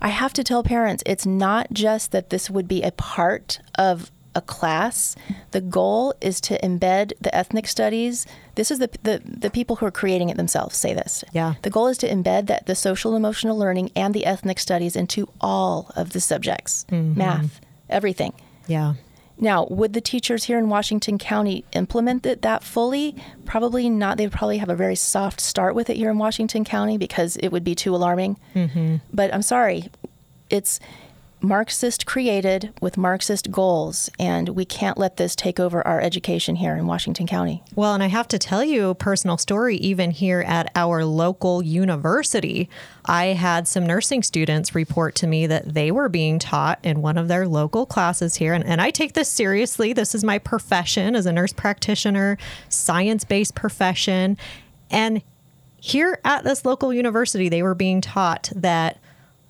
I 0.00 0.08
have 0.08 0.32
to 0.34 0.44
tell 0.44 0.62
parents 0.62 1.02
it's 1.06 1.26
not 1.26 1.72
just 1.72 2.12
that 2.12 2.30
this 2.30 2.50
would 2.50 2.66
be 2.66 2.82
a 2.82 2.92
part 2.92 3.60
of 3.76 4.10
a 4.34 4.40
class. 4.40 5.16
The 5.50 5.60
goal 5.60 6.14
is 6.20 6.40
to 6.42 6.58
embed 6.60 7.12
the 7.20 7.34
ethnic 7.34 7.66
studies. 7.66 8.26
This 8.54 8.70
is 8.70 8.78
the, 8.78 8.90
the, 9.02 9.20
the 9.24 9.50
people 9.50 9.76
who 9.76 9.86
are 9.86 9.90
creating 9.90 10.28
it 10.28 10.36
themselves 10.36 10.76
say 10.76 10.94
this. 10.94 11.24
Yeah. 11.32 11.54
The 11.62 11.70
goal 11.70 11.88
is 11.88 11.98
to 11.98 12.08
embed 12.08 12.46
that 12.46 12.66
the 12.66 12.74
social 12.74 13.16
emotional 13.16 13.58
learning 13.58 13.90
and 13.96 14.14
the 14.14 14.26
ethnic 14.26 14.58
studies 14.58 14.96
into 14.96 15.28
all 15.40 15.90
of 15.96 16.10
the 16.10 16.20
subjects, 16.20 16.86
mm-hmm. 16.90 17.18
math, 17.18 17.60
everything. 17.88 18.32
Yeah. 18.66 18.94
Now, 19.42 19.66
would 19.70 19.94
the 19.94 20.02
teachers 20.02 20.44
here 20.44 20.58
in 20.58 20.68
Washington 20.68 21.16
County 21.16 21.64
implement 21.72 22.26
it 22.26 22.42
that 22.42 22.62
fully? 22.62 23.16
Probably 23.46 23.88
not. 23.88 24.18
They'd 24.18 24.30
probably 24.30 24.58
have 24.58 24.68
a 24.68 24.76
very 24.76 24.96
soft 24.96 25.40
start 25.40 25.74
with 25.74 25.88
it 25.88 25.96
here 25.96 26.10
in 26.10 26.18
Washington 26.18 26.62
County 26.62 26.98
because 26.98 27.36
it 27.36 27.48
would 27.48 27.64
be 27.64 27.74
too 27.74 27.94
alarming. 27.94 28.38
Mm-hmm. 28.54 28.96
But 29.12 29.32
I'm 29.32 29.40
sorry, 29.40 29.88
it's 30.50 30.78
Marxist 31.42 32.04
created 32.04 32.72
with 32.82 32.98
Marxist 32.98 33.50
goals, 33.50 34.10
and 34.18 34.50
we 34.50 34.64
can't 34.64 34.98
let 34.98 35.16
this 35.16 35.34
take 35.34 35.58
over 35.58 35.86
our 35.86 36.00
education 36.00 36.56
here 36.56 36.76
in 36.76 36.86
Washington 36.86 37.26
County. 37.26 37.62
Well, 37.74 37.94
and 37.94 38.02
I 38.02 38.08
have 38.08 38.28
to 38.28 38.38
tell 38.38 38.62
you 38.62 38.90
a 38.90 38.94
personal 38.94 39.38
story, 39.38 39.76
even 39.76 40.10
here 40.10 40.40
at 40.46 40.70
our 40.76 41.04
local 41.04 41.62
university. 41.62 42.68
I 43.06 43.26
had 43.26 43.66
some 43.66 43.86
nursing 43.86 44.22
students 44.22 44.74
report 44.74 45.14
to 45.16 45.26
me 45.26 45.46
that 45.46 45.72
they 45.72 45.90
were 45.90 46.10
being 46.10 46.38
taught 46.38 46.78
in 46.82 47.00
one 47.00 47.16
of 47.16 47.28
their 47.28 47.48
local 47.48 47.86
classes 47.86 48.36
here. 48.36 48.52
And, 48.52 48.64
and 48.64 48.80
I 48.80 48.90
take 48.90 49.14
this 49.14 49.28
seriously. 49.28 49.94
This 49.94 50.14
is 50.14 50.22
my 50.22 50.38
profession 50.38 51.16
as 51.16 51.24
a 51.24 51.32
nurse 51.32 51.54
practitioner, 51.54 52.36
science 52.68 53.24
based 53.24 53.54
profession. 53.54 54.36
And 54.90 55.22
here 55.80 56.20
at 56.24 56.44
this 56.44 56.66
local 56.66 56.92
university, 56.92 57.48
they 57.48 57.62
were 57.62 57.74
being 57.74 58.02
taught 58.02 58.50
that 58.54 58.99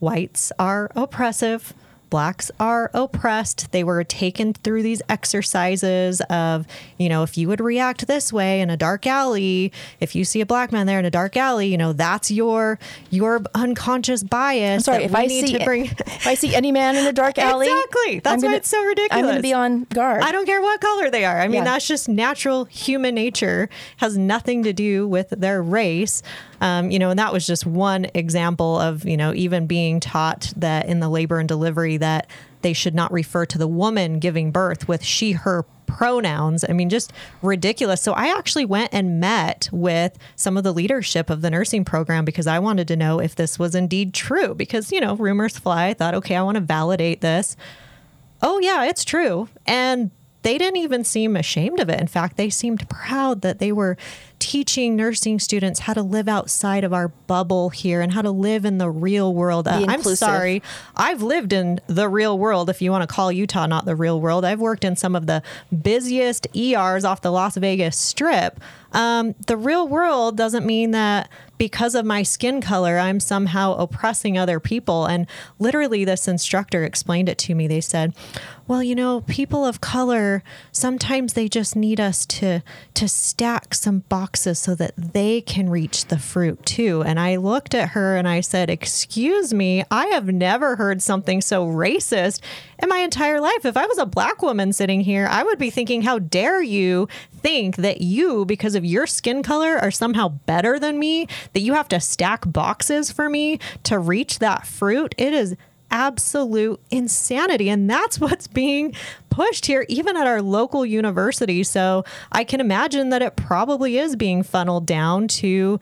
whites 0.01 0.53
are 0.59 0.91
oppressive, 0.97 1.75
blacks 2.11 2.51
are 2.61 2.91
oppressed. 2.93 3.71
They 3.71 3.85
were 3.85 4.05
taken 4.05 4.53
through 4.53 4.83
these 4.83 5.01
exercises 5.09 6.21
of, 6.23 6.67
you 6.99 7.09
know, 7.09 7.23
if 7.23 7.39
you 7.39 7.49
would 7.49 7.61
react 7.61 8.07
this 8.07 8.33
way 8.33 8.61
in 8.61 8.69
a 8.69 8.77
dark 8.77 9.07
alley, 9.07 9.73
if 10.01 10.15
you 10.15 10.25
see 10.25 10.41
a 10.41 10.47
black 10.47 10.73
man 10.73 10.87
there 10.87 10.99
in 10.99 11.05
a 11.05 11.11
dark 11.11 11.37
alley, 11.37 11.69
you 11.69 11.79
know, 11.79 11.93
that's 11.93 12.31
your 12.31 12.79
your 13.11 13.43
unconscious 13.55 14.23
bias. 14.23 14.89
I'm 14.89 14.95
sorry, 14.95 15.05
if 15.05 15.15
I 15.15 15.29
see 15.29 15.65
bring... 15.65 15.85
if 15.85 16.27
I 16.27 16.35
see 16.35 16.55
any 16.55 16.73
man 16.73 16.97
in 16.97 17.07
a 17.07 17.13
dark 17.13 17.39
alley, 17.39 17.69
exactly. 17.69 18.19
That's 18.19 18.43
gonna, 18.43 18.55
why 18.55 18.57
it's 18.57 18.69
so 18.69 18.85
ridiculous. 18.85 19.19
I'm 19.19 19.25
going 19.25 19.37
to 19.37 19.43
be 19.43 19.55
on 19.55 19.85
guard. 19.85 20.23
I 20.23 20.33
don't 20.33 20.47
care 20.47 20.61
what 20.61 20.81
color 20.81 21.11
they 21.11 21.25
are. 21.25 21.41
I 21.41 21.47
mean, 21.47 21.59
yeah. 21.59 21.65
that's 21.65 21.87
just 21.87 22.09
natural 22.09 22.65
human 22.65 23.15
nature. 23.15 23.71
Has 23.99 24.19
nothing 24.19 24.65
to 24.65 24.73
do 24.73 25.07
with 25.07 25.31
their 25.31 25.63
race. 25.63 26.23
Um, 26.61 26.91
you 26.91 26.99
know, 26.99 27.11
and 27.11 27.19
that 27.19 27.33
was 27.33 27.47
just 27.47 27.65
one 27.65 28.07
example 28.15 28.79
of, 28.79 29.07
you 29.07 29.17
know, 29.17 29.33
even 29.35 29.67
being 29.67 30.01
taught 30.01 30.53
that 30.57 30.87
in 30.87 31.01
the 31.01 31.09
labor 31.09 31.39
and 31.39 31.49
delivery 31.49 31.97
that 31.97 32.27
they 32.63 32.73
should 32.73 32.95
not 32.95 33.11
refer 33.13 33.47
to 33.47 33.59
the 33.59 33.69
woman 33.69 34.19
giving 34.19 34.51
birth 34.51 34.87
with 34.87 35.03
she, 35.03 35.33
her 35.33 35.65
pronouns. 35.87 36.65
I 36.69 36.73
mean, 36.73 36.89
just 36.89 37.13
ridiculous. 37.43 38.01
So 38.01 38.13
I 38.13 38.37
actually 38.37 38.65
went 38.65 38.93
and 38.93 39.21
met 39.21 39.69
with 39.73 40.19
some 40.37 40.57
of 40.57 40.65
the 40.65 40.73
leadership 40.73 41.31
of 41.31 41.43
the 41.43 41.51
nursing 41.51 41.85
program 41.85 42.25
because 42.25 42.47
I 42.47 42.59
wanted 42.59 42.89
to 42.89 42.97
know 42.97 43.21
if 43.21 43.35
this 43.35 43.59
was 43.59 43.75
indeed 43.75 44.15
true. 44.15 44.55
Because, 44.55 44.93
you 44.93 45.01
know, 45.01 45.17
rumors 45.17 45.59
fly. 45.59 45.87
I 45.87 45.95
thought, 45.95 46.15
okay, 46.15 46.37
I 46.37 46.43
want 46.43 46.57
to 46.57 46.61
validate 46.61 47.23
this. 47.23 47.57
Oh, 48.43 48.59
yeah, 48.61 48.85
it's 48.85 49.05
true. 49.05 49.49
And 49.67 50.11
they 50.43 50.57
didn't 50.57 50.79
even 50.79 51.05
seem 51.05 51.37
ashamed 51.37 51.81
of 51.81 51.91
it. 51.91 52.01
In 52.01 52.07
fact, 52.07 52.37
they 52.37 52.51
seemed 52.51 52.89
proud 52.89 53.43
that 53.43 53.59
they 53.59 53.73
were 53.73 53.97
teaching 54.41 54.97
nursing 54.97 55.39
students 55.39 55.81
how 55.81 55.93
to 55.93 56.03
live 56.03 56.29
outside 56.29 56.83
of 56.83 56.93
our 56.93 57.09
bubble 57.09 57.69
here 57.69 58.01
and 58.01 58.13
how 58.13 58.23
to 58.23 58.31
live 58.31 58.65
in 58.65 58.79
the 58.79 58.91
real 58.91 59.33
world. 59.33 59.69
Uh, 59.69 59.85
I'm 59.87 60.03
sorry. 60.03 60.63
I've 60.97 61.23
lived 61.23 61.53
in 61.53 61.81
the 61.87 62.09
real 62.09 62.39
world, 62.39 62.69
if 62.69 62.83
you 62.83 62.91
want 62.91 63.09
to 63.09 63.15
call 63.15 63.31
Utah 63.31 63.67
not 63.67 63.85
the 63.85 63.95
real 63.95 64.21
world. 64.21 64.45
I've 64.45 64.61
worked 64.61 64.83
in 64.83 64.97
some 64.97 65.15
of 65.15 65.27
the 65.27 65.43
busiest 65.83 66.49
ERs 66.57 67.05
off 67.05 67.21
the 67.21 67.31
Las 67.31 67.57
Vegas 67.57 67.97
Strip. 67.97 68.59
Um, 68.93 69.37
the 69.47 69.57
real 69.57 69.87
world 69.87 70.37
doesn't 70.37 70.67
mean 70.67 70.91
that 70.91 71.29
because 71.61 71.95
of 71.95 72.07
my 72.07 72.23
skin 72.23 72.63
color, 72.63 72.99
I'm 72.99 73.21
somehow 73.21 73.75
oppressing 73.75 74.39
other 74.39 74.59
people. 74.59 75.05
And 75.05 75.27
literally, 75.59 76.07
this 76.07 76.27
instructor 76.27 76.85
explained 76.85 77.29
it 77.29 77.37
to 77.37 77.55
me. 77.55 77.69
They 77.69 77.83
said, 77.83 78.15
well, 78.71 78.83
you 78.85 78.95
know, 78.95 79.23
people 79.23 79.67
of 79.67 79.81
color, 79.81 80.45
sometimes 80.71 81.33
they 81.33 81.49
just 81.49 81.75
need 81.75 81.99
us 81.99 82.25
to, 82.25 82.63
to 82.95 83.09
stack 83.09 83.75
some 83.75 84.05
boxes 84.09 84.61
so 84.61 84.77
that 84.77 84.95
they 84.97 85.41
can 85.41 85.69
reach 85.69 86.07
the 86.07 86.21
fruit 86.21 86.65
too. 86.65 87.03
And 87.05 87.19
I 87.19 87.35
looked 87.35 87.75
at 87.75 87.91
her 87.91 88.17
and 88.17 88.29
I 88.29 88.41
said, 88.41 88.71
Excuse 88.71 89.53
me, 89.53 89.83
I 89.91 90.07
have 90.07 90.29
never 90.29 90.77
heard 90.77 91.03
something 91.03 91.41
so 91.41 91.67
racist 91.67 92.41
in 92.83 92.89
my 92.89 92.99
entire 92.99 93.41
life. 93.41 93.65
If 93.65 93.77
I 93.77 93.87
was 93.87 93.99
a 93.99 94.07
black 94.07 94.43
woman 94.43 94.73
sitting 94.73 95.01
here, 95.01 95.27
I 95.31 95.43
would 95.43 95.59
be 95.59 95.71
thinking, 95.71 96.03
How 96.03 96.19
dare 96.19 96.63
you 96.63 97.09
think 97.33 97.77
that 97.77 98.01
you, 98.01 98.45
because 98.45 98.75
of 98.75 98.85
your 98.85 99.07
skin 99.07 99.43
color, 99.43 99.79
are 99.79 99.91
somehow 99.91 100.29
better 100.29 100.79
than 100.79 100.99
me, 100.99 101.27
that 101.53 101.61
you 101.61 101.75
have 101.75 101.89
to 101.89 102.01
stack 102.01 102.51
boxes 102.51 103.11
for 103.13 103.29
me 103.29 103.59
to 103.85 103.99
reach 103.99 104.39
that 104.39 104.67
fruit? 104.67 105.15
It 105.19 105.33
is 105.33 105.57
absolute 105.91 106.81
insanity. 106.91 107.69
And 107.69 107.89
that's 107.89 108.21
what's 108.21 108.47
being 108.47 108.95
pushed 109.29 109.67
here, 109.67 109.85
even 109.89 110.17
at 110.17 110.27
our 110.27 110.43
local 110.43 110.85
university. 110.85 111.63
So 111.63 112.05
I 112.33 112.45
can 112.45 112.61
imagine 112.61 113.11
that 113.11 113.23
it 113.23 113.37
probably 113.37 113.99
is 113.99 114.17
being 114.17 114.43
funneled 114.43 114.87
down 114.87 115.29
to 115.29 115.81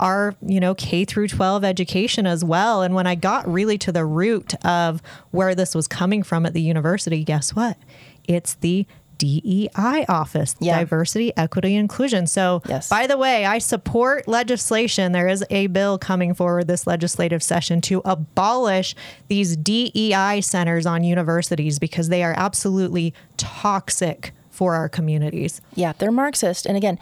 our 0.00 0.34
you 0.42 0.58
know 0.58 0.74
K 0.74 1.04
through 1.04 1.28
12 1.28 1.62
education 1.62 2.26
as 2.26 2.44
well 2.44 2.82
and 2.82 2.94
when 2.94 3.06
I 3.06 3.14
got 3.14 3.46
really 3.50 3.78
to 3.78 3.92
the 3.92 4.04
root 4.04 4.54
of 4.64 5.00
where 5.30 5.54
this 5.54 5.74
was 5.74 5.86
coming 5.86 6.22
from 6.22 6.44
at 6.46 6.54
the 6.54 6.60
university 6.60 7.22
guess 7.22 7.54
what 7.54 7.76
it's 8.24 8.54
the 8.54 8.86
DEI 9.20 10.06
office, 10.08 10.56
yeah. 10.60 10.78
diversity, 10.78 11.36
equity, 11.36 11.76
inclusion. 11.76 12.26
So, 12.26 12.62
yes. 12.66 12.88
by 12.88 13.06
the 13.06 13.18
way, 13.18 13.44
I 13.44 13.58
support 13.58 14.26
legislation. 14.26 15.12
There 15.12 15.28
is 15.28 15.44
a 15.50 15.66
bill 15.66 15.98
coming 15.98 16.32
forward 16.32 16.68
this 16.68 16.86
legislative 16.86 17.42
session 17.42 17.82
to 17.82 18.00
abolish 18.06 18.94
these 19.28 19.58
DEI 19.58 20.40
centers 20.40 20.86
on 20.86 21.04
universities 21.04 21.78
because 21.78 22.08
they 22.08 22.22
are 22.22 22.32
absolutely 22.34 23.12
toxic 23.36 24.32
for 24.48 24.74
our 24.74 24.88
communities. 24.88 25.60
Yeah, 25.74 25.92
they're 25.92 26.10
Marxist. 26.10 26.64
And 26.64 26.78
again, 26.78 26.98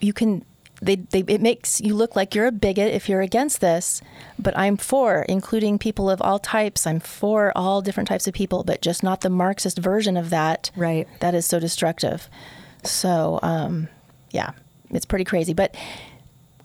you 0.00 0.12
can 0.12 0.44
they, 0.84 0.96
they, 0.96 1.24
it 1.26 1.40
makes 1.40 1.80
you 1.80 1.94
look 1.94 2.14
like 2.14 2.34
you're 2.34 2.46
a 2.46 2.52
bigot 2.52 2.92
if 2.92 3.08
you're 3.08 3.20
against 3.20 3.60
this, 3.60 4.02
but 4.38 4.56
I'm 4.56 4.76
for 4.76 5.22
including 5.22 5.78
people 5.78 6.10
of 6.10 6.20
all 6.20 6.38
types. 6.38 6.86
I'm 6.86 7.00
for 7.00 7.52
all 7.56 7.82
different 7.82 8.08
types 8.08 8.26
of 8.26 8.34
people, 8.34 8.64
but 8.64 8.82
just 8.82 9.02
not 9.02 9.22
the 9.22 9.30
Marxist 9.30 9.78
version 9.78 10.16
of 10.16 10.30
that. 10.30 10.70
Right. 10.76 11.08
That 11.20 11.34
is 11.34 11.46
so 11.46 11.58
destructive. 11.58 12.28
So, 12.82 13.40
um, 13.42 13.88
yeah, 14.30 14.50
it's 14.90 15.06
pretty 15.06 15.24
crazy. 15.24 15.54
But 15.54 15.74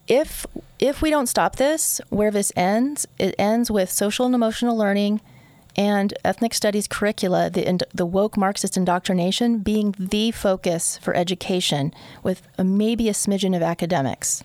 if 0.07 0.45
if 0.79 1.01
we 1.01 1.09
don't 1.09 1.27
stop 1.27 1.55
this, 1.55 2.01
where 2.09 2.31
this 2.31 2.51
ends, 2.55 3.07
it 3.17 3.35
ends 3.37 3.69
with 3.69 3.89
social 3.89 4.25
and 4.25 4.35
emotional 4.35 4.75
learning 4.75 5.21
and 5.79 6.13
ethnic 6.25 6.53
studies 6.53 6.89
curricula, 6.89 7.49
the, 7.49 7.79
the 7.93 8.05
woke 8.05 8.35
Marxist 8.35 8.75
indoctrination 8.75 9.59
being 9.59 9.95
the 9.97 10.29
focus 10.31 10.97
for 10.97 11.15
education 11.15 11.93
with 12.21 12.41
a, 12.57 12.65
maybe 12.65 13.07
a 13.07 13.13
smidgen 13.13 13.55
of 13.55 13.61
academics. 13.61 14.43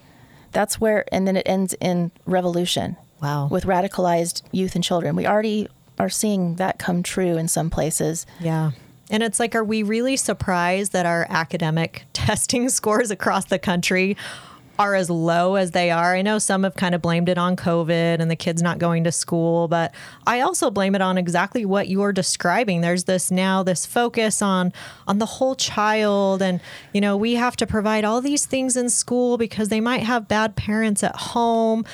That's 0.53 0.81
where, 0.81 1.05
and 1.11 1.27
then 1.27 1.37
it 1.37 1.43
ends 1.45 1.75
in 1.81 2.13
revolution. 2.25 2.97
Wow. 3.21 3.49
With 3.49 3.65
radicalized 3.65 4.43
youth 4.53 4.77
and 4.77 4.85
children. 4.85 5.17
We 5.17 5.27
already 5.27 5.67
are 5.99 6.09
seeing 6.09 6.55
that 6.57 6.79
come 6.79 7.03
true 7.03 7.37
in 7.37 7.49
some 7.49 7.69
places. 7.69 8.27
Yeah. 8.39 8.71
And 9.11 9.25
it's 9.25 9.41
like, 9.41 9.57
are 9.57 9.65
we 9.65 9.83
really 9.83 10.17
surprised 10.17 10.93
that 10.93 11.05
our 11.05 11.27
academic 11.29 12.05
testing 12.13 12.69
scores 12.69 13.11
across 13.11 13.47
the 13.47 13.59
country 13.59 14.17
are 14.79 14.95
as 14.95 15.11
low 15.11 15.55
as 15.55 15.71
they 15.71 15.91
are. 15.91 16.15
I 16.15 16.23
know 16.23 16.39
some 16.39 16.65
have 16.65 16.75
kind 16.75 16.95
of 16.95 17.03
blamed 17.03 17.29
it 17.29 17.39
on 17.39 17.57
COVID 17.57 18.21
and 18.21 18.31
the 18.31 18.37
kids 18.37 18.63
not 18.63 18.79
going 18.79 19.05
to 19.05 19.13
school, 19.13 19.69
but 19.69 19.95
I 20.27 20.41
also 20.41 20.71
blame 20.71 20.95
it 20.95 21.01
on 21.01 21.19
exactly 21.19 21.65
what 21.65 21.89
you're 21.89 22.13
describing. 22.13 22.81
There's 22.81 23.05
this 23.05 23.31
now 23.31 23.63
this 23.63 23.87
focus 23.87 24.43
on 24.43 24.73
on 25.07 25.19
the 25.19 25.27
whole 25.27 25.55
child 25.55 26.43
and 26.43 26.61
you 26.93 27.01
know, 27.01 27.17
we 27.17 27.35
have 27.35 27.57
to 27.57 27.67
provide 27.67 28.05
all 28.05 28.21
these 28.21 28.47
things 28.47 28.77
in 28.77 28.91
school 28.91 29.39
because 29.39 29.69
they 29.69 29.81
might 29.81 30.03
have 30.03 30.29
bad 30.29 30.57
parents 30.57 31.03
at 31.03 31.17
home. 31.17 31.85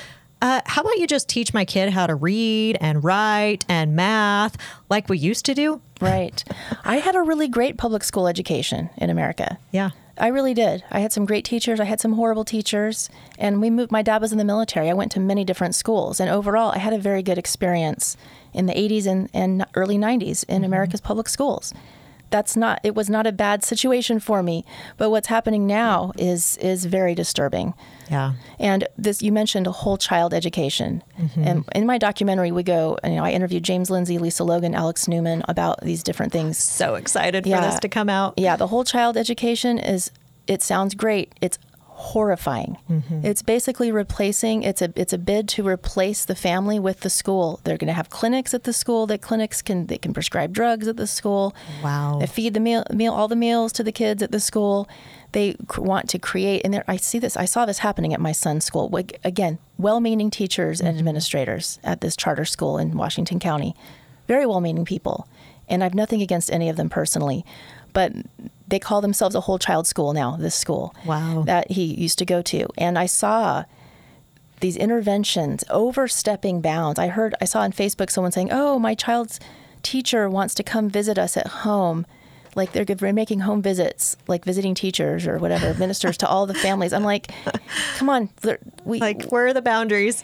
Uh, 0.41 0.59
how 0.65 0.81
about 0.81 0.97
you 0.97 1.05
just 1.05 1.29
teach 1.29 1.53
my 1.53 1.63
kid 1.63 1.89
how 1.89 2.07
to 2.07 2.15
read 2.15 2.75
and 2.81 3.03
write 3.03 3.63
and 3.69 3.95
math 3.95 4.57
like 4.89 5.07
we 5.07 5.17
used 5.17 5.45
to 5.45 5.53
do? 5.53 5.79
Right. 5.99 6.43
I 6.83 6.97
had 6.97 7.15
a 7.15 7.21
really 7.21 7.47
great 7.47 7.77
public 7.77 8.03
school 8.03 8.27
education 8.27 8.89
in 8.97 9.11
America. 9.11 9.59
Yeah. 9.71 9.91
I 10.17 10.27
really 10.27 10.53
did. 10.53 10.83
I 10.91 10.99
had 10.99 11.11
some 11.11 11.25
great 11.25 11.45
teachers. 11.45 11.79
I 11.79 11.85
had 11.85 11.99
some 11.99 12.13
horrible 12.13 12.43
teachers. 12.45 13.09
And 13.37 13.61
we 13.61 13.69
moved, 13.69 13.91
my 13.91 14.01
dad 14.01 14.21
was 14.21 14.31
in 14.31 14.37
the 14.37 14.45
military. 14.45 14.89
I 14.89 14.93
went 14.93 15.11
to 15.13 15.19
many 15.19 15.43
different 15.43 15.75
schools. 15.75 16.19
And 16.19 16.29
overall, 16.29 16.71
I 16.71 16.77
had 16.77 16.93
a 16.93 16.99
very 16.99 17.23
good 17.23 17.37
experience 17.37 18.17
in 18.53 18.65
the 18.65 18.73
80s 18.73 19.07
and, 19.07 19.29
and 19.33 19.65
early 19.75 19.97
90s 19.97 20.43
in 20.43 20.57
mm-hmm. 20.57 20.65
America's 20.65 21.01
public 21.01 21.29
schools. 21.29 21.73
that's 22.31 22.55
not 22.55 22.79
it 22.83 22.95
was 22.95 23.09
not 23.09 23.27
a 23.27 23.31
bad 23.31 23.63
situation 23.63 24.19
for 24.19 24.41
me 24.41 24.63
but 24.97 25.09
what's 25.09 25.27
happening 25.27 25.67
now 25.67 26.11
is 26.17 26.57
is 26.57 26.85
very 26.85 27.13
disturbing 27.13 27.73
yeah 28.11 28.33
and 28.59 28.87
this 28.97 29.21
you 29.21 29.31
mentioned 29.31 29.65
a 29.65 29.71
whole 29.71 29.97
child 29.97 30.33
education 30.33 31.03
mm-hmm. 31.19 31.43
and 31.43 31.65
in 31.73 31.85
my 31.85 31.97
documentary 31.97 32.51
we 32.51 32.61
go 32.61 32.97
you 33.03 33.11
know 33.11 33.23
i 33.23 33.31
interviewed 33.31 33.63
james 33.63 33.89
lindsay 33.89 34.17
lisa 34.17 34.43
logan 34.43 34.75
alex 34.75 35.07
newman 35.07 35.43
about 35.47 35.81
these 35.81 36.03
different 36.03 36.31
things 36.31 36.57
so 36.57 36.95
excited 36.95 37.45
yeah. 37.45 37.59
for 37.59 37.67
this 37.67 37.79
to 37.79 37.89
come 37.89 38.09
out 38.09 38.33
yeah 38.37 38.55
the 38.55 38.67
whole 38.67 38.83
child 38.83 39.17
education 39.17 39.79
is 39.79 40.11
it 40.47 40.61
sounds 40.61 40.93
great 40.93 41.33
it's 41.41 41.57
horrifying. 42.01 42.77
Mm-hmm. 42.89 43.23
It's 43.23 43.43
basically 43.43 43.91
replacing. 43.91 44.63
It's 44.63 44.81
a 44.81 44.91
it's 44.95 45.13
a 45.13 45.19
bid 45.19 45.47
to 45.49 45.67
replace 45.67 46.25
the 46.25 46.35
family 46.35 46.79
with 46.79 47.01
the 47.01 47.11
school. 47.11 47.59
They're 47.63 47.77
going 47.77 47.87
to 47.87 47.93
have 47.93 48.09
clinics 48.09 48.55
at 48.55 48.63
the 48.63 48.73
school. 48.73 49.05
That 49.05 49.21
clinics 49.21 49.61
can 49.61 49.85
they 49.85 49.99
can 49.99 50.11
prescribe 50.11 50.51
drugs 50.51 50.87
at 50.87 50.97
the 50.97 51.05
school. 51.05 51.55
Wow. 51.83 52.17
They 52.19 52.25
feed 52.25 52.55
the 52.55 52.59
meal 52.59 52.83
meal 52.91 53.13
all 53.13 53.27
the 53.27 53.35
meals 53.35 53.71
to 53.73 53.83
the 53.83 53.91
kids 53.91 54.23
at 54.23 54.31
the 54.31 54.39
school. 54.39 54.89
They 55.33 55.55
want 55.77 56.09
to 56.09 56.19
create, 56.19 56.61
and 56.65 56.83
I 56.87 56.97
see 56.97 57.17
this. 57.17 57.37
I 57.37 57.45
saw 57.45 57.65
this 57.65 57.79
happening 57.79 58.13
at 58.13 58.19
my 58.19 58.33
son's 58.33 58.65
school. 58.65 58.93
Again, 59.23 59.59
well-meaning 59.77 60.29
teachers 60.29 60.81
and 60.81 60.89
mm-hmm. 60.89 60.99
administrators 60.99 61.79
at 61.83 62.01
this 62.01 62.17
charter 62.17 62.45
school 62.45 62.77
in 62.77 62.97
Washington 62.97 63.39
County, 63.39 63.75
very 64.27 64.45
well-meaning 64.45 64.83
people, 64.83 65.27
and 65.69 65.83
I've 65.83 65.93
nothing 65.93 66.21
against 66.21 66.51
any 66.51 66.67
of 66.67 66.75
them 66.75 66.89
personally, 66.89 67.45
but 67.93 68.11
they 68.67 68.79
call 68.79 68.99
themselves 69.01 69.35
a 69.35 69.41
whole 69.41 69.57
child 69.57 69.87
school 69.87 70.11
now, 70.13 70.35
this 70.37 70.55
school. 70.55 70.93
Wow. 71.05 71.43
That 71.45 71.71
he 71.71 71.83
used 71.83 72.19
to 72.19 72.25
go 72.25 72.41
to. 72.41 72.67
And 72.77 72.97
I 72.99 73.05
saw 73.05 73.63
these 74.59 74.77
interventions 74.77 75.63
overstepping 75.69 76.61
bounds. 76.61 76.99
I 76.99 77.07
heard, 77.07 77.35
I 77.41 77.45
saw 77.45 77.61
on 77.61 77.71
Facebook 77.71 78.09
someone 78.09 78.31
saying, 78.31 78.49
oh, 78.51 78.79
my 78.79 78.95
child's 78.95 79.39
teacher 79.81 80.29
wants 80.29 80.53
to 80.55 80.63
come 80.63 80.89
visit 80.89 81.17
us 81.17 81.35
at 81.35 81.47
home. 81.47 82.05
Like 82.55 82.71
they're 82.71 83.13
making 83.13 83.41
home 83.41 83.61
visits, 83.61 84.17
like 84.27 84.45
visiting 84.45 84.75
teachers 84.75 85.27
or 85.27 85.37
whatever, 85.37 85.73
ministers 85.79 86.17
to 86.17 86.27
all 86.27 86.45
the 86.45 86.53
families. 86.53 86.93
I'm 86.93 87.03
like, 87.03 87.31
come 87.97 88.09
on. 88.09 88.29
We, 88.85 88.99
like, 88.99 89.25
where 89.25 89.47
are 89.47 89.53
the 89.53 89.61
boundaries? 89.61 90.23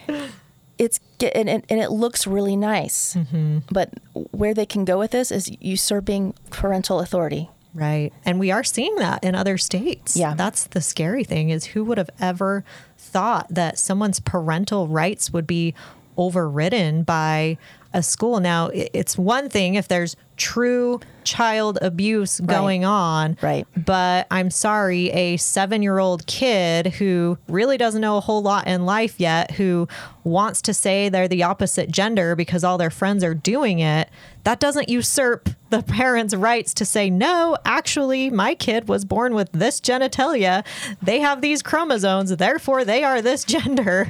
It's 0.78 1.00
and, 1.22 1.50
and, 1.50 1.64
and 1.70 1.80
it 1.80 1.90
looks 1.90 2.28
really 2.28 2.56
nice, 2.56 3.16
mm-hmm. 3.16 3.60
but 3.72 3.90
where 4.14 4.54
they 4.54 4.66
can 4.66 4.86
go 4.86 5.00
with 5.00 5.12
this 5.12 5.32
is 5.32 5.50
usurping 5.60 6.36
parental 6.52 7.00
authority. 7.00 7.50
Right. 7.74 8.12
And 8.26 8.40
we 8.40 8.50
are 8.52 8.64
seeing 8.64 8.96
that 8.96 9.24
in 9.24 9.36
other 9.36 9.58
states. 9.58 10.16
Yeah. 10.16 10.34
That's 10.34 10.66
the 10.66 10.82
scary 10.82 11.24
thing 11.24 11.50
is 11.50 11.66
who 11.66 11.84
would 11.86 12.00
have 12.00 12.10
ever 12.20 12.64
thought 12.98 13.48
that 13.50 13.78
someone's 13.78 14.20
parental 14.20 14.88
rights 14.88 15.32
would 15.32 15.46
be 15.46 15.76
overridden 16.18 17.04
by 17.04 17.58
a 17.98 18.04
school. 18.04 18.39
Now, 18.39 18.70
it's 18.74 19.18
one 19.18 19.50
thing 19.50 19.76
if 19.76 19.88
there's 19.88 20.16
true 20.38 21.00
child 21.24 21.78
abuse 21.82 22.39
going 22.39 22.84
right. 22.84 22.88
on. 22.88 23.38
Right. 23.41 23.68
But 23.76 24.28
I'm 24.32 24.50
sorry, 24.52 25.10
a 25.10 25.38
seven 25.38 25.82
year 25.82 25.98
old 25.98 26.26
kid 26.28 26.88
who 26.88 27.38
really 27.50 27.78
doesn't 27.78 28.00
know 28.00 28.18
a 28.18 28.22
whole 28.22 28.41
lot 28.41 28.68
in 28.68 28.86
life 28.86 29.20
yet, 29.20 29.52
who 29.52 29.88
wants 30.24 30.62
to 30.64 30.74
say 30.74 31.10
they're 31.10 31.28
the 31.28 31.43
opposite 31.43 31.91
gender 31.91 32.36
because 32.36 32.64
all 32.64 32.78
their 32.78 32.89
friends 32.91 33.24
are 33.24 33.34
doing 33.34 33.80
it, 33.80 34.10
that 34.48 34.62
doesn't 34.62 34.88
usurp 34.88 35.50
the 35.72 35.84
parents' 35.84 36.34
rights 36.34 36.74
to 36.76 36.86
say, 36.86 37.10
no, 37.10 37.58
actually, 37.66 38.30
my 38.30 38.56
kid 38.56 38.88
was 38.88 39.04
born 39.04 39.34
with 39.34 39.52
this 39.52 39.82
genitalia. 39.82 40.66
They 41.02 41.20
have 41.20 41.41
these 41.41 41.62
chromosomes, 41.62 42.34
therefore 42.34 42.86
they 42.86 43.04
are 43.04 43.22
this 43.22 43.43
gender. 43.56 44.10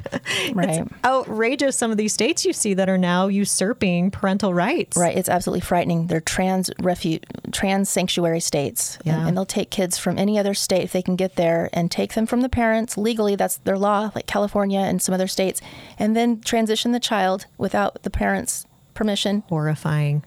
Right. 0.54 0.70
It's 0.70 0.94
outrageous 1.04 1.76
some 1.76 1.90
of 1.90 1.98
these 1.98 2.14
states 2.14 2.46
you 2.46 2.54
see 2.54 2.76
that 2.76 2.88
are 2.88 3.00
now 3.00 3.30
usurping 3.30 4.12
parental 4.12 4.54
rights. 4.54 4.96
Right. 4.96 5.18
It's 5.18 5.28
absolutely 5.28 5.62
frightening. 5.62 6.06
They're 6.06 6.22
trans 6.22 6.70
refuge, 6.80 7.24
trans 7.52 7.90
sanctuary 7.90 8.42
states. 8.42 9.00
Yeah. 9.04 9.18
And, 9.18 9.30
and 9.30 9.38
they'll 9.38 9.46
take 9.48 9.72
kids 9.72 9.98
from 9.98 10.20
any 10.20 10.38
other 10.38 10.54
state 10.54 10.84
if 10.84 10.92
they 10.92 11.02
can 11.02 11.16
get 11.16 11.36
there 11.36 11.72
and 11.74 11.90
take 11.90 12.14
them 12.14 12.28
from 12.28 12.42
the 12.42 12.50
parents 12.50 12.96
legally. 12.96 13.36
That's 13.36 13.58
their 13.58 13.80
law, 13.80 14.12
like 14.14 14.28
California 14.28 14.82
and 14.82 15.02
some 15.02 15.16
other 15.16 15.28
states, 15.28 15.62
and 15.98 16.16
then 16.16 16.42
transition 16.42 16.92
the 16.92 17.00
child 17.00 17.48
without 17.58 18.04
the 18.04 18.12
parents' 18.12 18.67
permission. 18.98 19.44
Horrifying. 19.48 20.24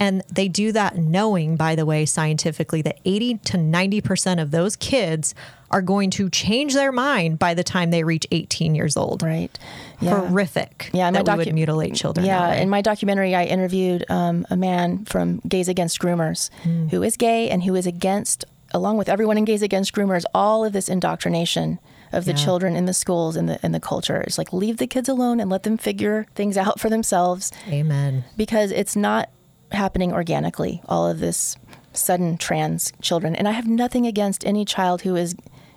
And 0.00 0.22
they 0.32 0.48
do 0.48 0.72
that 0.72 0.96
knowing, 0.96 1.56
by 1.56 1.76
the 1.76 1.86
way, 1.86 2.04
scientifically, 2.04 2.82
that 2.82 2.98
80 3.04 3.38
to 3.38 3.56
90% 3.56 4.42
of 4.42 4.50
those 4.50 4.74
kids 4.74 5.34
are 5.70 5.82
going 5.82 6.10
to 6.10 6.28
change 6.30 6.74
their 6.74 6.92
mind 6.92 7.38
by 7.38 7.54
the 7.54 7.62
time 7.62 7.90
they 7.90 8.02
reach 8.02 8.26
18 8.32 8.74
years 8.74 8.96
old. 8.96 9.22
Right. 9.22 9.56
Yeah. 10.00 10.20
Horrific. 10.20 10.90
Yeah. 10.92 11.10
That 11.10 11.24
docu- 11.24 11.38
we 11.38 11.44
would 11.44 11.54
mutilate 11.54 11.94
children. 11.94 12.26
Yeah. 12.26 12.54
In 12.54 12.68
my 12.68 12.82
documentary, 12.82 13.34
I 13.34 13.44
interviewed 13.44 14.04
um, 14.08 14.46
a 14.50 14.56
man 14.56 15.04
from 15.04 15.40
Gays 15.48 15.68
Against 15.68 16.00
Groomers 16.00 16.50
mm. 16.64 16.90
who 16.90 17.02
is 17.02 17.16
gay 17.16 17.48
and 17.50 17.62
who 17.62 17.74
is 17.74 17.86
against, 17.86 18.44
along 18.72 18.96
with 18.96 19.08
everyone 19.08 19.38
in 19.38 19.44
Gays 19.44 19.62
Against 19.62 19.92
Groomers, 19.92 20.24
all 20.34 20.64
of 20.64 20.72
this 20.72 20.88
indoctrination 20.88 21.78
of 22.12 22.24
the 22.24 22.32
yeah. 22.32 22.36
children 22.36 22.76
in 22.76 22.86
the 22.86 22.94
schools 22.94 23.36
and 23.36 23.48
the 23.48 23.58
in 23.64 23.72
the 23.72 23.80
culture. 23.80 24.20
It's 24.22 24.38
like 24.38 24.52
leave 24.52 24.78
the 24.78 24.86
kids 24.86 25.08
alone 25.08 25.40
and 25.40 25.50
let 25.50 25.62
them 25.62 25.76
figure 25.76 26.26
things 26.34 26.56
out 26.56 26.80
for 26.80 26.88
themselves. 26.88 27.52
Amen. 27.68 28.24
Because 28.36 28.70
it's 28.70 28.96
not 28.96 29.30
happening 29.72 30.12
organically, 30.12 30.82
all 30.88 31.06
of 31.06 31.20
this 31.20 31.56
sudden 31.92 32.36
trans 32.36 32.92
children. 33.00 33.34
And 33.34 33.48
I 33.48 33.52
have 33.52 33.66
nothing 33.66 34.06
against 34.06 34.44
any 34.46 34.64
child 34.64 35.02
who 35.02 35.16
is 35.16 35.34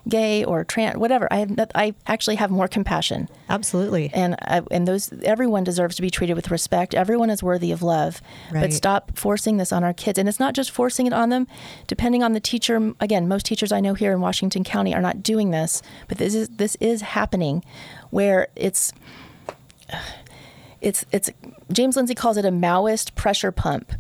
gay 0.08 0.44
or 0.44 0.64
trans, 0.64 0.98
whatever. 0.98 1.28
I 1.32 1.38
have, 1.38 1.72
I 1.76 1.94
actually 2.06 2.36
have 2.36 2.52
more 2.52 2.68
compassion. 2.68 3.30
Absolutely. 3.50 4.10
And 4.14 4.36
I, 4.42 4.62
and 4.72 4.88
those 4.88 5.12
everyone 5.24 5.64
deserves 5.64 5.96
to 5.98 6.02
be 6.02 6.10
treated 6.10 6.36
with 6.36 6.52
respect. 6.52 6.94
Everyone 6.94 7.30
is 7.30 7.44
worthy 7.44 7.72
of 7.72 7.82
love. 7.82 8.22
Right. 8.52 8.62
But 8.62 8.74
stop 8.74 9.18
forcing 9.18 9.58
this 9.58 9.72
on 9.72 9.84
our 9.84 9.94
kids. 9.94 10.18
And 10.18 10.28
it's 10.28 10.40
not 10.40 10.54
just 10.54 10.72
forcing 10.72 11.08
it 11.08 11.14
on 11.14 11.30
them. 11.30 11.48
Depending 11.88 12.24
on 12.24 12.34
the 12.34 12.40
teacher, 12.40 12.94
again, 13.00 13.28
most 13.28 13.46
teachers 13.46 13.72
I 13.72 13.80
know 13.80 13.94
here 13.94 14.12
in 14.12 14.22
Washington 14.22 14.64
County 14.64 14.94
are 14.94 15.02
not 15.02 15.24
doing 15.24 15.52
this, 15.52 15.82
but 16.08 16.18
this 16.18 16.36
is 16.36 16.50
this 16.50 16.76
is 16.80 17.02
happening, 17.02 17.64
where 18.10 18.48
it's 18.56 18.94
it's 20.82 21.06
it's 21.12 21.30
James 21.72 21.96
Lindsay 21.96 22.16
calls 22.16 22.38
it 22.38 22.46
a 22.46 22.52
Maoist 22.52 23.16
pressure 23.16 23.52
pump 23.52 23.94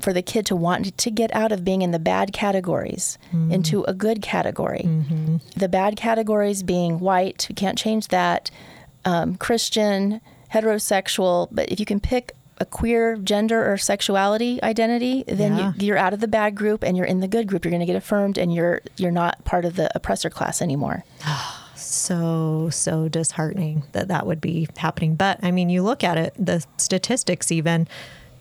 for 0.00 0.12
the 0.12 0.22
kid 0.22 0.46
to 0.46 0.56
want 0.56 0.96
to 0.96 1.10
get 1.10 1.34
out 1.34 1.52
of 1.52 1.64
being 1.64 1.82
in 1.82 1.90
the 1.90 1.98
bad 1.98 2.32
categories 2.32 3.18
mm-hmm. 3.28 3.52
into 3.52 3.84
a 3.84 3.94
good 3.94 4.22
category. 4.22 4.82
Mm-hmm. 4.84 5.36
The 5.56 5.68
bad 5.68 5.96
categories 5.96 6.62
being 6.62 7.00
white, 7.00 7.46
we 7.48 7.54
can't 7.54 7.78
change 7.78 8.08
that, 8.08 8.50
um, 9.04 9.36
Christian, 9.36 10.20
heterosexual, 10.52 11.48
but 11.50 11.70
if 11.70 11.80
you 11.80 11.86
can 11.86 12.00
pick 12.00 12.32
a 12.58 12.64
queer 12.64 13.16
gender 13.16 13.70
or 13.70 13.76
sexuality 13.76 14.62
identity, 14.62 15.24
then 15.26 15.56
yeah. 15.56 15.72
you, 15.78 15.94
are 15.94 15.98
out 15.98 16.14
of 16.14 16.20
the 16.20 16.28
bad 16.28 16.54
group 16.54 16.82
and 16.82 16.96
you're 16.96 17.06
in 17.06 17.20
the 17.20 17.28
good 17.28 17.46
group. 17.46 17.64
You're 17.64 17.70
going 17.70 17.80
to 17.80 17.86
get 17.86 17.96
affirmed, 17.96 18.38
and 18.38 18.52
you're 18.52 18.80
you're 18.96 19.10
not 19.10 19.44
part 19.44 19.66
of 19.66 19.76
the 19.76 19.94
oppressor 19.94 20.30
class 20.30 20.62
anymore. 20.62 21.04
so 21.76 22.68
so 22.70 23.08
disheartening 23.08 23.82
that 23.92 24.08
that 24.08 24.26
would 24.26 24.40
be 24.40 24.66
happening 24.76 25.14
but 25.14 25.38
i 25.42 25.50
mean 25.50 25.68
you 25.68 25.82
look 25.82 26.02
at 26.02 26.16
it 26.16 26.34
the 26.38 26.64
statistics 26.78 27.52
even 27.52 27.86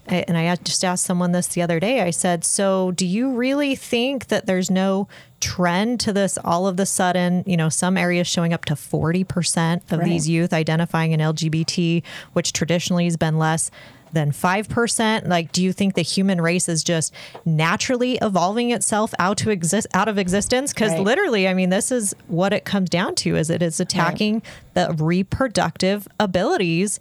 and 0.07 0.37
I 0.37 0.55
just 0.57 0.83
asked 0.85 1.05
someone 1.05 1.31
this 1.31 1.47
the 1.47 1.61
other 1.61 1.79
day. 1.79 2.01
I 2.01 2.11
said, 2.11 2.43
So, 2.43 2.91
do 2.91 3.05
you 3.05 3.31
really 3.31 3.75
think 3.75 4.27
that 4.27 4.45
there's 4.45 4.69
no 4.69 5.07
trend 5.39 5.99
to 6.01 6.13
this 6.13 6.37
all 6.43 6.67
of 6.67 6.77
the 6.77 6.85
sudden? 6.85 7.43
You 7.47 7.57
know, 7.57 7.69
some 7.69 7.97
areas 7.97 8.27
showing 8.27 8.53
up 8.53 8.65
to 8.65 8.75
40% 8.75 9.91
of 9.91 9.99
right. 9.99 10.05
these 10.05 10.29
youth 10.29 10.53
identifying 10.53 11.11
in 11.11 11.19
LGBT, 11.19 12.03
which 12.33 12.53
traditionally 12.53 13.05
has 13.05 13.17
been 13.17 13.39
less 13.39 13.71
than 14.13 14.31
5%? 14.31 15.27
Like, 15.27 15.51
do 15.51 15.63
you 15.63 15.73
think 15.73 15.95
the 15.95 16.01
human 16.03 16.39
race 16.39 16.69
is 16.69 16.83
just 16.83 17.13
naturally 17.43 18.17
evolving 18.21 18.71
itself 18.71 19.13
out 19.19 19.37
to 19.39 19.49
exist 19.49 19.87
out 19.93 20.07
of 20.07 20.17
existence? 20.17 20.73
Because 20.73 20.93
right. 20.93 21.01
literally, 21.01 21.47
I 21.47 21.53
mean, 21.53 21.69
this 21.69 21.91
is 21.91 22.15
what 22.27 22.53
it 22.53 22.63
comes 22.63 22.89
down 22.89 23.15
to 23.15 23.35
is 23.35 23.49
it 23.49 23.63
is 23.63 23.79
attacking 23.79 24.35
right. 24.75 24.87
the 24.97 25.03
reproductive 25.03 26.07
abilities 26.19 26.99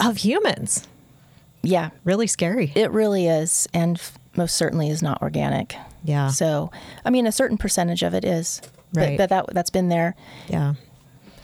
of 0.00 0.18
humans. 0.18 0.87
Yeah. 1.68 1.90
Really 2.04 2.26
scary. 2.26 2.72
It 2.74 2.90
really 2.90 3.26
is. 3.26 3.68
And 3.74 4.00
most 4.36 4.56
certainly 4.56 4.88
is 4.88 5.02
not 5.02 5.20
organic. 5.22 5.76
Yeah. 6.04 6.28
So, 6.28 6.70
I 7.04 7.10
mean, 7.10 7.26
a 7.26 7.32
certain 7.32 7.58
percentage 7.58 8.02
of 8.02 8.14
it 8.14 8.24
is. 8.24 8.62
Right. 8.94 9.18
But, 9.18 9.28
but 9.28 9.46
that, 9.46 9.54
that's 9.54 9.70
been 9.70 9.88
there. 9.88 10.16
Yeah. 10.48 10.74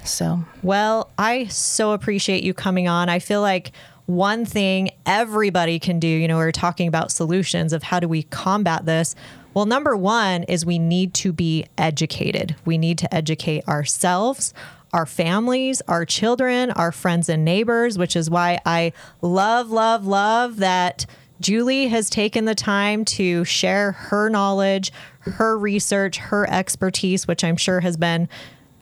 So, 0.05 0.45
well, 0.63 1.11
I 1.19 1.47
so 1.47 1.93
appreciate 1.93 2.43
you 2.45 2.55
coming 2.55 2.89
on. 2.89 3.09
I 3.09 3.19
feel 3.19 3.41
like 3.41 3.73
one 4.07 4.45
thing 4.45 4.91
everybody 5.07 5.79
can 5.79 5.99
do, 5.99 6.07
you 6.07 6.29
know, 6.29 6.37
we're 6.37 6.53
talking 6.53 6.89
about 6.89 7.11
solutions 7.11 7.73
of 7.73 7.83
how 7.83 8.01
do 8.01 8.09
we 8.09 8.23
combat 8.25 8.85
this. 8.85 9.15
Well, 9.55 9.67
number 9.67 9.97
one 9.97 10.43
is 10.45 10.67
we 10.67 10.79
need 10.79 11.15
to 11.15 11.33
be 11.33 11.67
educated. 11.79 12.57
We 12.65 12.77
need 12.77 12.99
to 12.99 13.15
educate 13.15 13.67
ourselves, 13.67 14.53
our 14.95 15.05
families, 15.05 15.83
our 15.89 16.07
children, 16.07 16.71
our 16.71 16.93
friends 16.93 17.29
and 17.29 17.45
neighbors, 17.45 17.99
which 17.99 18.15
is 18.15 18.31
why 18.31 18.61
I 18.65 18.93
love, 19.21 19.71
love, 19.71 20.07
love 20.07 20.59
that 20.59 21.05
Julie 21.41 21.89
has 21.89 22.09
taken 22.09 22.45
the 22.45 22.55
time 22.55 23.05
to 23.05 23.45
share 23.45 23.93
her 23.93 24.31
knowledge, 24.31 24.93
her 25.23 25.59
research, 25.59 26.19
her 26.19 26.49
expertise, 26.49 27.27
which 27.27 27.43
I'm 27.43 27.57
sure 27.57 27.81
has 27.81 27.97
been 27.97 28.29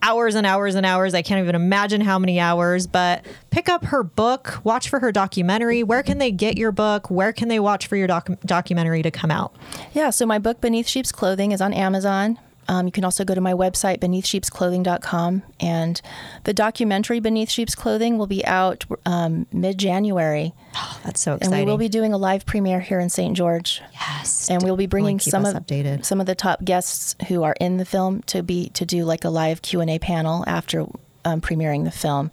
hours 0.02 0.34
and 0.34 0.46
hours 0.46 0.74
and 0.74 0.84
hours. 0.84 1.14
I 1.14 1.22
can't 1.22 1.42
even 1.42 1.54
imagine 1.54 2.02
how 2.02 2.18
many 2.18 2.38
hours, 2.38 2.86
but 2.86 3.24
pick 3.48 3.70
up 3.70 3.86
her 3.86 4.02
book, 4.02 4.60
watch 4.64 4.90
for 4.90 5.00
her 5.00 5.12
documentary. 5.12 5.82
Where 5.82 6.02
can 6.02 6.18
they 6.18 6.30
get 6.30 6.58
your 6.58 6.72
book? 6.72 7.10
Where 7.10 7.32
can 7.32 7.48
they 7.48 7.58
watch 7.58 7.86
for 7.86 7.96
your 7.96 8.06
doc- 8.06 8.28
documentary 8.44 9.02
to 9.02 9.10
come 9.10 9.30
out? 9.30 9.56
Yeah, 9.94 10.10
so 10.10 10.26
my 10.26 10.38
book, 10.38 10.60
Beneath 10.60 10.88
Sheep's 10.88 11.10
Clothing, 11.10 11.52
is 11.52 11.62
on 11.62 11.72
Amazon. 11.72 12.38
Um, 12.72 12.86
you 12.86 12.92
can 12.92 13.04
also 13.04 13.22
go 13.22 13.34
to 13.34 13.40
my 13.42 13.52
website, 13.52 13.98
beneathsheepsclothing.com. 13.98 15.42
And 15.60 16.00
the 16.44 16.54
documentary 16.54 17.20
Beneath 17.20 17.50
Sheep's 17.50 17.74
Clothing 17.74 18.16
will 18.16 18.26
be 18.26 18.42
out 18.46 18.86
um, 19.04 19.46
mid 19.52 19.76
January. 19.76 20.54
Oh, 20.74 21.00
that's 21.04 21.20
so 21.20 21.34
exciting. 21.34 21.52
And 21.52 21.66
we 21.66 21.70
will 21.70 21.76
be 21.76 21.90
doing 21.90 22.14
a 22.14 22.16
live 22.16 22.46
premiere 22.46 22.80
here 22.80 22.98
in 22.98 23.10
St. 23.10 23.36
George. 23.36 23.82
Yes. 23.92 24.48
And 24.48 24.62
we'll 24.62 24.78
be 24.78 24.86
bringing 24.86 25.20
some 25.20 25.44
of 25.44 25.54
updated. 25.54 26.06
some 26.06 26.18
of 26.18 26.26
the 26.26 26.34
top 26.34 26.64
guests 26.64 27.14
who 27.28 27.42
are 27.42 27.54
in 27.60 27.76
the 27.76 27.84
film 27.84 28.22
to 28.22 28.42
be 28.42 28.70
to 28.70 28.86
do 28.86 29.04
like 29.04 29.26
a 29.26 29.30
live 29.30 29.60
Q&A 29.60 29.98
panel 29.98 30.42
after 30.46 30.86
um, 31.26 31.42
premiering 31.42 31.84
the 31.84 31.90
film. 31.90 32.30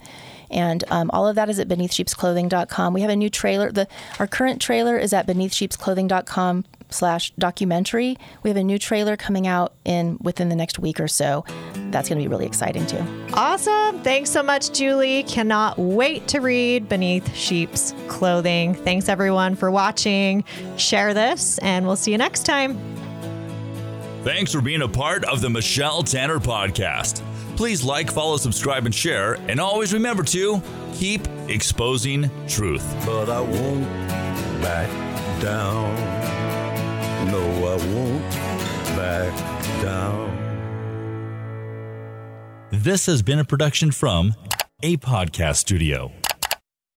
And 0.49 0.85
um, 0.89 1.11
all 1.11 1.27
of 1.27 1.35
that 1.35 1.49
is 1.49 1.59
at 1.59 1.67
beneathsheepsclothing.com. 1.67 2.93
We 2.93 3.01
have 3.01 3.11
a 3.11 3.15
new 3.15 3.29
trailer. 3.29 3.73
The 3.73 3.89
Our 4.19 4.25
current 4.25 4.61
trailer 4.61 4.97
is 4.97 5.11
at 5.11 5.27
beneathsheepsclothing.com 5.27 6.63
slash 6.89 7.31
documentary. 7.39 8.17
We 8.43 8.49
have 8.49 8.57
a 8.57 8.63
new 8.63 8.79
trailer 8.79 9.15
coming 9.17 9.47
out 9.47 9.73
in 9.85 10.17
within 10.21 10.49
the 10.49 10.55
next 10.55 10.79
week 10.79 10.99
or 10.99 11.07
so. 11.07 11.45
That's 11.91 12.09
going 12.09 12.19
to 12.19 12.23
be 12.23 12.27
really 12.27 12.45
exciting 12.45 12.85
too. 12.85 13.03
Awesome. 13.33 14.01
Thanks 14.01 14.29
so 14.29 14.43
much, 14.43 14.71
Julie. 14.71 15.23
Cannot 15.23 15.77
wait 15.77 16.27
to 16.29 16.39
read 16.39 16.89
Beneath 16.89 17.33
Sheep's 17.35 17.93
Clothing. 18.07 18.73
Thanks 18.73 19.09
everyone 19.09 19.55
for 19.55 19.71
watching. 19.71 20.43
Share 20.77 21.13
this, 21.13 21.57
and 21.59 21.85
we'll 21.85 21.95
see 21.95 22.11
you 22.11 22.17
next 22.17 22.45
time. 22.45 22.77
Thanks 24.23 24.51
for 24.51 24.61
being 24.61 24.81
a 24.81 24.87
part 24.87 25.23
of 25.25 25.41
the 25.41 25.49
Michelle 25.49 26.03
Tanner 26.03 26.39
Podcast. 26.39 27.23
Please 27.55 27.83
like, 27.83 28.11
follow, 28.11 28.37
subscribe, 28.37 28.85
and 28.85 28.95
share. 28.95 29.33
And 29.47 29.59
always 29.59 29.93
remember 29.93 30.23
to 30.23 30.61
keep 30.93 31.27
exposing 31.47 32.29
truth. 32.47 32.85
But 33.05 33.29
I 33.29 33.41
won't 33.41 33.83
back 34.61 34.89
down. 35.41 36.18
No, 37.31 37.41
I 37.41 37.75
won't 37.93 38.29
back 38.97 39.33
down. 39.81 40.29
This 42.71 43.05
has 43.05 43.21
been 43.21 43.39
a 43.39 43.45
production 43.45 43.91
from 43.91 44.33
a 44.81 44.97
podcast 44.97 45.57
studio. 45.57 46.11